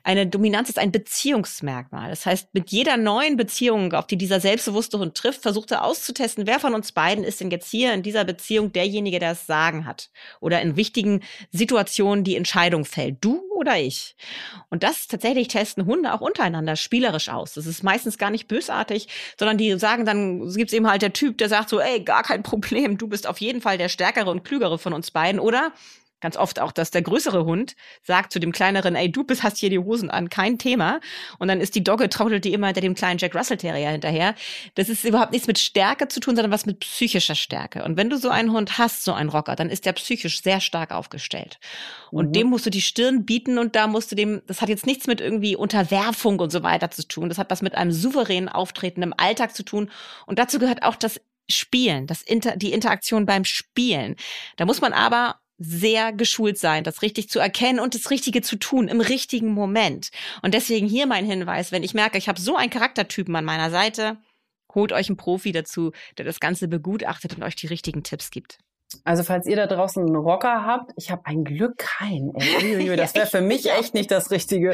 Eine 0.03 0.27
Dominanz 0.27 0.69
ist 0.69 0.79
ein 0.79 0.91
Beziehungsmerkmal. 0.91 2.09
Das 2.09 2.25
heißt, 2.25 2.49
mit 2.53 2.71
jeder 2.71 2.97
neuen 2.97 3.37
Beziehung, 3.37 3.93
auf 3.93 4.07
die 4.07 4.17
dieser 4.17 4.39
selbstbewusste 4.39 4.99
Hund 4.99 5.15
trifft, 5.15 5.41
versucht 5.41 5.71
er 5.71 5.83
auszutesten, 5.83 6.47
wer 6.47 6.59
von 6.59 6.73
uns 6.73 6.91
beiden 6.91 7.23
ist 7.23 7.41
denn 7.41 7.51
jetzt 7.51 7.69
hier 7.69 7.93
in 7.93 8.03
dieser 8.03 8.23
Beziehung 8.23 8.71
derjenige, 8.71 9.19
der 9.19 9.31
es 9.31 9.45
sagen 9.45 9.85
hat. 9.85 10.09
Oder 10.39 10.61
in 10.61 10.75
wichtigen 10.75 11.21
Situationen 11.51 12.23
die 12.23 12.35
Entscheidung 12.35 12.85
fällt. 12.85 13.17
Du 13.21 13.41
oder 13.55 13.77
ich? 13.77 14.15
Und 14.69 14.83
das 14.83 15.07
tatsächlich 15.07 15.47
testen 15.47 15.85
Hunde 15.85 16.13
auch 16.13 16.21
untereinander 16.21 16.75
spielerisch 16.75 17.29
aus. 17.29 17.53
Das 17.53 17.65
ist 17.65 17.83
meistens 17.83 18.17
gar 18.17 18.29
nicht 18.29 18.47
bösartig, 18.47 19.07
sondern 19.39 19.57
die 19.57 19.79
sagen 19.79 20.05
dann, 20.05 20.41
es 20.41 20.55
gibt 20.55 20.73
eben 20.73 20.87
halt 20.87 21.01
der 21.01 21.13
Typ, 21.13 21.37
der 21.37 21.49
sagt 21.49 21.69
so, 21.69 21.79
ey, 21.79 22.01
gar 22.01 22.23
kein 22.23 22.43
Problem, 22.43 22.97
du 22.97 23.07
bist 23.07 23.27
auf 23.27 23.39
jeden 23.39 23.61
Fall 23.61 23.77
der 23.77 23.89
stärkere 23.89 24.29
und 24.29 24.43
klügere 24.43 24.77
von 24.77 24.93
uns 24.93 25.11
beiden. 25.11 25.39
Oder 25.39 25.71
ganz 26.25 26.37
oft 26.37 26.59
auch, 26.59 26.71
dass 26.71 26.89
der 26.89 27.03
größere 27.03 27.45
Hund 27.45 27.75
sagt 28.01 28.33
zu 28.33 28.39
dem 28.39 28.51
kleineren, 28.51 28.95
ey, 28.95 29.11
du 29.11 29.23
bist, 29.23 29.43
hast 29.43 29.57
hier 29.57 29.69
die 29.69 29.77
Hosen 29.77 30.09
an, 30.09 30.29
kein 30.29 30.57
Thema. 30.57 30.99
Und 31.37 31.49
dann 31.49 31.61
ist 31.61 31.75
die 31.75 31.83
Dogge, 31.83 32.09
trottelt 32.09 32.43
die 32.45 32.51
immer 32.51 32.65
hinter 32.65 32.81
dem 32.81 32.95
kleinen 32.95 33.19
Jack 33.19 33.35
Russell 33.35 33.57
Terrier 33.57 33.91
hinterher. 33.91 34.33
Das 34.73 34.89
ist 34.89 35.05
überhaupt 35.05 35.33
nichts 35.33 35.45
mit 35.45 35.59
Stärke 35.59 36.07
zu 36.07 36.19
tun, 36.19 36.35
sondern 36.35 36.51
was 36.51 36.65
mit 36.65 36.79
psychischer 36.79 37.35
Stärke. 37.35 37.83
Und 37.83 37.95
wenn 37.95 38.09
du 38.09 38.17
so 38.17 38.29
einen 38.29 38.51
Hund 38.51 38.79
hast, 38.79 39.03
so 39.03 39.13
einen 39.13 39.29
Rocker, 39.29 39.55
dann 39.55 39.69
ist 39.69 39.85
der 39.85 39.93
psychisch 39.93 40.41
sehr 40.41 40.61
stark 40.61 40.91
aufgestellt. 40.91 41.59
Und 42.09 42.29
mhm. 42.29 42.33
dem 42.33 42.47
musst 42.47 42.65
du 42.65 42.71
die 42.71 42.81
Stirn 42.81 43.23
bieten 43.23 43.59
und 43.59 43.75
da 43.75 43.85
musst 43.85 44.11
du 44.11 44.15
dem, 44.15 44.41
das 44.47 44.61
hat 44.61 44.69
jetzt 44.69 44.87
nichts 44.87 45.05
mit 45.05 45.21
irgendwie 45.21 45.55
Unterwerfung 45.55 46.39
und 46.39 46.51
so 46.51 46.63
weiter 46.63 46.89
zu 46.89 47.07
tun. 47.07 47.29
Das 47.29 47.37
hat 47.37 47.51
was 47.51 47.61
mit 47.61 47.75
einem 47.75 47.91
souveränen 47.91 48.49
Auftreten 48.49 49.03
im 49.03 49.13
Alltag 49.15 49.55
zu 49.55 49.61
tun. 49.61 49.91
Und 50.25 50.39
dazu 50.39 50.57
gehört 50.57 50.81
auch 50.81 50.95
das 50.95 51.21
Spielen, 51.49 52.07
das 52.07 52.21
Inter, 52.23 52.57
die 52.57 52.73
Interaktion 52.73 53.25
beim 53.25 53.45
Spielen. 53.45 54.15
Da 54.57 54.65
muss 54.65 54.81
man 54.81 54.93
aber 54.93 55.39
sehr 55.57 56.11
geschult 56.11 56.57
sein, 56.57 56.83
das 56.83 57.01
richtig 57.01 57.29
zu 57.29 57.39
erkennen 57.39 57.79
und 57.79 57.95
das 57.95 58.09
Richtige 58.09 58.41
zu 58.41 58.57
tun 58.57 58.87
im 58.87 59.01
richtigen 59.01 59.53
Moment. 59.53 60.09
Und 60.41 60.53
deswegen 60.53 60.87
hier 60.87 61.07
mein 61.07 61.25
Hinweis, 61.25 61.71
wenn 61.71 61.83
ich 61.83 61.93
merke, 61.93 62.17
ich 62.17 62.27
habe 62.27 62.41
so 62.41 62.55
einen 62.55 62.69
Charaktertypen 62.69 63.35
an 63.35 63.45
meiner 63.45 63.69
Seite, 63.69 64.17
holt 64.73 64.91
euch 64.91 65.07
einen 65.07 65.17
Profi 65.17 65.51
dazu, 65.51 65.91
der 66.17 66.25
das 66.25 66.39
Ganze 66.39 66.67
begutachtet 66.67 67.35
und 67.35 67.43
euch 67.43 67.55
die 67.55 67.67
richtigen 67.67 68.03
Tipps 68.03 68.31
gibt. 68.31 68.57
Also 69.03 69.23
falls 69.23 69.47
ihr 69.47 69.55
da 69.55 69.67
draußen 69.67 70.05
einen 70.05 70.15
Rocker 70.15 70.65
habt, 70.65 70.91
ich 70.95 71.11
habe 71.11 71.23
ein 71.25 71.43
Glück 71.43 71.77
keinen. 71.77 72.33
Ey, 72.35 72.95
das 72.97 73.15
wäre 73.15 73.25
für 73.25 73.41
mich 73.41 73.71
echt 73.71 73.93
nicht 73.93 74.11
das 74.11 74.31
Richtige. 74.31 74.73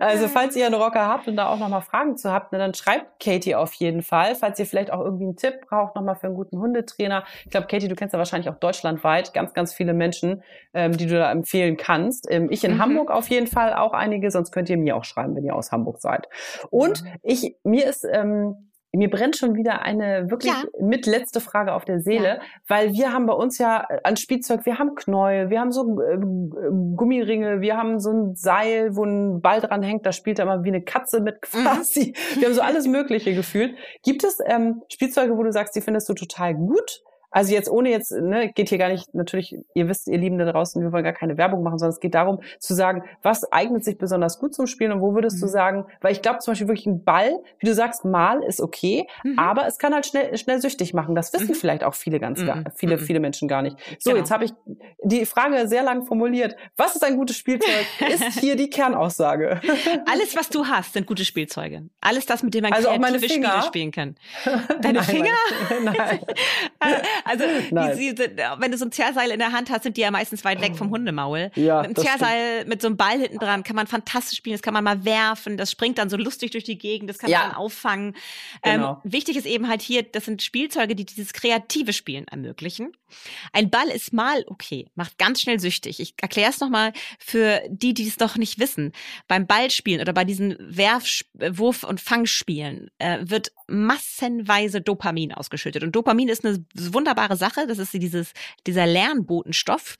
Also 0.00 0.28
falls 0.28 0.56
ihr 0.56 0.66
einen 0.66 0.74
Rocker 0.74 1.06
habt 1.06 1.28
und 1.28 1.36
da 1.36 1.48
auch 1.48 1.58
nochmal 1.58 1.82
Fragen 1.82 2.16
zu 2.16 2.32
habt, 2.32 2.52
ne, 2.52 2.58
dann 2.58 2.74
schreibt 2.74 3.22
Katie 3.22 3.54
auf 3.54 3.72
jeden 3.74 4.02
Fall. 4.02 4.34
Falls 4.34 4.58
ihr 4.58 4.66
vielleicht 4.66 4.92
auch 4.92 5.00
irgendwie 5.00 5.24
einen 5.24 5.36
Tipp 5.36 5.66
braucht 5.68 5.94
nochmal 5.94 6.16
für 6.16 6.26
einen 6.26 6.36
guten 6.36 6.58
Hundetrainer. 6.58 7.24
Ich 7.44 7.50
glaube, 7.50 7.66
Katie, 7.68 7.88
du 7.88 7.94
kennst 7.94 8.12
ja 8.12 8.18
wahrscheinlich 8.18 8.50
auch 8.50 8.58
deutschlandweit 8.58 9.32
ganz, 9.32 9.54
ganz 9.54 9.72
viele 9.72 9.94
Menschen, 9.94 10.42
ähm, 10.74 10.96
die 10.96 11.06
du 11.06 11.16
da 11.16 11.30
empfehlen 11.30 11.76
kannst. 11.76 12.26
Ähm, 12.30 12.48
ich 12.50 12.64
in 12.64 12.74
mhm. 12.74 12.82
Hamburg 12.82 13.10
auf 13.10 13.28
jeden 13.28 13.46
Fall 13.46 13.74
auch 13.74 13.92
einige, 13.92 14.30
sonst 14.30 14.50
könnt 14.50 14.70
ihr 14.70 14.76
mir 14.76 14.96
auch 14.96 15.04
schreiben, 15.04 15.36
wenn 15.36 15.44
ihr 15.44 15.54
aus 15.54 15.70
Hamburg 15.70 16.00
seid. 16.00 16.28
Und 16.70 17.04
ich, 17.22 17.56
mir 17.62 17.86
ist... 17.86 18.04
Ähm, 18.10 18.68
mir 18.92 19.08
brennt 19.08 19.36
schon 19.36 19.54
wieder 19.54 19.82
eine 19.82 20.30
wirklich 20.30 20.52
ja. 20.52 20.64
mit 20.80 21.06
letzte 21.06 21.40
Frage 21.40 21.72
auf 21.72 21.84
der 21.84 22.00
Seele, 22.00 22.26
ja. 22.26 22.40
weil 22.68 22.92
wir 22.92 23.12
haben 23.12 23.26
bei 23.26 23.32
uns 23.32 23.58
ja 23.58 23.86
äh, 23.88 24.00
an 24.04 24.16
Spielzeug, 24.16 24.66
wir 24.66 24.78
haben 24.78 24.94
Knäuel, 24.94 25.48
wir 25.48 25.60
haben 25.60 25.72
so 25.72 25.98
äh, 26.00 26.18
Gummiringe, 26.96 27.60
wir 27.60 27.76
haben 27.76 28.00
so 28.00 28.10
ein 28.10 28.34
Seil, 28.34 28.94
wo 28.94 29.04
ein 29.04 29.40
Ball 29.40 29.60
dran 29.60 29.82
hängt, 29.82 30.04
da 30.04 30.12
spielt 30.12 30.38
er 30.38 30.44
immer 30.44 30.64
wie 30.64 30.68
eine 30.68 30.82
Katze 30.82 31.20
mit 31.20 31.36
mhm. 31.36 31.64
quasi. 31.64 32.14
Mhm. 32.34 32.40
Wir 32.40 32.48
haben 32.48 32.54
so 32.54 32.60
alles 32.60 32.86
Mögliche 32.86 33.34
gefühlt. 33.34 33.74
Gibt 34.04 34.24
es 34.24 34.38
ähm, 34.46 34.82
Spielzeuge, 34.88 35.36
wo 35.36 35.42
du 35.42 35.52
sagst, 35.52 35.74
die 35.74 35.80
findest 35.80 36.08
du 36.08 36.14
total 36.14 36.54
gut, 36.54 37.02
Also 37.32 37.52
jetzt 37.52 37.70
ohne 37.70 37.90
jetzt, 37.90 38.12
ne, 38.12 38.52
geht 38.52 38.68
hier 38.68 38.78
gar 38.78 38.88
nicht, 38.88 39.14
natürlich, 39.14 39.56
ihr 39.74 39.88
wisst, 39.88 40.06
ihr 40.06 40.18
Lieben 40.18 40.38
da 40.38 40.44
draußen, 40.44 40.80
wir 40.82 40.92
wollen 40.92 41.04
gar 41.04 41.12
keine 41.12 41.36
Werbung 41.38 41.62
machen, 41.62 41.78
sondern 41.78 41.94
es 41.94 42.00
geht 42.00 42.14
darum 42.14 42.40
zu 42.58 42.74
sagen, 42.74 43.02
was 43.22 43.50
eignet 43.50 43.84
sich 43.84 43.98
besonders 43.98 44.38
gut 44.38 44.54
zum 44.54 44.66
Spielen 44.66 44.92
und 44.92 45.00
wo 45.00 45.14
würdest 45.14 45.38
mhm. 45.38 45.40
du 45.40 45.46
sagen, 45.48 45.84
weil 46.00 46.12
ich 46.12 46.22
glaube 46.22 46.38
zum 46.38 46.52
Beispiel 46.52 46.68
wirklich 46.68 46.86
ein 46.86 47.04
Ball, 47.04 47.32
wie 47.58 47.66
du 47.66 47.74
sagst, 47.74 48.04
mal 48.04 48.42
ist 48.42 48.60
okay, 48.60 49.06
mhm. 49.24 49.38
aber 49.38 49.66
es 49.66 49.78
kann 49.78 49.94
halt 49.94 50.06
schnell, 50.06 50.36
schnell 50.36 50.60
süchtig 50.60 50.94
machen. 50.94 51.14
Das 51.14 51.32
wissen 51.32 51.48
mhm. 51.48 51.54
vielleicht 51.54 51.84
auch 51.84 51.94
viele 51.94 52.20
ganz, 52.20 52.44
gar, 52.44 52.56
mhm. 52.56 52.64
viele, 52.74 52.96
mhm. 52.96 53.00
viele 53.00 53.20
Menschen 53.20 53.48
gar 53.48 53.62
nicht. 53.62 53.76
So, 53.98 54.10
genau. 54.10 54.20
jetzt 54.20 54.30
habe 54.30 54.44
ich 54.44 54.52
die 55.02 55.24
Frage 55.26 55.66
sehr 55.68 55.82
lang 55.82 56.04
formuliert. 56.04 56.54
Was 56.76 56.94
ist 56.94 57.04
ein 57.04 57.16
gutes 57.16 57.36
Spielzeug? 57.36 57.86
ist 58.08 58.22
hier 58.40 58.56
die 58.56 58.68
Kernaussage. 58.68 59.60
Alles, 60.06 60.36
was 60.36 60.48
du 60.50 60.66
hast, 60.66 60.92
sind 60.92 61.06
gute 61.06 61.24
Spielzeuge. 61.24 61.88
Alles 62.00 62.26
das, 62.26 62.42
mit 62.42 62.54
dem 62.54 62.62
man 62.62 62.72
also 62.72 62.88
kreative 62.88 63.28
Spiele 63.28 63.62
spielen 63.62 63.90
kann. 63.90 64.16
Deine 64.80 64.98
nein, 64.98 65.04
Finger? 65.04 65.34
Nein. 65.82 66.20
also, 67.24 67.44
die, 67.70 68.14
die, 68.14 68.24
wenn 68.58 68.70
du 68.70 68.78
so 68.78 68.84
ein 68.84 68.92
Zerrseil 68.92 69.30
in 69.30 69.38
der 69.38 69.52
Hand 69.52 69.70
hast, 69.70 69.82
sind 69.82 69.96
die 69.96 70.00
ja 70.00 70.10
meistens 70.10 70.44
weit 70.44 70.60
weg 70.60 70.76
vom 70.76 70.90
Hundemaul. 70.90 71.50
Ja, 71.54 71.82
mit 71.82 71.86
einem 71.86 71.96
Zerrseil, 71.96 72.56
stimmt. 72.56 72.68
mit 72.68 72.82
so 72.82 72.88
einem 72.88 72.96
Ball 72.96 73.18
hinten 73.18 73.38
dran 73.38 73.62
kann 73.62 73.76
man 73.76 73.86
fantastisch 73.86 74.38
spielen. 74.38 74.54
Das 74.54 74.62
kann 74.62 74.74
man 74.74 74.84
mal 74.84 75.04
werfen. 75.04 75.56
Das 75.56 75.70
springt 75.70 75.98
dann 75.98 76.10
so 76.10 76.16
lustig 76.16 76.50
durch 76.50 76.64
die 76.64 76.78
Gegend. 76.78 77.10
Das 77.10 77.18
kann 77.18 77.30
ja. 77.30 77.38
man 77.40 77.48
dann 77.50 77.56
auffangen. 77.56 78.14
Ähm, 78.62 78.80
genau. 78.80 79.00
Ähm, 79.04 79.12
wichtig 79.12 79.36
ist 79.36 79.46
eben 79.46 79.68
halt 79.68 79.82
hier, 79.82 80.02
das 80.02 80.24
sind 80.24 80.42
Spielzeuge, 80.42 80.94
die 80.94 81.04
dieses 81.04 81.32
kreative 81.32 81.92
Spielen 81.92 82.26
ermöglichen. 82.28 82.92
Ein 83.52 83.70
Ball 83.70 83.88
ist 83.88 84.12
mal 84.12 84.44
okay, 84.46 84.86
macht 84.94 85.18
ganz 85.18 85.40
schnell 85.40 85.60
süchtig. 85.60 86.00
Ich 86.00 86.14
erkläre 86.20 86.50
es 86.50 86.60
nochmal 86.60 86.92
für 87.18 87.60
die, 87.68 87.94
die 87.94 88.06
es 88.06 88.18
noch 88.18 88.36
nicht 88.36 88.58
wissen. 88.58 88.92
Beim 89.28 89.46
Ballspielen 89.46 90.00
oder 90.00 90.12
bei 90.12 90.24
diesen 90.24 90.56
Werf-, 90.58 91.24
Wurf- 91.34 91.84
und 91.84 92.00
Fangspielen 92.00 92.90
äh, 92.98 93.18
wird 93.22 93.52
massenweise 93.66 94.80
Dopamin 94.80 95.32
ausgeschüttet. 95.32 95.82
Und 95.82 95.96
Dopamin 95.96 96.28
ist 96.28 96.44
eine 96.44 96.64
wunderbare 96.74 97.36
Sache. 97.36 97.66
Das 97.66 97.78
ist 97.78 97.92
dieses, 97.92 98.32
dieser 98.66 98.86
Lernbotenstoff. 98.86 99.96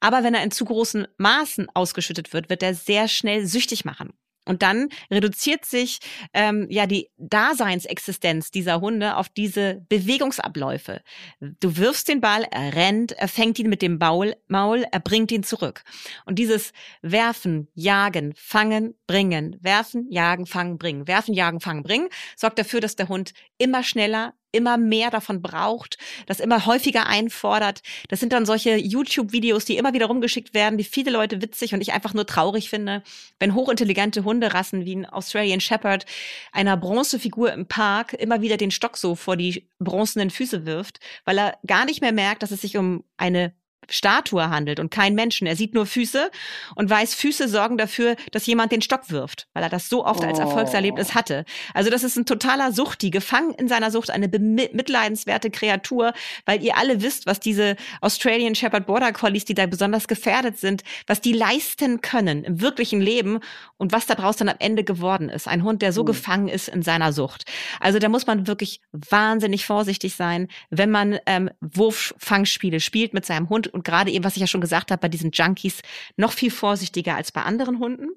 Aber 0.00 0.22
wenn 0.22 0.34
er 0.34 0.42
in 0.42 0.50
zu 0.50 0.64
großen 0.64 1.06
Maßen 1.18 1.68
ausgeschüttet 1.74 2.32
wird, 2.32 2.50
wird 2.50 2.62
er 2.62 2.74
sehr 2.74 3.08
schnell 3.08 3.46
süchtig 3.46 3.84
machen. 3.84 4.12
Und 4.44 4.62
dann 4.62 4.88
reduziert 5.10 5.64
sich 5.64 6.00
ähm, 6.32 6.66
ja 6.70 6.86
die 6.86 7.10
Daseinsexistenz 7.16 8.50
dieser 8.50 8.80
Hunde 8.80 9.16
auf 9.16 9.28
diese 9.28 9.84
Bewegungsabläufe. 9.88 11.00
Du 11.40 11.76
wirfst 11.76 12.08
den 12.08 12.20
Ball, 12.20 12.46
er 12.50 12.74
rennt, 12.74 13.12
er 13.12 13.28
fängt 13.28 13.58
ihn 13.58 13.68
mit 13.68 13.82
dem 13.82 13.98
Maul, 13.98 14.34
Maul, 14.48 14.84
er 14.90 15.00
bringt 15.00 15.32
ihn 15.32 15.42
zurück. 15.42 15.82
Und 16.26 16.38
dieses 16.38 16.72
Werfen, 17.02 17.68
Jagen, 17.74 18.34
Fangen, 18.36 18.94
Bringen, 19.06 19.56
Werfen, 19.60 20.06
Jagen, 20.10 20.46
Fangen, 20.46 20.78
Bringen, 20.78 21.08
Werfen, 21.08 21.34
Jagen, 21.34 21.60
Fangen, 21.60 21.82
Bringen, 21.82 22.08
sorgt 22.36 22.58
dafür, 22.58 22.80
dass 22.80 22.96
der 22.96 23.08
Hund 23.08 23.32
immer 23.58 23.82
schneller, 23.82 24.34
immer 24.54 24.76
mehr 24.76 25.10
davon 25.10 25.42
braucht, 25.42 25.98
das 26.26 26.40
immer 26.40 26.66
häufiger 26.66 27.06
einfordert. 27.06 27.82
Das 28.08 28.20
sind 28.20 28.32
dann 28.32 28.46
solche 28.46 28.76
YouTube-Videos, 28.76 29.64
die 29.64 29.76
immer 29.76 29.92
wieder 29.92 30.06
rumgeschickt 30.06 30.54
werden, 30.54 30.78
die 30.78 30.84
viele 30.84 31.10
Leute 31.10 31.42
witzig 31.42 31.74
und 31.74 31.80
ich 31.80 31.92
einfach 31.92 32.14
nur 32.14 32.26
traurig 32.26 32.70
finde, 32.70 33.02
wenn 33.38 33.54
hochintelligente 33.54 34.24
Hunderassen 34.24 34.84
wie 34.84 34.96
ein 34.96 35.06
Australian 35.06 35.60
Shepherd 35.60 36.06
einer 36.52 36.76
Bronzefigur 36.76 37.52
im 37.52 37.66
Park 37.66 38.12
immer 38.14 38.40
wieder 38.40 38.56
den 38.56 38.70
Stock 38.70 38.96
so 38.96 39.14
vor 39.14 39.36
die 39.36 39.68
bronzenen 39.78 40.30
Füße 40.30 40.66
wirft, 40.66 41.00
weil 41.24 41.38
er 41.38 41.58
gar 41.66 41.84
nicht 41.84 42.00
mehr 42.00 42.12
merkt, 42.12 42.42
dass 42.42 42.50
es 42.50 42.60
sich 42.60 42.76
um 42.76 43.04
eine 43.16 43.52
Statue 43.88 44.50
handelt 44.50 44.80
und 44.80 44.90
kein 44.90 45.14
Menschen. 45.14 45.46
Er 45.46 45.56
sieht 45.56 45.74
nur 45.74 45.86
Füße 45.86 46.30
und 46.74 46.90
weiß, 46.90 47.14
Füße 47.14 47.48
sorgen 47.48 47.78
dafür, 47.78 48.16
dass 48.32 48.46
jemand 48.46 48.72
den 48.72 48.82
Stock 48.82 49.10
wirft, 49.10 49.48
weil 49.54 49.62
er 49.62 49.68
das 49.68 49.88
so 49.88 50.04
oft 50.04 50.24
als 50.24 50.38
Erfolgserlebnis 50.38 51.10
oh. 51.10 51.14
hatte. 51.14 51.44
Also 51.72 51.90
das 51.90 52.04
ist 52.04 52.16
ein 52.16 52.26
totaler 52.26 52.72
Sucht, 52.72 53.02
die 53.02 53.10
gefangen 53.10 53.54
in 53.54 53.68
seiner 53.68 53.90
Sucht, 53.90 54.10
eine 54.10 54.28
mitleidenswerte 54.28 55.50
Kreatur, 55.50 56.12
weil 56.46 56.62
ihr 56.62 56.76
alle 56.76 57.02
wisst, 57.02 57.26
was 57.26 57.40
diese 57.40 57.76
Australian 58.00 58.54
Shepherd 58.54 58.86
Border 58.86 59.12
Collies, 59.12 59.44
die 59.44 59.54
da 59.54 59.66
besonders 59.66 60.08
gefährdet 60.08 60.58
sind, 60.58 60.82
was 61.06 61.20
die 61.20 61.32
leisten 61.32 62.00
können 62.00 62.44
im 62.44 62.60
wirklichen 62.60 63.00
Leben 63.00 63.40
und 63.76 63.92
was 63.92 64.06
daraus 64.06 64.36
dann 64.36 64.48
am 64.48 64.56
Ende 64.58 64.84
geworden 64.84 65.28
ist. 65.28 65.48
Ein 65.48 65.62
Hund, 65.62 65.82
der 65.82 65.92
so 65.92 66.02
mhm. 66.02 66.06
gefangen 66.06 66.48
ist 66.48 66.68
in 66.68 66.82
seiner 66.82 67.12
Sucht. 67.12 67.44
Also 67.80 67.98
da 67.98 68.08
muss 68.08 68.26
man 68.26 68.46
wirklich 68.46 68.80
wahnsinnig 68.92 69.66
vorsichtig 69.66 70.14
sein, 70.14 70.48
wenn 70.70 70.90
man 70.90 71.18
ähm, 71.26 71.50
Wurffangspiele 71.60 72.80
spielt 72.80 73.14
mit 73.14 73.26
seinem 73.26 73.48
Hund 73.48 73.66
und 73.74 73.84
gerade 73.84 74.10
eben, 74.10 74.24
was 74.24 74.36
ich 74.36 74.40
ja 74.40 74.46
schon 74.46 74.60
gesagt 74.60 74.90
habe, 74.90 75.00
bei 75.00 75.08
diesen 75.08 75.32
Junkies 75.32 75.82
noch 76.16 76.32
viel 76.32 76.50
vorsichtiger 76.50 77.16
als 77.16 77.32
bei 77.32 77.42
anderen 77.42 77.78
Hunden. 77.78 78.08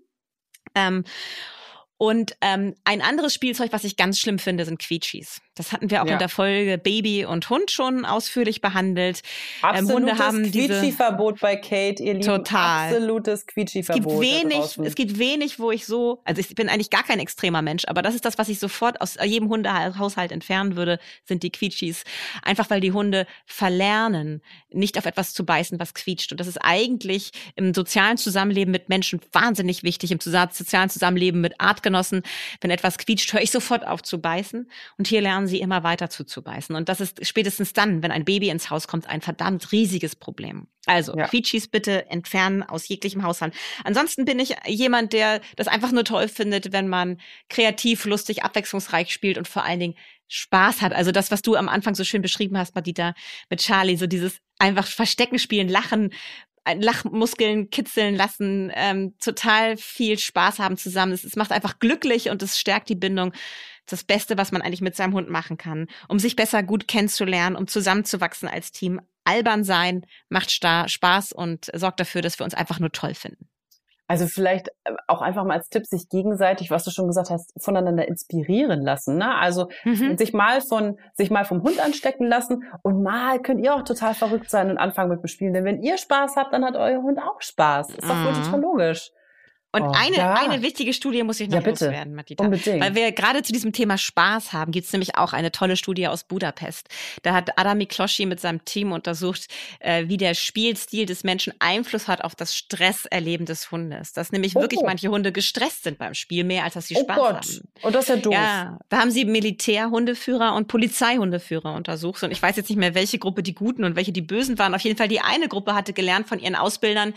Ähm, 0.76 1.04
und 2.00 2.38
ähm, 2.42 2.76
ein 2.84 3.02
anderes 3.02 3.34
Spielzeug, 3.34 3.72
was 3.74 3.84
ich 3.84 3.98
ganz 3.98 4.20
schlimm 4.20 4.38
finde, 4.38 4.66
sind 4.66 4.78
Quietschis. 4.78 5.42
Das 5.56 5.72
hatten 5.72 5.90
wir 5.90 6.04
auch 6.04 6.06
ja. 6.06 6.14
in 6.14 6.20
der 6.20 6.30
Folge 6.30 6.78
Baby 6.78 7.26
und 7.26 7.50
Hund 7.50 7.72
schon 7.72 8.06
ausführlich 8.06 8.62
behandelt. 8.62 9.24
Absolutes 9.64 9.90
ähm, 9.90 9.96
Hunde 9.96 10.18
haben 10.20 10.52
Quietschi-Verbot 10.52 11.40
bei 11.40 11.56
Kate, 11.56 12.04
ihr 12.04 12.14
Lieben. 12.14 12.26
Total. 12.26 12.94
Absolutes 12.94 13.48
Quietschi-Verbot. 13.48 14.14
Es 14.14 14.20
gibt 14.20 14.44
wenig, 14.44 14.78
es 14.88 14.96
gibt 14.96 15.18
wenig, 15.18 15.58
wo 15.58 15.72
ich 15.72 15.88
so, 15.88 16.22
also 16.24 16.40
ich 16.40 16.54
bin 16.54 16.70
eigentlich 16.70 16.92
gar 16.92 17.04
kein 17.04 17.20
extremer 17.20 17.64
Mensch, 17.64 17.86
aber 17.88 18.04
das 18.04 18.14
ist 18.14 18.26
das, 18.26 18.38
was 18.38 18.48
ich 18.50 18.60
sofort 18.60 19.02
aus 19.02 19.18
jedem 19.24 19.50
Hundehaushalt 19.50 20.32
entfernen 20.32 20.76
würde, 20.76 21.00
sind 21.26 21.42
die 21.42 21.50
Quietschis. 21.50 22.04
Einfach 22.44 22.70
weil 22.70 22.80
die 22.80 22.92
Hunde 22.92 23.26
verlernen, 23.48 24.44
nicht 24.70 25.00
auf 25.00 25.08
etwas 25.08 25.34
zu 25.34 25.44
beißen, 25.44 25.80
was 25.80 25.96
quietscht. 25.96 26.32
Und 26.32 26.40
das 26.40 26.46
ist 26.46 26.60
eigentlich 26.60 27.32
im 27.56 27.74
sozialen 27.74 28.18
Zusammenleben 28.18 28.72
mit 28.72 28.90
Menschen 28.90 29.20
wahnsinnig 29.32 29.82
wichtig, 29.82 30.12
im 30.12 30.20
sozialen 30.20 30.90
Zusammenleben 30.92 31.42
mit 31.42 31.60
Artgenossen 31.60 31.87
Artgenossen, 31.88 32.24
wenn 32.62 32.72
etwas 32.72 32.98
quietscht, 32.98 33.34
höre 33.34 33.42
ich 33.42 33.52
sofort 33.52 33.86
auf 33.88 34.04
zu 34.04 34.20
beißen. 34.20 34.70
Und 34.98 35.08
hier 35.08 35.22
lernen 35.22 35.48
sie 35.48 35.60
immer 35.60 35.84
weiter 35.84 36.10
zuzubeißen. 36.10 36.76
Und 36.76 36.90
das 36.90 37.00
ist 37.00 37.26
spätestens 37.26 37.74
dann, 37.74 38.04
wenn 38.04 38.12
ein 38.12 38.26
Baby 38.26 38.50
ins 38.50 38.70
Haus 38.70 38.88
kommt, 38.88 39.08
ein 39.08 39.22
verdammt 39.22 39.72
riesiges 39.72 40.16
Problem. 40.16 40.68
Also 40.86 41.16
ja. 41.16 41.28
Quietschis 41.28 41.68
bitte 41.68 42.10
entfernen 42.10 42.64
aus 42.64 42.88
jeglichem 42.88 43.24
Haushalt. 43.24 43.54
Ansonsten 43.84 44.26
bin 44.26 44.40
ich 44.40 44.56
jemand, 44.68 45.14
der 45.14 45.42
das 45.56 45.68
einfach 45.68 45.92
nur 45.92 46.04
toll 46.04 46.28
findet, 46.28 46.72
wenn 46.72 46.88
man 46.88 47.20
kreativ, 47.50 48.06
lustig, 48.06 48.44
abwechslungsreich 48.44 49.12
spielt 49.12 49.38
und 49.38 49.48
vor 49.48 49.64
allen 49.64 49.80
Dingen 49.80 49.96
Spaß 50.30 50.82
hat. 50.82 50.94
Also 50.94 51.12
das, 51.12 51.32
was 51.32 51.42
du 51.42 51.56
am 51.56 51.70
Anfang 51.70 51.96
so 51.96 52.04
schön 52.04 52.22
beschrieben 52.22 52.58
hast, 52.58 52.76
Madita, 52.76 53.14
mit 53.50 53.62
Charlie, 53.62 53.96
so 53.96 54.08
dieses 54.08 54.40
einfach 54.60 54.88
Verstecken 54.88 55.40
spielen, 55.40 55.70
lachen, 55.70 56.14
Lachmuskeln 56.76 57.70
kitzeln 57.70 58.16
lassen, 58.16 58.72
ähm, 58.76 59.16
total 59.20 59.78
viel 59.78 60.18
Spaß 60.18 60.60
haben 60.60 60.78
zusammen. 60.78 61.12
Es, 61.12 61.24
es 61.24 61.36
macht 61.36 61.52
einfach 61.52 61.80
glücklich 61.80 62.30
und 62.30 62.42
es 62.44 62.60
stärkt 62.60 62.90
die 62.90 62.96
Bindung. 62.96 63.34
Das 63.86 64.04
Beste, 64.04 64.38
was 64.38 64.52
man 64.52 64.62
eigentlich 64.62 64.82
mit 64.82 64.96
seinem 64.98 65.14
Hund 65.14 65.30
machen 65.30 65.58
kann, 65.58 65.88
um 66.10 66.20
sich 66.20 66.36
besser 66.36 66.62
gut 66.62 66.88
kennenzulernen, 66.88 67.56
um 67.56 67.68
zusammenzuwachsen 67.68 68.50
als 68.50 68.72
Team. 68.72 69.00
Albern 69.24 69.64
sein 69.64 70.06
macht 70.30 70.52
Spaß 70.52 71.32
und 71.32 71.70
sorgt 71.74 72.00
dafür, 72.00 72.22
dass 72.22 72.40
wir 72.40 72.44
uns 72.44 72.54
einfach 72.54 72.80
nur 72.80 72.92
toll 72.92 73.14
finden. 73.14 73.48
Also 74.08 74.26
vielleicht 74.26 74.70
äh, 74.86 74.94
auch 75.08 75.22
einfach 75.22 75.44
mal 75.44 75.56
als 75.56 75.70
Tipp, 75.70 75.86
sich 75.86 76.10
gegenseitig, 76.10 76.72
was 76.72 76.84
du 76.84 76.92
schon 76.92 77.08
gesagt 77.08 77.30
hast, 77.30 77.54
voneinander 77.62 78.08
inspirieren 78.08 78.82
lassen. 78.82 79.18
Ne? 79.18 79.36
Also 79.36 79.68
mhm. 79.84 80.18
sich 80.18 80.34
mal 80.34 80.62
von, 80.62 80.98
sich 81.14 81.30
mal 81.30 81.46
vom 81.46 81.62
Hund 81.64 81.84
anstecken 81.84 82.26
lassen 82.26 82.64
und 82.84 83.04
mal 83.04 83.42
könnt 83.42 83.62
ihr 83.64 83.76
auch 83.76 83.84
total 83.84 84.14
verrückt 84.14 84.50
sein 84.50 84.70
und 84.70 84.78
anfangen 84.78 85.10
mit 85.10 85.22
dem 85.22 85.28
Spielen. 85.28 85.54
Denn 85.54 85.66
wenn 85.66 85.82
ihr 85.82 85.98
Spaß 85.98 86.36
habt, 86.38 86.54
dann 86.54 86.64
hat 86.64 86.76
euer 86.76 87.02
Hund 87.02 87.20
auch 87.20 87.42
Spaß. 87.42 87.90
Ist 87.90 88.10
doch 88.10 88.16
mhm. 88.16 88.26
wohl 88.26 88.34
total 88.34 88.62
logisch. 88.62 89.12
Und 89.84 89.90
oh, 89.90 89.94
eine, 89.96 90.18
ja. 90.18 90.34
eine 90.36 90.62
wichtige 90.62 90.94
Studie 90.94 91.24
muss 91.24 91.40
ich 91.40 91.50
noch 91.50 91.62
ja, 91.62 91.70
loswerden, 91.70 92.16
Matita. 92.16 92.44
Unbedingt. 92.44 92.82
Weil 92.82 92.96
wir 92.96 93.12
gerade 93.12 93.44
zu 93.44 93.54
diesem 93.54 93.74
Thema 93.74 93.98
Spaß 93.98 94.54
haben, 94.54 94.72
gibt 94.72 94.88
es 94.88 94.94
nämlich 94.94 95.16
auch 95.16 95.34
eine 95.34 95.52
tolle 95.52 95.78
Studie 95.78 96.08
aus 96.08 96.24
Budapest. 96.24 96.88
Da 97.24 97.34
hat 97.34 97.58
Adam 97.58 97.78
Mikloschi 97.78 98.26
mit 98.26 98.40
seinem 98.40 98.66
Team 98.66 98.92
untersucht, 98.92 99.48
äh, 99.80 100.08
wie 100.08 100.18
der 100.18 100.34
Spielstil 100.34 101.06
des 101.06 101.24
Menschen 101.24 101.54
Einfluss 101.60 102.08
hat 102.08 102.24
auf 102.24 102.36
das 102.36 102.56
Stresserleben 102.56 103.46
des 103.46 103.72
Hundes. 103.72 104.14
Dass 104.14 104.32
nämlich 104.32 104.56
oh. 104.56 104.62
wirklich 104.62 104.82
manche 104.84 105.10
Hunde 105.10 105.32
gestresst 105.32 105.84
sind 105.84 105.98
beim 105.98 106.14
Spiel, 106.14 106.44
mehr 106.44 106.64
als 106.64 106.74
dass 106.74 106.88
sie 106.88 106.96
oh 106.96 107.04
Spaß 107.04 107.18
Gott. 107.18 107.36
haben. 107.36 107.70
Und 107.84 107.96
das 107.96 108.04
ist 108.04 108.10
ja 108.10 108.16
doof. 108.18 108.34
Ja, 108.34 108.80
da 108.90 108.98
haben 108.98 109.12
sie 109.12 109.26
Militärhundeführer 109.26 110.56
und 110.56 110.68
Polizeihundeführer 110.68 111.74
untersucht. 111.74 112.24
Und 112.24 112.32
ich 112.32 112.42
weiß 112.42 112.56
jetzt 112.56 112.70
nicht 112.70 112.80
mehr, 112.80 112.96
welche 112.96 113.20
Gruppe 113.20 113.44
die 113.44 113.54
Guten 113.54 113.84
und 113.84 113.96
welche 113.96 114.12
die 114.12 114.22
Bösen 114.22 114.58
waren. 114.58 114.74
Auf 114.74 114.82
jeden 114.82 114.98
Fall 114.98 115.08
die 115.08 115.22
eine 115.22 115.48
Gruppe 115.48 115.76
hatte 115.76 115.94
gelernt 115.94 116.28
von 116.28 116.40
ihren 116.40 116.56
Ausbildern, 116.56 117.14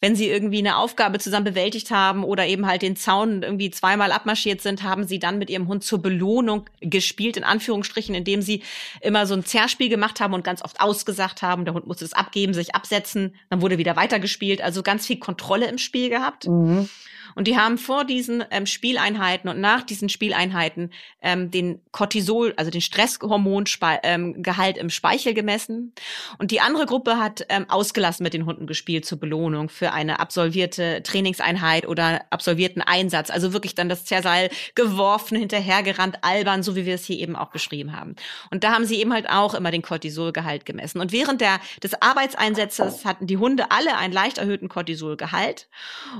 wenn 0.00 0.16
sie 0.16 0.28
irgendwie 0.28 0.58
eine 0.58 0.76
Aufgabe 0.76 1.18
zusammen 1.18 1.44
bewältigt 1.44 1.90
haben 1.90 1.99
oder 2.24 2.46
eben 2.46 2.66
halt 2.66 2.82
den 2.82 2.96
Zaun 2.96 3.42
irgendwie 3.42 3.70
zweimal 3.70 4.12
abmarschiert 4.12 4.60
sind, 4.60 4.82
haben 4.82 5.04
sie 5.04 5.18
dann 5.18 5.38
mit 5.38 5.50
ihrem 5.50 5.68
Hund 5.68 5.84
zur 5.84 6.00
Belohnung 6.00 6.68
gespielt, 6.80 7.36
in 7.36 7.44
Anführungsstrichen, 7.44 8.14
indem 8.14 8.42
sie 8.42 8.62
immer 9.00 9.26
so 9.26 9.34
ein 9.34 9.44
Zerrspiel 9.44 9.88
gemacht 9.88 10.20
haben 10.20 10.34
und 10.34 10.44
ganz 10.44 10.62
oft 10.62 10.80
ausgesagt 10.80 11.42
haben. 11.42 11.64
Der 11.64 11.74
Hund 11.74 11.86
musste 11.86 12.04
es 12.04 12.12
abgeben, 12.12 12.54
sich 12.54 12.74
absetzen, 12.74 13.34
dann 13.48 13.62
wurde 13.62 13.78
wieder 13.78 13.96
weitergespielt. 13.96 14.62
Also 14.62 14.82
ganz 14.82 15.06
viel 15.06 15.18
Kontrolle 15.18 15.68
im 15.68 15.78
Spiel 15.78 16.10
gehabt. 16.10 16.48
Mhm. 16.48 16.88
Und 17.34 17.46
die 17.46 17.56
haben 17.56 17.78
vor 17.78 18.04
diesen 18.04 18.44
ähm, 18.50 18.66
Spieleinheiten 18.66 19.48
und 19.50 19.60
nach 19.60 19.82
diesen 19.82 20.08
Spieleinheiten 20.08 20.92
ähm, 21.22 21.50
den 21.50 21.80
Cortisol, 21.92 22.54
also 22.56 22.70
den 22.70 22.80
Stresshormongehalt 22.80 24.00
ähm, 24.02 24.42
Gehalt 24.42 24.78
im 24.78 24.90
Speichel 24.90 25.34
gemessen. 25.34 25.92
Und 26.38 26.50
die 26.50 26.60
andere 26.60 26.86
Gruppe 26.86 27.18
hat 27.18 27.46
ähm, 27.48 27.66
ausgelassen 27.68 28.24
mit 28.24 28.34
den 28.34 28.46
Hunden 28.46 28.66
gespielt 28.66 29.04
zur 29.04 29.18
Belohnung 29.18 29.68
für 29.68 29.92
eine 29.92 30.20
absolvierte 30.20 31.02
Trainingseinheit 31.02 31.86
oder 31.86 32.22
absolvierten 32.30 32.82
Einsatz. 32.82 33.30
Also 33.30 33.52
wirklich 33.52 33.74
dann 33.74 33.88
das 33.88 34.04
Zerseil 34.04 34.50
geworfen, 34.74 35.36
hinterhergerannt, 35.36 36.18
albern, 36.22 36.62
so 36.62 36.76
wie 36.76 36.86
wir 36.86 36.94
es 36.94 37.04
hier 37.04 37.18
eben 37.18 37.36
auch 37.36 37.50
beschrieben 37.50 37.96
haben. 37.96 38.16
Und 38.50 38.64
da 38.64 38.72
haben 38.72 38.84
sie 38.84 39.00
eben 39.00 39.12
halt 39.12 39.28
auch 39.28 39.54
immer 39.54 39.70
den 39.70 39.82
Cortisolgehalt 39.82 40.64
gemessen. 40.64 41.00
Und 41.00 41.12
während 41.12 41.40
der, 41.40 41.60
des 41.82 42.00
Arbeitseinsatzes 42.00 43.04
hatten 43.04 43.26
die 43.26 43.36
Hunde 43.36 43.70
alle 43.70 43.96
einen 43.96 44.12
leicht 44.12 44.38
erhöhten 44.38 44.68
Cortisolgehalt. 44.68 45.68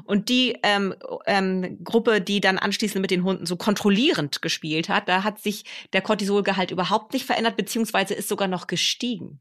Und 0.04 0.28
die 0.28 0.58
ähm, 0.62 0.94
ähm, 1.26 1.82
Gruppe, 1.84 2.20
die 2.20 2.40
dann 2.40 2.58
anschließend 2.58 3.00
mit 3.00 3.10
den 3.10 3.24
Hunden 3.24 3.46
so 3.46 3.56
kontrollierend 3.56 4.42
gespielt 4.42 4.88
hat, 4.88 5.08
da 5.08 5.24
hat 5.24 5.38
sich 5.40 5.64
der 5.92 6.02
Cortisolgehalt 6.02 6.70
überhaupt 6.70 7.12
nicht 7.12 7.26
verändert, 7.26 7.56
beziehungsweise 7.56 8.14
ist 8.14 8.28
sogar 8.28 8.48
noch 8.48 8.66
gestiegen. 8.66 9.40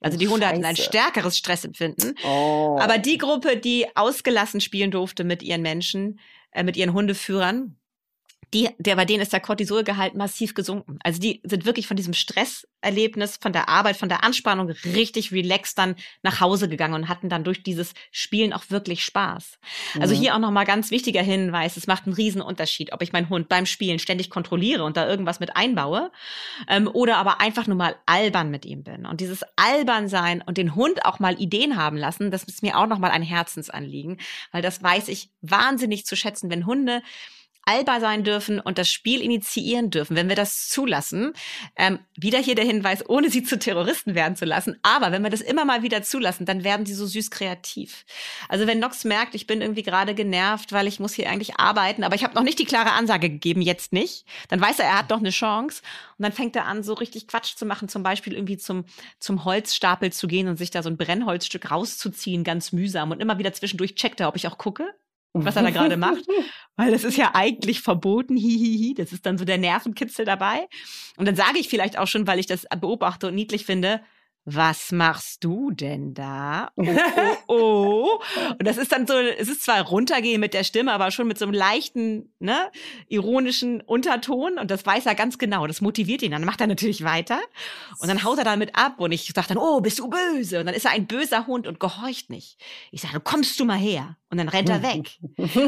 Also 0.00 0.18
die 0.18 0.28
Hunde 0.28 0.42
Scheiße. 0.42 0.54
hatten 0.54 0.64
ein 0.66 0.76
stärkeres 0.76 1.38
Stressempfinden. 1.38 2.14
Oh. 2.26 2.78
Aber 2.78 2.98
die 2.98 3.16
Gruppe, 3.16 3.56
die 3.56 3.86
ausgelassen 3.94 4.60
spielen 4.60 4.90
durfte 4.90 5.24
mit 5.24 5.42
ihren 5.42 5.62
Menschen, 5.62 6.20
äh, 6.52 6.62
mit 6.62 6.76
ihren 6.76 6.92
Hundeführern, 6.92 7.76
die, 8.54 8.70
der, 8.78 8.94
bei 8.94 9.04
denen 9.04 9.20
ist 9.20 9.32
der 9.32 9.40
Cortisolgehalt 9.40 10.14
massiv 10.14 10.54
gesunken. 10.54 10.98
Also 11.02 11.20
die 11.20 11.40
sind 11.44 11.66
wirklich 11.66 11.88
von 11.88 11.96
diesem 11.96 12.14
Stresserlebnis, 12.14 13.36
von 13.36 13.52
der 13.52 13.68
Arbeit, 13.68 13.96
von 13.96 14.08
der 14.08 14.22
Anspannung 14.22 14.70
richtig 14.84 15.32
relaxed 15.32 15.76
dann 15.76 15.96
nach 16.22 16.40
Hause 16.40 16.68
gegangen 16.68 16.94
und 16.94 17.08
hatten 17.08 17.28
dann 17.28 17.42
durch 17.42 17.64
dieses 17.64 17.94
Spielen 18.12 18.52
auch 18.52 18.64
wirklich 18.68 19.04
Spaß. 19.04 19.58
Also 19.94 19.98
mhm. 19.98 20.14
Also 20.14 20.14
hier 20.14 20.34
auch 20.36 20.38
nochmal 20.38 20.64
ganz 20.64 20.92
wichtiger 20.92 21.22
Hinweis, 21.22 21.76
es 21.76 21.88
macht 21.88 22.04
einen 22.06 22.14
riesen 22.14 22.40
Unterschied, 22.40 22.92
ob 22.92 23.02
ich 23.02 23.12
meinen 23.12 23.28
Hund 23.28 23.48
beim 23.48 23.66
Spielen 23.66 23.98
ständig 23.98 24.30
kontrolliere 24.30 24.84
und 24.84 24.96
da 24.96 25.08
irgendwas 25.08 25.40
mit 25.40 25.56
einbaue 25.56 26.12
ähm, 26.68 26.88
oder 26.92 27.16
aber 27.16 27.40
einfach 27.40 27.66
nur 27.66 27.76
mal 27.76 27.96
albern 28.06 28.50
mit 28.50 28.64
ihm 28.64 28.84
bin. 28.84 29.06
Und 29.06 29.20
dieses 29.20 29.42
albern 29.56 30.08
sein 30.08 30.42
und 30.46 30.56
den 30.56 30.76
Hund 30.76 31.04
auch 31.04 31.18
mal 31.18 31.40
Ideen 31.40 31.76
haben 31.76 31.96
lassen, 31.96 32.30
das 32.30 32.44
ist 32.44 32.62
mir 32.62 32.78
auch 32.78 32.86
nochmal 32.86 33.10
ein 33.10 33.22
Herzensanliegen, 33.22 34.18
weil 34.52 34.62
das 34.62 34.80
weiß 34.82 35.08
ich 35.08 35.30
wahnsinnig 35.40 36.06
zu 36.06 36.14
schätzen, 36.14 36.50
wenn 36.50 36.66
Hunde 36.66 37.02
alber 37.66 38.00
sein 38.00 38.24
dürfen 38.24 38.60
und 38.60 38.78
das 38.78 38.88
Spiel 38.88 39.20
initiieren 39.20 39.90
dürfen, 39.90 40.16
wenn 40.16 40.28
wir 40.28 40.36
das 40.36 40.68
zulassen. 40.68 41.32
Ähm, 41.76 41.98
wieder 42.16 42.38
hier 42.38 42.54
der 42.54 42.64
Hinweis, 42.64 43.08
ohne 43.08 43.30
sie 43.30 43.42
zu 43.42 43.58
Terroristen 43.58 44.14
werden 44.14 44.36
zu 44.36 44.44
lassen. 44.44 44.78
Aber 44.82 45.12
wenn 45.12 45.22
wir 45.22 45.30
das 45.30 45.40
immer 45.40 45.64
mal 45.64 45.82
wieder 45.82 46.02
zulassen, 46.02 46.46
dann 46.46 46.64
werden 46.64 46.86
sie 46.86 46.94
so 46.94 47.06
süß 47.06 47.30
kreativ. 47.30 48.04
Also 48.48 48.66
wenn 48.66 48.78
Nox 48.78 49.04
merkt, 49.04 49.34
ich 49.34 49.46
bin 49.46 49.60
irgendwie 49.60 49.82
gerade 49.82 50.14
genervt, 50.14 50.72
weil 50.72 50.86
ich 50.86 51.00
muss 51.00 51.14
hier 51.14 51.30
eigentlich 51.30 51.58
arbeiten, 51.58 52.04
aber 52.04 52.14
ich 52.14 52.24
habe 52.24 52.34
noch 52.34 52.42
nicht 52.42 52.58
die 52.58 52.64
klare 52.64 52.92
Ansage 52.92 53.30
gegeben, 53.30 53.62
jetzt 53.62 53.92
nicht, 53.92 54.26
dann 54.48 54.60
weiß 54.60 54.78
er, 54.78 54.86
er 54.86 54.98
hat 54.98 55.10
noch 55.10 55.18
eine 55.18 55.30
Chance. 55.30 55.82
Und 56.18 56.22
dann 56.22 56.32
fängt 56.32 56.56
er 56.56 56.66
an, 56.66 56.82
so 56.82 56.94
richtig 56.94 57.26
Quatsch 57.26 57.56
zu 57.56 57.66
machen, 57.66 57.88
zum 57.88 58.02
Beispiel 58.02 58.34
irgendwie 58.34 58.56
zum, 58.56 58.84
zum 59.18 59.44
Holzstapel 59.44 60.12
zu 60.12 60.28
gehen 60.28 60.48
und 60.48 60.56
sich 60.56 60.70
da 60.70 60.82
so 60.82 60.90
ein 60.90 60.96
Brennholzstück 60.96 61.70
rauszuziehen, 61.70 62.44
ganz 62.44 62.72
mühsam. 62.72 63.10
Und 63.10 63.20
immer 63.20 63.38
wieder 63.38 63.52
zwischendurch 63.52 63.94
checkt 63.94 64.20
er, 64.20 64.28
ob 64.28 64.36
ich 64.36 64.46
auch 64.46 64.58
gucke 64.58 64.94
was 65.34 65.56
er 65.56 65.62
da 65.62 65.70
gerade 65.70 65.96
macht, 65.96 66.24
weil 66.76 66.92
das 66.92 67.04
ist 67.04 67.16
ja 67.16 67.32
eigentlich 67.34 67.80
verboten, 67.80 68.36
hihihi, 68.36 68.94
das 68.94 69.12
ist 69.12 69.26
dann 69.26 69.36
so 69.36 69.44
der 69.44 69.58
Nervenkitzel 69.58 70.24
dabei. 70.24 70.68
Und 71.16 71.26
dann 71.26 71.36
sage 71.36 71.58
ich 71.58 71.68
vielleicht 71.68 71.98
auch 71.98 72.06
schon, 72.06 72.26
weil 72.26 72.38
ich 72.38 72.46
das 72.46 72.66
beobachte 72.80 73.28
und 73.28 73.34
niedlich 73.34 73.64
finde, 73.66 74.00
was 74.44 74.92
machst 74.92 75.42
du 75.42 75.70
denn 75.70 76.12
da? 76.12 76.70
Oh, 76.76 76.84
oh, 77.46 77.46
oh. 77.48 78.20
Und 78.50 78.66
das 78.66 78.76
ist 78.76 78.92
dann 78.92 79.06
so, 79.06 79.14
es 79.14 79.48
ist 79.48 79.64
zwar 79.64 79.80
runtergehen 79.82 80.40
mit 80.40 80.52
der 80.52 80.64
Stimme, 80.64 80.92
aber 80.92 81.10
schon 81.10 81.26
mit 81.26 81.38
so 81.38 81.46
einem 81.46 81.54
leichten, 81.54 82.32
ne, 82.40 82.70
ironischen 83.08 83.80
Unterton. 83.80 84.58
Und 84.58 84.70
das 84.70 84.84
weiß 84.84 85.06
er 85.06 85.14
ganz 85.14 85.38
genau. 85.38 85.66
Das 85.66 85.80
motiviert 85.80 86.22
ihn. 86.22 86.32
Dann 86.32 86.44
macht 86.44 86.60
er 86.60 86.66
natürlich 86.66 87.04
weiter. 87.04 87.40
Und 87.98 88.08
dann 88.08 88.22
haut 88.22 88.38
er 88.38 88.44
damit 88.44 88.76
ab. 88.76 89.00
Und 89.00 89.12
ich 89.12 89.32
sage 89.34 89.48
dann, 89.48 89.58
oh, 89.58 89.80
bist 89.80 89.98
du 89.98 90.08
böse? 90.08 90.60
Und 90.60 90.66
dann 90.66 90.74
ist 90.74 90.84
er 90.84 90.90
ein 90.90 91.06
böser 91.06 91.46
Hund 91.46 91.66
und 91.66 91.80
gehorcht 91.80 92.28
nicht. 92.28 92.58
Ich 92.90 93.00
sage, 93.00 93.20
kommst 93.20 93.58
du 93.58 93.64
mal 93.64 93.78
her? 93.78 94.16
Und 94.30 94.38
dann 94.38 94.48
rennt 94.48 94.68
er 94.68 94.82
weg. 94.82 95.18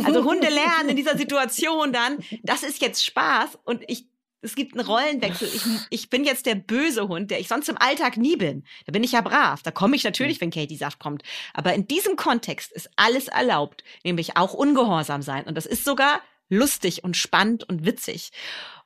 Also 0.04 0.24
Hunde 0.24 0.48
lernen 0.48 0.90
in 0.90 0.96
dieser 0.96 1.16
Situation 1.16 1.92
dann, 1.92 2.18
das 2.42 2.62
ist 2.62 2.82
jetzt 2.82 3.04
Spaß. 3.04 3.58
Und 3.64 3.84
ich 3.86 4.06
es 4.46 4.54
gibt 4.54 4.76
einen 4.76 4.86
Rollenwechsel. 4.86 5.48
Ich, 5.52 5.62
ich 5.90 6.10
bin 6.10 6.24
jetzt 6.24 6.46
der 6.46 6.54
böse 6.54 7.08
Hund, 7.08 7.30
der 7.30 7.40
ich 7.40 7.48
sonst 7.48 7.68
im 7.68 7.76
Alltag 7.78 8.16
nie 8.16 8.36
bin. 8.36 8.64
Da 8.86 8.92
bin 8.92 9.04
ich 9.04 9.12
ja 9.12 9.20
brav. 9.20 9.62
Da 9.62 9.70
komme 9.70 9.96
ich 9.96 10.04
natürlich, 10.04 10.40
wenn 10.40 10.50
Katie 10.50 10.76
sagt, 10.76 10.98
kommt. 10.98 11.22
Aber 11.52 11.74
in 11.74 11.86
diesem 11.86 12.16
Kontext 12.16 12.72
ist 12.72 12.90
alles 12.96 13.28
erlaubt, 13.28 13.84
nämlich 14.04 14.36
auch 14.36 14.54
ungehorsam 14.54 15.22
sein. 15.22 15.44
Und 15.44 15.56
das 15.56 15.66
ist 15.66 15.84
sogar 15.84 16.20
lustig 16.48 17.04
und 17.04 17.16
spannend 17.16 17.68
und 17.68 17.84
witzig. 17.84 18.30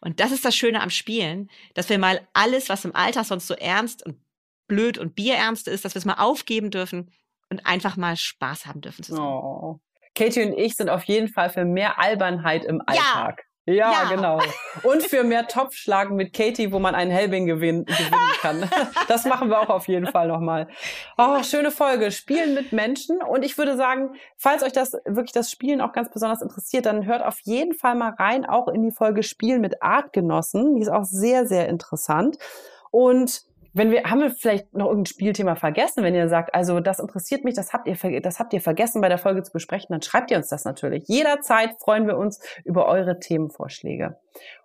Und 0.01 0.21
das 0.21 0.33
ist 0.33 0.45
das 0.45 0.57
Schöne 0.57 0.81
am 0.81 0.91
Spielen, 0.91 1.51
dass 1.75 1.89
wir 1.89 1.99
mal 1.99 2.27
alles, 2.33 2.69
was 2.69 2.85
im 2.85 2.97
Alltag 2.97 3.27
sonst 3.27 3.47
so 3.47 3.55
ernst 3.55 4.05
und 4.05 4.17
blöd 4.67 4.99
und 4.99 5.15
bierernst 5.15 5.69
ist, 5.69 5.85
dass 5.85 5.95
wir 5.95 5.99
es 5.99 6.05
mal 6.07 6.15
aufgeben 6.15 6.71
dürfen 6.71 7.11
und 7.51 7.67
einfach 7.67 7.97
mal 7.97 8.17
Spaß 8.17 8.67
haben 8.67 8.81
dürfen 8.81 9.03
zusammen. 9.03 9.27
Oh. 9.27 9.81
Katie 10.15 10.43
und 10.43 10.59
ich 10.59 10.75
sind 10.75 10.89
auf 10.89 11.05
jeden 11.05 11.29
Fall 11.29 11.51
für 11.51 11.65
mehr 11.65 11.99
Albernheit 11.99 12.65
im 12.65 12.81
Alltag. 12.87 13.39
Ja. 13.39 13.50
Ja, 13.67 13.93
ja, 13.93 14.05
genau. 14.09 14.41
Und 14.83 15.03
für 15.03 15.23
mehr 15.23 15.47
Topfschlagen 15.47 16.17
mit 16.17 16.33
Katie, 16.33 16.73
wo 16.73 16.79
man 16.79 16.95
einen 16.95 17.11
Helbing 17.11 17.47
gewinnen, 17.47 17.85
gewinnen 17.85 18.31
kann. 18.41 18.71
Das 19.09 19.25
machen 19.25 19.51
wir 19.51 19.61
auch 19.61 19.69
auf 19.69 19.89
jeden 19.89 20.07
Fall 20.07 20.29
nochmal. 20.29 20.69
Oh, 21.19 21.43
schöne 21.43 21.71
Folge. 21.71 22.11
Spielen 22.13 22.55
mit 22.55 22.73
Menschen. 22.73 23.21
Und 23.23 23.45
ich 23.45 23.59
würde 23.59 23.77
sagen, 23.77 24.15
falls 24.37 24.63
euch 24.63 24.73
das 24.73 24.93
wirklich 25.05 25.33
das 25.33 25.51
Spielen 25.51 25.81
auch 25.81 25.93
ganz 25.93 26.11
besonders 26.11 26.43
interessiert, 26.43 26.87
dann 26.87 27.07
hört 27.07 27.23
auf 27.23 27.41
jeden 27.43 27.75
Fall 27.75 27.97
mal 27.97 28.11
rein, 28.11 28.47
auch 28.47 28.69
in 28.69 28.83
die 28.83 28.93
Folge 28.93 29.23
Spielen 29.23 29.61
mit 29.61 29.83
Artgenossen. 29.83 30.77
Die 30.77 30.83
ist 30.83 30.91
auch 30.91 31.05
sehr, 31.05 31.47
sehr 31.47 31.69
interessant. 31.69 32.39
Und 32.91 33.43
wenn 33.73 33.91
wir, 33.91 34.05
haben 34.05 34.21
wir 34.21 34.31
vielleicht 34.31 34.73
noch 34.75 34.87
irgendein 34.87 35.07
Spielthema 35.07 35.55
vergessen, 35.55 36.03
wenn 36.03 36.15
ihr 36.15 36.29
sagt, 36.29 36.55
also 36.55 36.81
das 36.81 36.99
interessiert 36.99 37.45
mich, 37.45 37.55
das 37.55 37.73
habt 37.73 37.87
ihr, 37.87 38.21
das 38.21 38.39
habt 38.39 38.53
ihr 38.53 38.61
vergessen 38.61 39.01
bei 39.01 39.09
der 39.09 39.19
Folge 39.19 39.43
zu 39.43 39.53
besprechen, 39.53 39.89
dann 39.91 40.03
schreibt 40.03 40.31
ihr 40.31 40.37
uns 40.37 40.49
das 40.49 40.65
natürlich. 40.65 41.05
Jederzeit 41.07 41.71
freuen 41.81 42.07
wir 42.07 42.17
uns 42.17 42.41
über 42.65 42.87
eure 42.87 43.19
Themenvorschläge. 43.19 44.19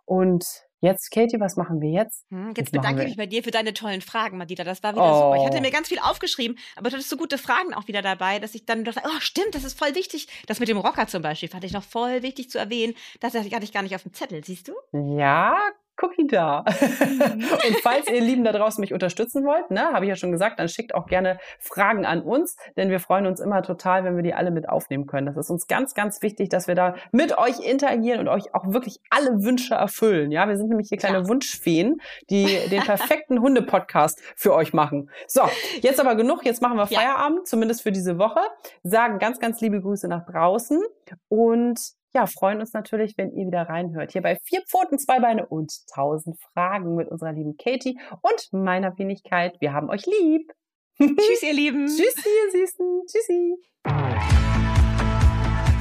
Und 0.05 0.45
Jetzt, 0.81 1.09
Katie, 1.09 1.39
was 1.39 1.55
machen 1.55 1.81
wir 1.81 1.89
jetzt? 1.89 2.27
Hm, 2.29 2.53
jetzt 2.55 2.71
bedanke 2.71 3.01
ich 3.01 3.07
mich 3.07 3.17
bei 3.17 3.25
dir 3.25 3.43
für 3.43 3.49
deine 3.49 3.73
tollen 3.73 4.01
Fragen, 4.01 4.37
Madita. 4.37 4.63
Das 4.63 4.83
war 4.83 4.93
wieder 4.93 5.03
oh. 5.03 5.15
super. 5.15 5.37
Ich 5.37 5.45
hatte 5.47 5.57
oh. 5.57 5.61
mir 5.61 5.71
ganz 5.71 5.87
viel 5.87 5.97
aufgeschrieben, 5.97 6.59
aber 6.75 6.89
du 6.89 6.95
hattest 6.95 7.09
so 7.09 7.17
gute 7.17 7.39
Fragen 7.39 7.73
auch 7.73 7.87
wieder 7.87 8.03
dabei, 8.03 8.37
dass 8.37 8.53
ich 8.53 8.67
dann 8.67 8.83
dachte, 8.83 9.01
oh, 9.03 9.19
stimmt, 9.19 9.55
das 9.55 9.63
ist 9.63 9.79
voll 9.79 9.95
wichtig. 9.95 10.27
Das 10.45 10.59
mit 10.59 10.69
dem 10.69 10.77
Rocker 10.77 11.07
zum 11.07 11.23
Beispiel 11.23 11.49
fand 11.49 11.63
ich 11.63 11.73
noch 11.73 11.83
voll 11.83 12.21
wichtig 12.21 12.51
zu 12.51 12.59
erwähnen. 12.59 12.93
Das 13.19 13.33
hatte 13.33 13.47
ich 13.47 13.73
gar 13.73 13.81
nicht 13.81 13.95
auf 13.95 14.03
dem 14.03 14.13
Zettel, 14.13 14.43
siehst 14.43 14.67
du? 14.67 14.73
Ja, 15.17 15.57
Cookie 16.01 16.27
da. 16.27 16.65
Mhm. 16.67 17.43
und 17.67 17.77
falls 17.81 18.09
ihr 18.09 18.21
Lieben 18.21 18.43
da 18.43 18.51
draußen 18.51 18.81
mich 18.81 18.93
unterstützen 18.93 19.45
wollt, 19.45 19.71
ne, 19.71 19.91
habe 19.93 20.05
ich 20.05 20.09
ja 20.09 20.15
schon 20.15 20.31
gesagt, 20.31 20.59
dann 20.59 20.67
schickt 20.67 20.93
auch 20.93 21.07
gerne 21.07 21.37
Fragen 21.59 22.05
an 22.05 22.21
uns, 22.21 22.57
denn 22.77 22.89
wir 22.89 22.99
freuen 22.99 23.25
uns 23.25 23.39
immer 23.39 23.61
total, 23.63 24.03
wenn 24.03 24.15
wir 24.15 24.23
die 24.23 24.33
alle 24.33 24.51
mit 24.51 24.67
aufnehmen 24.67 25.05
können. 25.07 25.25
Das 25.27 25.37
ist 25.37 25.49
uns 25.49 25.67
ganz, 25.67 25.93
ganz 25.93 26.21
wichtig, 26.21 26.49
dass 26.49 26.67
wir 26.67 26.75
da 26.75 26.95
mit 27.11 27.37
euch 27.37 27.59
interagieren 27.59 28.19
und 28.19 28.27
euch 28.27 28.53
auch 28.53 28.71
wirklich 28.73 28.99
alle 29.09 29.43
Wünsche 29.43 29.75
erfüllen. 29.75 30.31
Ja, 30.31 30.47
wir 30.47 30.57
sind 30.57 30.69
nämlich 30.69 30.89
hier 30.89 30.97
kleine 30.97 31.19
ja. 31.19 31.27
Wunschfeen, 31.27 32.01
die 32.29 32.45
den 32.69 32.81
perfekten 32.81 33.41
Hunde-Podcast 33.41 34.21
für 34.35 34.53
euch 34.53 34.73
machen. 34.73 35.09
So, 35.27 35.41
jetzt 35.81 35.99
aber 35.99 36.15
genug. 36.15 36.45
Jetzt 36.45 36.61
machen 36.61 36.77
wir 36.77 36.87
Feierabend, 36.87 37.39
ja. 37.39 37.43
zumindest 37.45 37.81
für 37.81 37.91
diese 37.91 38.17
Woche. 38.17 38.39
Sagen 38.83 39.19
ganz, 39.19 39.39
ganz 39.39 39.61
liebe 39.61 39.81
Grüße 39.81 40.07
nach 40.07 40.25
draußen 40.25 40.81
und 41.27 41.79
ja, 42.15 42.25
freuen 42.27 42.61
uns 42.61 42.71
natürlich, 42.71 43.17
wenn 43.17 43.33
ihr 43.33 43.45
wieder 43.45 43.63
reinhört. 43.63 44.13
Hier 44.13 44.21
bei 44.21 44.37
Vier 44.45 44.61
Pfoten, 44.61 44.97
Zwei 44.97 45.19
Beine 45.19 45.45
und 45.47 45.71
Tausend 45.93 46.39
Fragen 46.53 46.95
mit 46.95 47.09
unserer 47.09 47.33
lieben 47.33 47.57
Katie 47.57 47.99
und 48.21 48.53
meiner 48.53 48.97
Wenigkeit. 48.97 49.57
Wir 49.59 49.73
haben 49.73 49.89
euch 49.89 50.05
lieb. 50.05 50.49
Tschüss, 50.97 51.43
ihr 51.43 51.53
Lieben. 51.53 51.85
Tschüssi, 51.87 52.29
ihr 52.29 52.51
Süßen. 52.51 53.01
Tschüssi. 53.05 53.55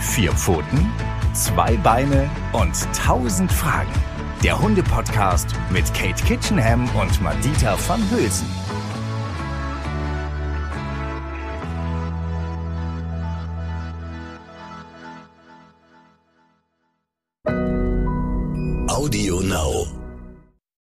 Vier 0.01 0.32
Pfoten, 0.32 0.93
zwei 1.35 1.76
Beine 1.76 2.28
und 2.53 2.74
tausend 2.93 3.53
Fragen. 3.53 3.93
Der 4.43 4.61
Hunde-Podcast 4.61 5.55
mit 5.70 5.85
Kate 5.95 6.22
Kitchenham 6.24 6.89
und 6.97 7.22
Madita 7.22 7.78
van 7.87 8.03
Hülsen. 8.11 8.63
Audio 17.47 19.40
Now. 19.40 20.03